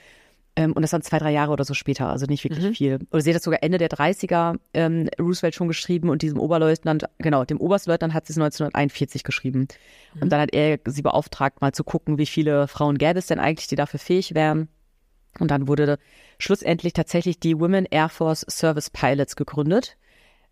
Ähm, 0.56 0.72
und 0.72 0.82
das 0.82 0.92
waren 0.92 1.02
zwei, 1.02 1.18
drei 1.18 1.30
Jahre 1.30 1.52
oder 1.52 1.64
so 1.64 1.74
später, 1.74 2.08
also 2.08 2.26
nicht 2.26 2.42
wirklich 2.44 2.64
Mhm. 2.64 2.74
viel. 2.74 2.98
Oder 3.12 3.20
sie 3.22 3.30
hat 3.30 3.36
das 3.36 3.44
sogar 3.44 3.62
Ende 3.62 3.78
der 3.78 3.88
30er 3.88 4.58
ähm, 4.74 5.08
Roosevelt 5.18 5.54
schon 5.54 5.68
geschrieben 5.68 6.08
und 6.08 6.22
diesem 6.22 6.38
Oberleutnant, 6.40 7.04
genau, 7.18 7.44
dem 7.44 7.60
Oberstleutnant 7.60 8.12
hat 8.14 8.26
sie 8.26 8.32
es 8.32 8.36
1941 8.38 9.22
geschrieben. 9.24 9.68
Und 10.20 10.30
dann 10.30 10.40
hat 10.40 10.52
er 10.52 10.78
sie 10.86 11.02
beauftragt, 11.02 11.60
mal 11.60 11.72
zu 11.72 11.84
gucken, 11.84 12.18
wie 12.18 12.26
viele 12.26 12.66
Frauen 12.68 12.98
gäbe 12.98 13.18
es 13.20 13.26
denn 13.26 13.38
eigentlich, 13.38 13.68
die 13.68 13.76
dafür 13.76 14.00
fähig 14.00 14.34
wären. 14.34 14.68
Und 15.38 15.52
dann 15.52 15.68
wurde 15.68 15.98
schlussendlich 16.38 16.92
tatsächlich 16.92 17.38
die 17.38 17.58
Women 17.58 17.86
Air 17.88 18.08
Force 18.08 18.44
Service 18.50 18.90
Pilots 18.90 19.36
gegründet. 19.36 19.96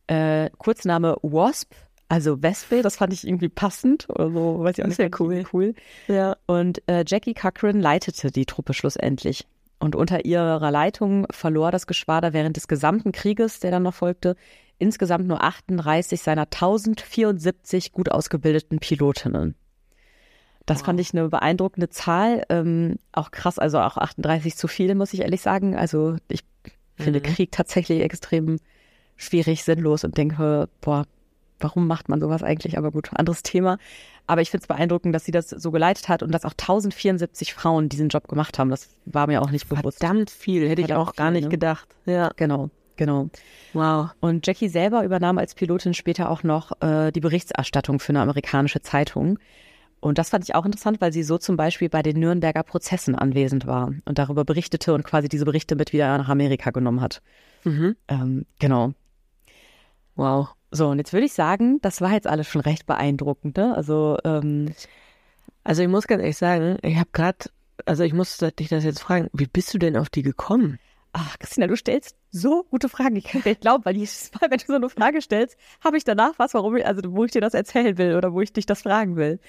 Äh, 0.06 0.50
Kurzname 0.58 1.16
WASP, 1.22 1.74
also 2.08 2.40
Wespe, 2.42 2.82
das 2.82 2.96
fand 2.96 3.12
ich 3.12 3.26
irgendwie 3.26 3.48
passend. 3.48 4.08
Oder 4.08 4.30
so, 4.30 4.60
weiß 4.60 4.78
ich 4.78 4.84
auch 4.84 4.88
nicht. 4.88 4.96
Sehr 4.96 5.10
irgendwie 5.12 5.46
cool. 5.52 5.74
ja. 6.06 6.36
Und 6.46 6.80
äh, 6.88 7.04
Jackie 7.06 7.34
Cochran 7.34 7.80
leitete 7.80 8.30
die 8.30 8.46
Truppe 8.46 8.72
schlussendlich. 8.72 9.46
Und 9.80 9.94
unter 9.94 10.24
ihrer 10.24 10.70
Leitung 10.70 11.26
verlor 11.30 11.70
das 11.70 11.86
Geschwader 11.86 12.32
während 12.32 12.56
des 12.56 12.66
gesamten 12.68 13.12
Krieges, 13.12 13.60
der 13.60 13.70
dann 13.70 13.84
noch 13.84 13.94
folgte, 13.94 14.34
insgesamt 14.78 15.26
nur 15.26 15.42
38 15.42 16.20
seiner 16.20 16.42
1074 16.50 17.92
gut 17.92 18.10
ausgebildeten 18.10 18.78
Pilotinnen. 18.80 19.54
Das 20.66 20.80
Wow. 20.80 20.86
fand 20.86 21.00
ich 21.00 21.14
eine 21.14 21.28
beeindruckende 21.28 21.88
Zahl. 21.88 22.44
Ähm, 22.48 22.96
auch 23.12 23.30
krass, 23.30 23.58
also 23.58 23.78
auch 23.78 23.96
38 23.96 24.56
zu 24.56 24.68
viel, 24.68 24.94
muss 24.94 25.14
ich 25.14 25.20
ehrlich 25.22 25.40
sagen. 25.40 25.76
Also 25.76 26.16
ich 26.28 26.44
finde 26.96 27.20
Mhm. 27.20 27.24
Krieg 27.24 27.52
tatsächlich 27.52 28.02
extrem 28.02 28.58
schwierig, 29.16 29.64
sinnlos 29.64 30.04
und 30.04 30.16
denke, 30.18 30.68
boah, 30.80 31.04
warum 31.60 31.86
macht 31.86 32.08
man 32.08 32.20
sowas 32.20 32.42
eigentlich? 32.42 32.78
Aber 32.78 32.90
gut, 32.90 33.10
anderes 33.14 33.42
Thema. 33.42 33.78
Aber 34.26 34.42
ich 34.42 34.50
finde 34.50 34.64
es 34.64 34.68
beeindruckend, 34.68 35.14
dass 35.14 35.24
sie 35.24 35.32
das 35.32 35.48
so 35.48 35.70
geleitet 35.70 36.08
hat 36.08 36.22
und 36.22 36.32
dass 36.32 36.44
auch 36.44 36.52
1074 36.52 37.54
Frauen 37.54 37.88
diesen 37.88 38.08
Job 38.08 38.28
gemacht 38.28 38.58
haben. 38.58 38.70
Das 38.70 38.88
war 39.06 39.26
mir 39.26 39.42
auch 39.42 39.50
nicht 39.50 39.68
bewusst. 39.68 39.98
Verdammt 39.98 40.30
viel, 40.30 40.68
hätte 40.68 40.82
ich 40.82 40.94
auch 40.94 41.14
gar 41.14 41.28
viel, 41.28 41.34
nicht 41.34 41.44
ne? 41.44 41.50
gedacht. 41.50 41.88
Ja. 42.04 42.30
Genau, 42.36 42.70
genau. 42.96 43.30
Wow. 43.72 44.10
Und 44.20 44.46
Jackie 44.46 44.68
selber 44.68 45.04
übernahm 45.04 45.38
als 45.38 45.54
Pilotin 45.54 45.94
später 45.94 46.30
auch 46.30 46.42
noch 46.42 46.72
äh, 46.82 47.10
die 47.10 47.20
Berichterstattung 47.20 48.00
für 48.00 48.10
eine 48.10 48.20
amerikanische 48.20 48.82
Zeitung. 48.82 49.38
Und 50.00 50.18
das 50.18 50.30
fand 50.30 50.44
ich 50.44 50.54
auch 50.54 50.64
interessant, 50.64 51.00
weil 51.00 51.12
sie 51.12 51.22
so 51.22 51.38
zum 51.38 51.56
Beispiel 51.56 51.88
bei 51.88 52.02
den 52.02 52.20
Nürnberger 52.20 52.62
Prozessen 52.62 53.14
anwesend 53.14 53.66
war 53.66 53.92
und 54.04 54.18
darüber 54.18 54.44
berichtete 54.44 54.94
und 54.94 55.04
quasi 55.04 55.28
diese 55.28 55.44
Berichte 55.44 55.74
mit 55.74 55.92
wieder 55.92 56.16
nach 56.18 56.28
Amerika 56.28 56.70
genommen 56.70 57.00
hat. 57.00 57.20
Mhm. 57.64 57.96
Ähm, 58.06 58.46
genau. 58.58 58.92
Wow. 60.14 60.54
So, 60.70 60.88
und 60.88 60.98
jetzt 60.98 61.12
würde 61.12 61.26
ich 61.26 61.32
sagen, 61.32 61.80
das 61.80 62.00
war 62.00 62.12
jetzt 62.12 62.26
alles 62.26 62.46
schon 62.48 62.60
recht 62.60 62.86
beeindruckend, 62.86 63.56
ne? 63.56 63.74
Also, 63.76 64.18
ähm, 64.24 64.74
Also 65.64 65.82
ich 65.82 65.88
muss 65.88 66.06
ganz 66.06 66.22
ehrlich 66.22 66.36
sagen, 66.38 66.78
ich 66.82 66.96
habe 66.96 67.10
gerade, 67.12 67.38
also 67.86 68.04
ich 68.04 68.12
muss 68.14 68.38
dich 68.38 68.68
das 68.68 68.84
jetzt 68.84 69.00
fragen, 69.00 69.28
wie 69.32 69.46
bist 69.46 69.74
du 69.74 69.78
denn 69.78 69.96
auf 69.96 70.08
die 70.10 70.22
gekommen? 70.22 70.78
ach, 71.12 71.38
Christina, 71.38 71.66
du 71.66 71.76
stellst 71.76 72.16
so 72.30 72.64
gute 72.70 72.88
Fragen. 72.88 73.16
Ich 73.16 73.24
kann 73.24 73.42
nicht 73.44 73.60
glauben, 73.60 73.84
weil 73.84 73.96
jedes 73.96 74.30
Mal, 74.40 74.50
wenn 74.50 74.58
du 74.58 74.66
so 74.66 74.74
eine 74.74 74.88
Frage 74.88 75.20
stellst, 75.20 75.56
habe 75.82 75.96
ich 75.96 76.04
danach 76.04 76.34
was, 76.38 76.54
warum 76.54 76.76
ich, 76.76 76.86
also 76.86 77.02
wo 77.12 77.24
ich 77.24 77.32
dir 77.32 77.40
das 77.40 77.54
erzählen 77.54 77.98
will 77.98 78.16
oder 78.16 78.32
wo 78.32 78.40
ich 78.40 78.52
dich 78.52 78.66
das 78.66 78.82
fragen 78.82 79.16
will. 79.16 79.40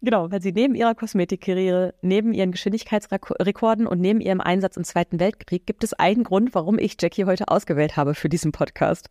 Genau, 0.00 0.30
weil 0.30 0.40
sie 0.40 0.52
neben 0.52 0.76
ihrer 0.76 0.94
Kosmetikkarriere, 0.94 1.94
neben 2.02 2.32
ihren 2.32 2.52
Geschwindigkeitsrekorden 2.52 3.86
und 3.88 4.00
neben 4.00 4.20
ihrem 4.20 4.40
Einsatz 4.40 4.76
im 4.76 4.84
Zweiten 4.84 5.18
Weltkrieg 5.18 5.66
gibt 5.66 5.82
es 5.82 5.92
einen 5.92 6.22
Grund, 6.22 6.54
warum 6.54 6.78
ich 6.78 6.96
Jackie 7.00 7.24
heute 7.24 7.48
ausgewählt 7.48 7.96
habe 7.96 8.14
für 8.14 8.28
diesen 8.28 8.52
Podcast. 8.52 9.08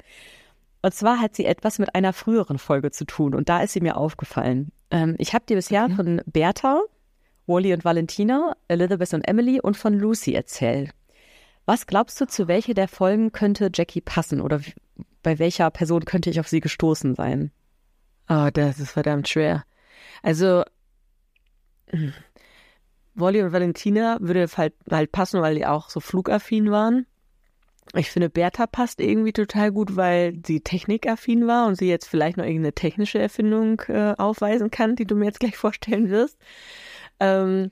Und 0.87 0.93
zwar 0.93 1.19
hat 1.19 1.35
sie 1.35 1.43
etwas 1.43 1.79
mit 1.79 1.95
einer 1.95 2.13
früheren 2.13 2.57
Folge 2.57 2.91
zu 2.91 3.03
tun 3.03 3.35
und 3.35 3.49
da 3.49 3.61
ist 3.61 3.73
sie 3.73 3.81
mir 3.81 3.97
aufgefallen. 3.97 4.71
Ähm, 4.89 5.15
ich 5.17 5.33
habe 5.33 5.45
dir 5.45 5.57
bisher 5.57 5.83
Okay. 5.83 5.95
von 5.95 6.21
Bertha, 6.27 6.79
Wally 7.45 7.73
und 7.73 7.83
Valentina, 7.83 8.55
Elizabeth 8.69 9.13
und 9.13 9.27
Emily 9.27 9.59
und 9.59 9.75
von 9.75 9.99
Lucy 9.99 10.33
erzählt. 10.33 10.91
Was 11.65 11.87
glaubst 11.87 12.21
du, 12.21 12.25
zu 12.25 12.47
welcher 12.47 12.73
der 12.73 12.87
Folgen 12.87 13.33
könnte 13.33 13.69
Jackie 13.73 13.99
passen 13.99 14.39
oder 14.39 14.61
bei 15.23 15.39
welcher 15.39 15.69
Person 15.71 16.05
könnte 16.05 16.29
ich 16.29 16.39
auf 16.39 16.47
sie 16.47 16.61
gestoßen 16.61 17.15
sein? 17.15 17.51
Oh, 18.29 18.47
das 18.53 18.79
ist 18.79 18.91
verdammt 18.91 19.27
schwer. 19.27 19.65
Also, 20.23 20.63
hm, 21.89 22.13
Wolli 23.13 23.41
und 23.41 23.51
Valentina 23.51 24.19
würde 24.21 24.47
halt, 24.55 24.73
halt 24.89 25.11
passen, 25.11 25.41
weil 25.41 25.55
die 25.55 25.65
auch 25.65 25.89
so 25.89 25.99
flugaffin 25.99 26.71
waren. 26.71 27.07
Ich 27.95 28.11
finde, 28.11 28.29
Bertha 28.29 28.67
passt 28.67 28.99
irgendwie 28.99 29.33
total 29.33 29.71
gut, 29.71 29.95
weil 29.95 30.39
sie 30.45 30.61
technikaffin 30.61 31.47
war 31.47 31.67
und 31.67 31.75
sie 31.75 31.87
jetzt 31.87 32.07
vielleicht 32.07 32.37
noch 32.37 32.45
irgendeine 32.45 32.73
technische 32.73 33.19
Erfindung 33.19 33.81
äh, 33.87 34.13
aufweisen 34.17 34.71
kann, 34.71 34.95
die 34.95 35.05
du 35.05 35.15
mir 35.15 35.25
jetzt 35.25 35.39
gleich 35.39 35.57
vorstellen 35.57 36.09
wirst. 36.09 36.37
Ähm, 37.19 37.71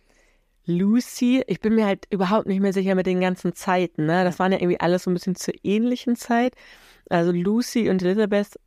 Lucy, 0.66 1.44
ich 1.48 1.60
bin 1.60 1.76
mir 1.76 1.86
halt 1.86 2.08
überhaupt 2.10 2.48
nicht 2.48 2.60
mehr 2.60 2.74
sicher 2.74 2.96
mit 2.96 3.06
den 3.06 3.22
ganzen 3.22 3.54
Zeiten. 3.54 4.06
Ne? 4.06 4.24
Das 4.24 4.40
waren 4.40 4.52
ja 4.52 4.60
irgendwie 4.60 4.80
alles 4.80 5.04
so 5.04 5.12
ein 5.12 5.14
bisschen 5.14 5.36
zur 5.36 5.54
ähnlichen 5.64 6.16
Zeit. 6.16 6.56
Also 7.10 7.32
Lucy 7.32 7.90
und 7.90 8.02
Elizabeth 8.02 8.60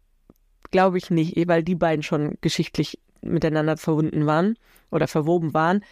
glaube 0.71 0.99
ich 0.99 1.11
nicht, 1.11 1.37
eh, 1.37 1.49
weil 1.49 1.63
die 1.63 1.75
beiden 1.75 2.03
schon 2.03 2.39
geschichtlich 2.41 3.01
miteinander 3.21 3.77
verbunden 3.77 4.27
waren 4.27 4.57
oder 4.91 5.09
verwoben 5.09 5.55
waren. 5.55 5.85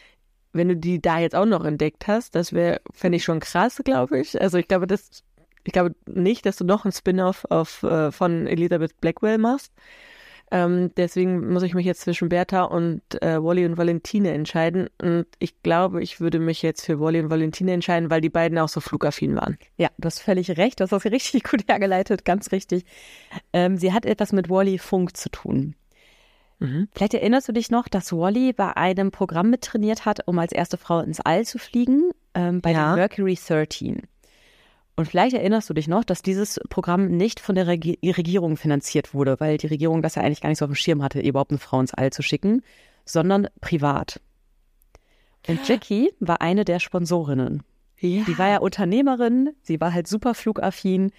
Wenn 0.52 0.68
du 0.68 0.76
die 0.76 1.02
da 1.02 1.18
jetzt 1.18 1.34
auch 1.34 1.44
noch 1.44 1.64
entdeckt 1.64 2.06
hast, 2.06 2.34
das 2.34 2.52
wäre, 2.52 2.80
fände 2.92 3.16
ich 3.16 3.24
schon 3.24 3.40
krass, 3.40 3.80
glaube 3.84 4.20
ich. 4.20 4.40
Also 4.40 4.58
ich 4.58 4.68
glaube, 4.68 4.86
das, 4.86 5.24
ich 5.66 5.72
glaube 5.72 5.94
nicht, 6.06 6.46
dass 6.46 6.56
du 6.56 6.64
noch 6.64 6.84
ein 6.84 6.92
Spin-off 6.92 7.44
auf, 7.50 7.82
äh, 7.82 8.10
von 8.12 8.46
Elizabeth 8.46 9.00
Blackwell 9.00 9.38
machst. 9.38 9.72
Ähm, 10.52 10.92
deswegen 10.96 11.52
muss 11.52 11.64
ich 11.64 11.74
mich 11.74 11.84
jetzt 11.84 12.02
zwischen 12.02 12.28
Bertha 12.28 12.62
und 12.62 13.02
äh, 13.20 13.42
Wally 13.42 13.66
und 13.66 13.76
Valentine 13.76 14.30
entscheiden. 14.32 14.88
Und 15.02 15.26
ich 15.40 15.60
glaube, 15.64 16.00
ich 16.04 16.20
würde 16.20 16.38
mich 16.38 16.62
jetzt 16.62 16.84
für 16.86 17.00
Wally 17.00 17.18
und 17.20 17.30
Valentine 17.30 17.72
entscheiden, 17.72 18.10
weil 18.10 18.20
die 18.20 18.28
beiden 18.30 18.56
auch 18.58 18.68
so 18.68 18.80
flugaffin 18.80 19.34
waren. 19.34 19.58
Ja, 19.76 19.88
du 19.98 20.06
hast 20.06 20.20
völlig 20.20 20.56
recht. 20.56 20.78
Du 20.78 20.84
hast 20.84 20.92
das 20.92 21.04
richtig 21.06 21.42
gut 21.50 21.68
hergeleitet, 21.68 22.24
ganz 22.24 22.52
richtig. 22.52 22.84
Ähm, 23.52 23.76
sie 23.76 23.92
hat 23.92 24.06
etwas 24.06 24.32
mit 24.32 24.48
Wally 24.48 24.78
Funk 24.78 25.16
zu 25.16 25.30
tun. 25.30 25.74
Mhm. 26.60 26.88
Vielleicht 26.94 27.14
erinnerst 27.14 27.48
du 27.48 27.52
dich 27.52 27.70
noch, 27.72 27.88
dass 27.88 28.12
Wally 28.12 28.52
bei 28.52 28.76
einem 28.76 29.10
Programm 29.10 29.50
mittrainiert 29.50 30.04
hat, 30.04 30.26
um 30.28 30.38
als 30.38 30.52
erste 30.52 30.76
Frau 30.78 31.00
ins 31.00 31.20
All 31.20 31.44
zu 31.44 31.58
fliegen, 31.58 32.10
ähm, 32.34 32.60
bei 32.60 32.70
Ja. 32.70 32.94
der 32.94 32.96
Mercury 32.96 33.36
13. 33.36 34.02
Und 34.96 35.06
vielleicht 35.06 35.36
erinnerst 35.36 35.68
du 35.68 35.74
dich 35.74 35.88
noch, 35.88 36.04
dass 36.04 36.22
dieses 36.22 36.58
Programm 36.70 37.08
nicht 37.08 37.38
von 37.38 37.54
der 37.54 37.66
Regi 37.66 37.98
Regierung 38.02 38.56
finanziert 38.56 39.12
wurde, 39.12 39.38
weil 39.38 39.58
die 39.58 39.66
Regierung 39.66 40.00
das 40.00 40.14
ja 40.14 40.22
eigentlich 40.22 40.40
gar 40.40 40.48
nicht 40.48 40.58
so 40.58 40.64
auf 40.64 40.70
dem 40.70 40.74
Schirm 40.74 41.02
hatte, 41.02 41.20
überhaupt 41.20 41.50
eine 41.50 41.58
Frau 41.58 41.78
ins 41.80 41.92
All 41.92 42.10
zu 42.10 42.22
schicken, 42.22 42.62
sondern 43.04 43.48
privat. 43.60 44.20
Und 45.46 45.68
Jackie 45.68 46.12
war 46.18 46.40
eine 46.40 46.64
der 46.64 46.80
Sponsorinnen. 46.80 47.62
Ja. 48.00 48.24
Die 48.24 48.38
war 48.38 48.48
ja 48.48 48.58
Unternehmerin, 48.58 49.50
sie 49.62 49.80
war 49.80 49.92
halt 49.92 50.08
super 50.08 50.34
flugaffin. 50.34 51.12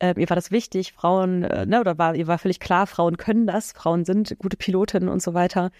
Ähm, 0.00 0.14
ihr 0.18 0.28
war 0.28 0.36
das 0.36 0.50
wichtig, 0.50 0.92
Frauen, 0.92 1.44
äh, 1.44 1.66
ne, 1.66 1.80
oder 1.80 1.98
war, 1.98 2.14
ihr 2.14 2.26
war 2.26 2.38
völlig 2.38 2.60
klar, 2.60 2.86
Frauen 2.86 3.16
können 3.16 3.46
das, 3.46 3.72
Frauen 3.72 4.04
sind 4.04 4.36
gute 4.38 4.56
Pilotinnen 4.56 5.08
und 5.08 5.22
so 5.22 5.34
weiter. 5.34 5.70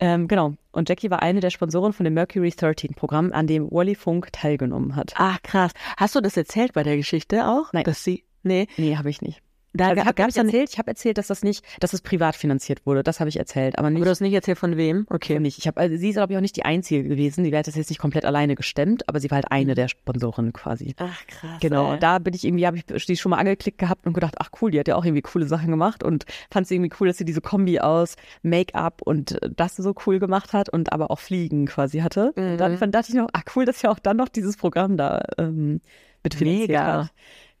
Ähm, 0.00 0.28
genau. 0.28 0.54
Und 0.72 0.88
Jackie 0.88 1.10
war 1.10 1.22
eine 1.22 1.40
der 1.40 1.50
Sponsoren 1.50 1.92
von 1.92 2.04
dem 2.04 2.14
Mercury 2.14 2.50
13 2.50 2.94
Programm, 2.94 3.32
an 3.32 3.46
dem 3.46 3.70
Wally 3.70 3.94
Funk 3.94 4.32
teilgenommen 4.32 4.96
hat. 4.96 5.12
Ach, 5.16 5.40
krass. 5.42 5.72
Hast 5.96 6.14
du 6.14 6.20
das 6.20 6.36
erzählt 6.36 6.72
bei 6.72 6.82
der 6.82 6.96
Geschichte 6.96 7.46
auch? 7.46 7.72
Nein. 7.72 7.84
Dass 7.84 8.02
sie, 8.02 8.24
nee, 8.42 8.66
Nee, 8.76 8.96
habe 8.96 9.10
ich 9.10 9.20
nicht. 9.20 9.42
Da 9.72 9.88
Also 9.88 10.02
gab 10.14 10.28
es 10.28 10.34
dann 10.34 10.46
erzählt, 10.46 10.70
ich 10.72 10.78
habe 10.78 10.88
erzählt, 10.88 11.18
dass 11.18 11.28
das 11.28 11.42
nicht, 11.42 11.64
dass 11.78 11.92
es 11.92 12.00
privat 12.00 12.34
finanziert 12.34 12.84
wurde. 12.86 13.02
Das 13.02 13.20
habe 13.20 13.28
ich 13.28 13.38
erzählt, 13.38 13.78
aber 13.78 13.90
nicht. 13.90 13.98
Aber 13.98 14.06
du 14.06 14.10
hast 14.10 14.20
nicht 14.20 14.34
erzählt 14.34 14.58
von 14.58 14.76
wem? 14.76 15.06
Okay. 15.08 15.38
nicht. 15.38 15.58
Ich 15.58 15.66
habe, 15.66 15.80
also 15.80 15.96
sie 15.96 16.08
ist 16.08 16.16
glaube 16.16 16.32
ich 16.32 16.36
auch 16.36 16.42
nicht 16.42 16.56
die 16.56 16.64
einzige 16.64 17.04
gewesen. 17.04 17.44
Die 17.44 17.56
hat 17.56 17.66
das 17.66 17.76
jetzt 17.76 17.90
nicht 17.90 18.00
komplett 18.00 18.24
alleine 18.24 18.56
gestemmt, 18.56 19.08
aber 19.08 19.20
sie 19.20 19.30
war 19.30 19.36
halt 19.36 19.52
eine 19.52 19.74
der 19.74 19.88
Sponsorinnen 19.88 20.52
quasi. 20.52 20.94
Ach, 20.98 21.26
krass. 21.26 21.60
Genau, 21.60 21.86
ey. 21.86 21.94
und 21.94 22.02
da 22.02 22.18
bin 22.18 22.34
ich 22.34 22.44
irgendwie, 22.44 22.66
habe 22.66 22.78
ich 22.78 23.06
die 23.06 23.16
schon 23.16 23.30
mal 23.30 23.38
angeklickt 23.38 23.78
gehabt 23.78 24.06
und 24.06 24.12
gedacht, 24.12 24.34
ach 24.38 24.50
cool, 24.60 24.72
die 24.72 24.80
hat 24.80 24.88
ja 24.88 24.96
auch 24.96 25.04
irgendwie 25.04 25.22
coole 25.22 25.46
Sachen 25.46 25.70
gemacht 25.70 26.02
und 26.02 26.24
fand 26.50 26.64
es 26.64 26.70
irgendwie 26.70 26.92
cool, 27.00 27.08
dass 27.08 27.18
sie 27.18 27.24
diese 27.24 27.40
Kombi 27.40 27.78
aus 27.80 28.16
Make-up 28.42 29.02
und 29.02 29.40
äh, 29.42 29.50
das 29.54 29.76
so 29.76 29.94
cool 30.06 30.18
gemacht 30.18 30.52
hat 30.52 30.68
und 30.68 30.92
aber 30.92 31.10
auch 31.10 31.20
Fliegen 31.20 31.66
quasi 31.66 32.00
hatte. 32.00 32.32
Mhm. 32.36 32.58
Dann 32.58 32.76
fand, 32.76 32.94
dachte 32.94 33.10
ich 33.10 33.14
noch, 33.14 33.28
ach 33.32 33.44
cool, 33.54 33.64
dass 33.64 33.82
ja 33.82 33.90
auch 33.90 33.98
dann 33.98 34.16
noch 34.16 34.28
dieses 34.28 34.56
Programm 34.56 34.96
da 34.96 35.22
ähm, 35.38 35.80
mitfinanziert 36.24 36.68
Mega. 36.68 37.04
hat. 37.04 37.12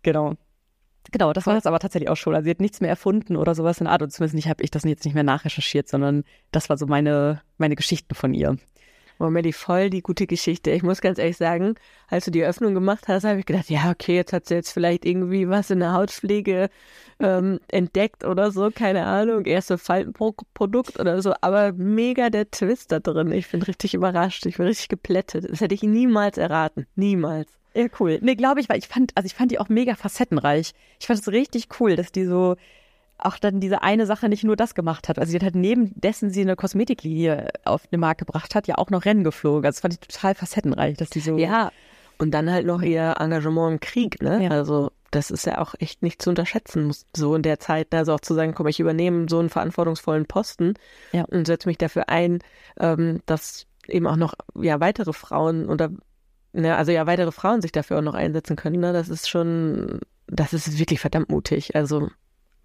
Genau. 0.02 0.34
Genau, 1.12 1.32
das 1.32 1.46
war 1.46 1.56
es 1.56 1.66
aber 1.66 1.78
tatsächlich 1.78 2.10
auch 2.10 2.16
schon. 2.16 2.34
Also 2.34 2.44
sie 2.44 2.50
hat 2.50 2.60
nichts 2.60 2.80
mehr 2.80 2.90
erfunden 2.90 3.36
oder 3.36 3.54
sowas 3.54 3.78
in 3.78 3.84
der 3.84 3.92
Art. 3.92 4.02
Und 4.02 4.10
zumindest 4.10 4.34
nicht 4.34 4.48
habe 4.48 4.62
ich 4.62 4.70
das 4.70 4.84
jetzt 4.84 5.04
nicht 5.04 5.14
mehr 5.14 5.24
nachrecherchiert, 5.24 5.88
sondern 5.88 6.24
das 6.52 6.68
war 6.68 6.76
so 6.76 6.86
meine, 6.86 7.42
meine 7.58 7.76
Geschichten 7.76 8.14
von 8.14 8.34
ihr. 8.34 8.56
War 9.18 9.30
mir 9.30 9.42
die 9.42 9.52
voll 9.52 9.90
die 9.90 10.00
gute 10.00 10.26
Geschichte. 10.26 10.70
Ich 10.70 10.82
muss 10.82 11.02
ganz 11.02 11.18
ehrlich 11.18 11.36
sagen, 11.36 11.74
als 12.08 12.24
du 12.24 12.30
die 12.30 12.42
Öffnung 12.42 12.72
gemacht 12.72 13.06
hast, 13.06 13.24
habe 13.24 13.40
ich 13.40 13.44
gedacht, 13.44 13.68
ja, 13.68 13.90
okay, 13.90 14.16
jetzt 14.16 14.32
hat 14.32 14.46
sie 14.46 14.54
jetzt 14.54 14.72
vielleicht 14.72 15.04
irgendwie 15.04 15.46
was 15.48 15.70
in 15.70 15.80
der 15.80 15.92
Hautpflege 15.92 16.70
ähm, 17.18 17.60
entdeckt 17.68 18.24
oder 18.24 18.50
so, 18.50 18.70
keine 18.70 19.04
Ahnung, 19.04 19.44
erste 19.44 19.76
Faltenprodukt 19.76 20.98
oder 20.98 21.20
so, 21.20 21.34
aber 21.42 21.72
mega 21.72 22.30
der 22.30 22.50
Twist 22.50 22.92
da 22.92 23.00
drin. 23.00 23.30
Ich 23.32 23.50
bin 23.50 23.60
richtig 23.60 23.92
überrascht, 23.92 24.46
ich 24.46 24.56
bin 24.56 24.66
richtig 24.66 24.88
geplättet. 24.88 25.46
Das 25.50 25.60
hätte 25.60 25.74
ich 25.74 25.82
niemals 25.82 26.38
erraten, 26.38 26.86
niemals. 26.94 27.59
Ja, 27.74 27.86
cool. 28.00 28.18
Nee, 28.22 28.34
glaube 28.34 28.60
ich, 28.60 28.68
weil 28.68 28.78
ich 28.78 28.88
fand, 28.88 29.12
also 29.16 29.26
ich 29.26 29.34
fand 29.34 29.52
die 29.52 29.58
auch 29.58 29.68
mega 29.68 29.94
facettenreich. 29.94 30.72
Ich 30.98 31.06
fand 31.06 31.20
es 31.20 31.28
richtig 31.28 31.68
cool, 31.80 31.96
dass 31.96 32.10
die 32.12 32.24
so 32.24 32.56
auch 33.18 33.36
dann 33.36 33.60
diese 33.60 33.82
eine 33.82 34.06
Sache 34.06 34.28
nicht 34.28 34.44
nur 34.44 34.56
das 34.56 34.74
gemacht 34.74 35.08
hat. 35.08 35.18
Also 35.18 35.30
sie 35.30 35.36
hat 35.36 35.42
halt 35.42 35.54
neben 35.54 35.92
dessen 35.94 36.30
sie 36.30 36.40
eine 36.40 36.56
Kosmetiklinie 36.56 37.50
auf 37.64 37.86
den 37.88 38.00
Markt 38.00 38.20
gebracht 38.20 38.54
hat, 38.54 38.66
ja 38.66 38.78
auch 38.78 38.90
noch 38.90 39.04
Rennen 39.04 39.24
geflogen. 39.24 39.64
Also 39.66 39.76
das 39.76 39.80
fand 39.80 39.94
ich 39.94 40.00
total 40.00 40.34
facettenreich, 40.34 40.96
dass 40.96 41.10
die 41.10 41.20
so. 41.20 41.36
Ja, 41.36 41.70
und 42.18 42.32
dann 42.32 42.50
halt 42.50 42.66
noch 42.66 42.82
ihr 42.82 43.16
Engagement 43.18 43.72
im 43.74 43.80
Krieg, 43.80 44.22
ne? 44.22 44.44
Ja. 44.44 44.50
Also 44.50 44.90
das 45.10 45.30
ist 45.30 45.44
ja 45.44 45.58
auch 45.58 45.74
echt 45.80 46.02
nicht 46.02 46.22
zu 46.22 46.30
unterschätzen, 46.30 46.84
muss 46.84 47.04
so 47.14 47.34
in 47.34 47.42
der 47.42 47.58
Zeit, 47.58 47.92
also 47.94 48.14
auch 48.14 48.20
zu 48.20 48.34
sagen, 48.34 48.54
komm, 48.54 48.68
ich 48.68 48.78
übernehme 48.80 49.26
so 49.28 49.38
einen 49.38 49.50
verantwortungsvollen 49.50 50.26
Posten 50.26 50.74
Ja. 51.12 51.24
und 51.24 51.46
setze 51.46 51.68
mich 51.68 51.78
dafür 51.78 52.08
ein, 52.08 52.38
ähm, 52.78 53.20
dass 53.26 53.66
eben 53.88 54.06
auch 54.06 54.16
noch 54.16 54.34
ja 54.54 54.78
weitere 54.80 55.12
Frauen 55.12 55.68
oder 55.68 55.90
ne, 56.52 56.76
also 56.76 56.92
ja 56.92 57.06
weitere 57.06 57.32
Frauen 57.32 57.62
sich 57.62 57.72
dafür 57.72 57.98
auch 57.98 58.02
noch 58.02 58.14
einsetzen 58.14 58.56
können. 58.56 58.80
Ne? 58.80 58.92
Das 58.92 59.08
ist 59.08 59.28
schon, 59.28 60.00
das 60.26 60.52
ist 60.52 60.78
wirklich 60.78 61.00
verdammt 61.00 61.30
mutig. 61.30 61.74
Also 61.74 62.10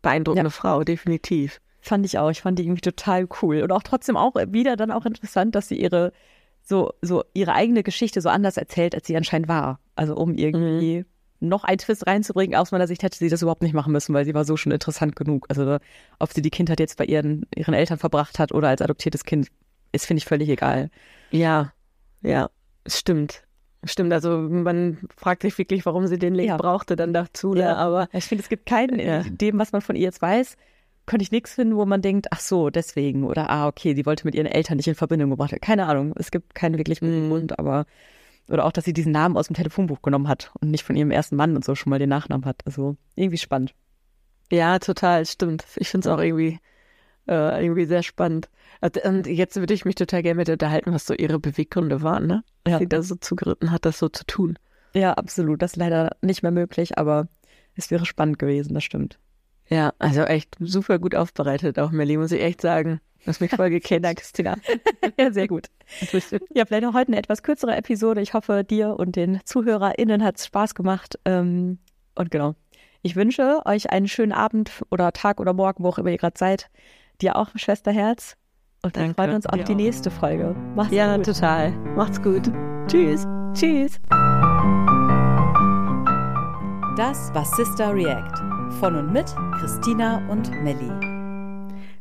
beeindruckende 0.02 0.52
Frau, 0.52 0.84
definitiv. 0.84 1.62
Fand 1.82 2.06
ich 2.06 2.18
auch. 2.18 2.32
Ich 2.32 2.42
fand 2.42 2.58
die 2.58 2.64
irgendwie 2.64 2.82
total 2.82 3.28
cool. 3.42 3.62
Und 3.62 3.72
auch 3.72 3.84
trotzdem 3.84 4.18
auch 4.18 4.36
wieder 4.48 4.76
dann 4.76 4.92
auch 4.92 5.06
interessant, 5.06 5.56
dass 5.56 5.68
sie 5.68 5.80
ihre 5.80 6.12
so, 6.64 6.94
so 7.02 7.24
ihre 7.34 7.54
eigene 7.54 7.84
Geschichte 7.84 8.22
so 8.22 8.30
anders 8.30 8.58
erzählt, 8.58 8.96
als 8.96 9.06
sie 9.06 9.16
anscheinend 9.16 9.48
war. 9.48 9.80
Also 9.96 10.16
um 10.16 10.36
irgendwie 10.36 11.06
noch 11.40 11.64
einen 11.64 11.78
Twist 11.78 12.08
reinzubringen. 12.08 12.56
Aus 12.56 12.72
meiner 12.72 12.88
Sicht 12.88 13.04
hätte 13.04 13.18
sie 13.18 13.30
das 13.30 13.42
überhaupt 13.42 13.62
nicht 13.62 13.74
machen 13.74 13.92
müssen, 13.92 14.14
weil 14.14 14.26
sie 14.26 14.34
war 14.34 14.46
so 14.46 14.58
schon 14.58 14.72
interessant 14.72 15.16
genug. 15.16 15.46
Also 15.50 15.78
ob 16.20 16.34
sie 16.34 16.42
die 16.42 16.50
Kindheit 16.50 16.80
jetzt 16.80 16.98
bei 16.98 17.06
ihren, 17.06 17.46
ihren 17.56 17.74
Eltern 17.74 18.00
verbracht 18.00 18.40
hat 18.40 18.52
oder 18.52 18.70
als 18.70 18.82
adoptiertes 18.82 19.24
Kind, 19.24 19.50
ist, 19.92 20.06
finde 20.06 20.20
ich, 20.20 20.26
völlig 20.26 20.50
egal. 20.50 20.90
Ja, 21.32 21.72
ja, 22.22 22.50
es 22.84 23.00
stimmt. 23.00 23.44
Stimmt, 23.86 24.12
also 24.14 24.38
man 24.40 24.98
fragt 25.16 25.44
sich 25.44 25.58
wirklich, 25.58 25.86
warum 25.86 26.08
sie 26.08 26.18
den 26.18 26.34
Link 26.36 26.50
Ja. 26.50 26.58
brauchte 26.58 26.96
dann 26.96 27.14
dazu, 27.14 27.54
ne? 27.54 27.62
Ja. 27.62 27.76
aber 27.76 28.08
Ich 28.14 28.26
finde, 28.26 28.42
es 28.44 28.50
gibt 28.50 28.66
keinen, 28.66 29.00
Ja. 29.00 29.20
in 29.22 29.38
dem, 29.38 29.60
was 29.60 29.72
man 29.72 29.82
von 29.82 29.96
ihr 29.96 30.02
jetzt 30.04 30.22
weiß, 30.22 30.58
könnte 31.06 31.22
ich 31.24 31.32
nichts 31.32 31.54
finden, 31.54 31.76
wo 31.76 31.86
man 31.86 32.02
denkt, 32.02 32.28
ach 32.32 32.40
so, 32.40 32.72
deswegen. 32.72 33.24
Oder 33.26 33.50
ah, 33.50 33.68
okay, 33.68 33.94
die 33.94 34.06
wollte 34.08 34.26
mit 34.26 34.34
ihren 34.34 34.48
Eltern 34.48 34.78
nicht 34.78 34.88
in 34.88 34.96
Verbindung 34.96 35.30
gebracht 35.30 35.52
werden. 35.52 35.62
Keine 35.62 35.86
Ahnung. 35.86 36.14
Es 36.18 36.32
gibt 36.32 36.56
keinen 36.56 36.78
wirklich 36.80 37.00
guten 37.00 37.26
Mhm. 37.26 37.30
Grund, 37.30 37.60
aber 37.60 37.86
oder 38.50 38.66
auch, 38.66 38.72
dass 38.72 38.86
sie 38.86 38.94
diesen 38.94 39.12
Namen 39.12 39.38
aus 39.38 39.48
dem 39.48 39.56
Telefonbuch 39.56 40.02
genommen 40.04 40.28
hat 40.28 40.52
und 40.62 40.70
nicht 40.72 40.84
von 40.84 40.96
ihrem 40.96 41.10
ersten 41.12 41.36
Mann 41.36 41.56
und 41.56 41.66
so 41.66 41.74
schon 41.76 41.90
mal 41.90 41.98
den 42.00 42.10
Nachnamen 42.10 42.46
hat. 42.46 42.62
Also 42.66 42.96
irgendwie 43.16 43.38
spannend. 43.40 43.74
Ja, 44.52 44.78
total, 44.80 45.26
stimmt. 45.26 45.66
Ich 45.78 45.90
finde 45.90 46.08
es 46.10 46.14
auch 46.14 46.20
irgendwie, 46.22 46.60
äh, 47.28 47.64
irgendwie 47.64 47.86
sehr 47.86 48.04
spannend. 48.04 48.50
Und- 48.82 48.98
Und 49.04 49.26
jetzt 49.28 49.56
würde 49.56 49.74
ich 49.74 49.86
mich 49.86 49.96
total 49.96 50.22
gerne 50.22 50.38
mit 50.38 50.48
ihr 50.48 50.54
unterhalten, 50.54 50.94
was 50.94 51.06
so 51.08 51.14
ihre 51.16 51.40
Beweggründe 51.40 52.04
waren, 52.04 52.28
ne? 52.28 52.44
Ja. 52.68 52.80
sie 52.80 52.88
da 52.88 53.02
so 53.02 53.16
zugeritten 53.16 53.72
hat, 53.72 53.86
das 53.86 54.00
so 54.00 54.10
zu 54.10 54.26
tun. 54.26 54.58
Ja, 54.94 55.14
absolut. 55.14 55.62
Das 55.62 55.74
ist 55.74 55.78
leider 55.78 56.16
nicht 56.22 56.42
mehr 56.42 56.52
möglich, 56.52 56.98
aber 56.98 57.28
es 57.76 57.92
wäre 57.92 58.06
spannend 58.06 58.40
gewesen, 58.40 58.74
das 58.74 58.84
stimmt. 58.84 59.20
Ja, 59.68 59.94
also 60.00 60.22
echt 60.22 60.56
super 60.60 61.00
gut 61.00 61.16
aufbereitet 61.16 61.80
auch, 61.80 61.92
Melly, 61.92 62.18
muss 62.18 62.32
ich 62.32 62.42
echt 62.42 62.62
sagen. 62.62 63.02
Du 63.24 63.30
hast 63.30 63.42
mich 63.42 63.52
voll. 63.52 63.80
Danke, 63.90 64.22
Christina. 64.22 64.56
ja, 65.20 65.32
sehr 65.32 65.48
gut. 65.48 65.68
Ja, 66.54 66.66
vielleicht 66.66 66.86
auch 66.86 66.94
heute 66.94 67.08
eine 67.08 67.18
etwas 67.18 67.42
kürzere 67.42 67.76
Episode. 67.76 68.22
Ich 68.22 68.36
hoffe, 68.36 68.64
dir 68.64 68.98
und 69.00 69.16
den 69.16 69.40
ZuhörerInnen 69.44 70.24
hat 70.24 70.38
es 70.38 70.46
Spaß 70.46 70.76
gemacht. 70.76 71.20
Ähm, 71.26 71.80
und 72.14 72.30
genau. 72.30 72.54
Ich 73.02 73.16
wünsche 73.16 73.62
euch 73.66 73.90
einen 73.90 74.08
schönen 74.08 74.32
Abend 74.32 74.84
oder 74.92 75.12
Tag 75.12 75.40
oder 75.40 75.54
Morgen, 75.54 75.84
wo 75.84 75.90
auch 75.90 75.98
immer 75.98 76.12
ihr 76.12 76.18
gerade 76.18 76.38
seid. 76.38 76.70
Dir 77.22 77.36
auch, 77.36 77.50
Schwesterherz. 77.56 78.38
Und 78.86 78.96
dann 78.96 79.16
freuen 79.16 79.30
wir 79.32 79.36
uns 79.38 79.48
auf 79.48 79.58
Ja. 79.58 79.64
die 79.64 79.74
nächste 79.74 80.12
Folge. 80.12 80.56
Macht's 80.76 80.94
Ja, 80.94 81.16
gut. 81.16 81.26
total. 81.26 81.72
Macht's 81.96 82.22
gut. 82.22 82.52
Tschüss. 82.88 83.26
Tschüss. 83.56 84.00
Das 86.96 87.34
war 87.34 87.44
Sister 87.46 87.94
React 87.96 88.40
von 88.80 88.96
und 88.96 89.12
mit 89.12 89.26
Christina 89.60 90.22
und 90.30 90.52
Melli. 90.64 90.92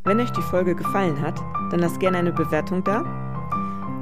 Wenn 0.04 0.20
euch 0.20 0.30
die 0.32 0.42
Folge 0.42 0.74
gefallen 0.74 1.18
hat, 1.22 1.40
dann 1.70 1.80
lasst 1.80 1.98
gerne 2.00 2.18
eine 2.18 2.32
Bewertung 2.32 2.84
da. 2.84 3.02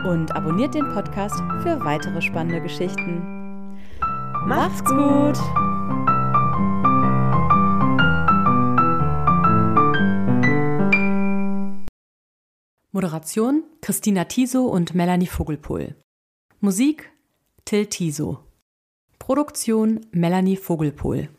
Und 0.05 0.35
abonniert 0.35 0.75
den 0.75 0.89
Podcast 0.93 1.41
für 1.63 1.79
weitere 1.85 2.21
spannende 2.21 2.61
Geschichten. 2.61 3.23
Macht's 4.47 4.85
gut! 4.85 5.39
Moderation 12.95 13.65
Christina 13.81 14.27
Tiso 14.27 14.67
und 14.67 14.95
Melanie 14.95 15.27
Vogelpohl. 15.27 15.95
Musik 16.61 17.11
Till 17.65 17.87
Tiso. 17.87 18.41
Produktion 19.19 20.05
Melanie 20.11 20.59
Vogelpohl. 20.59 21.31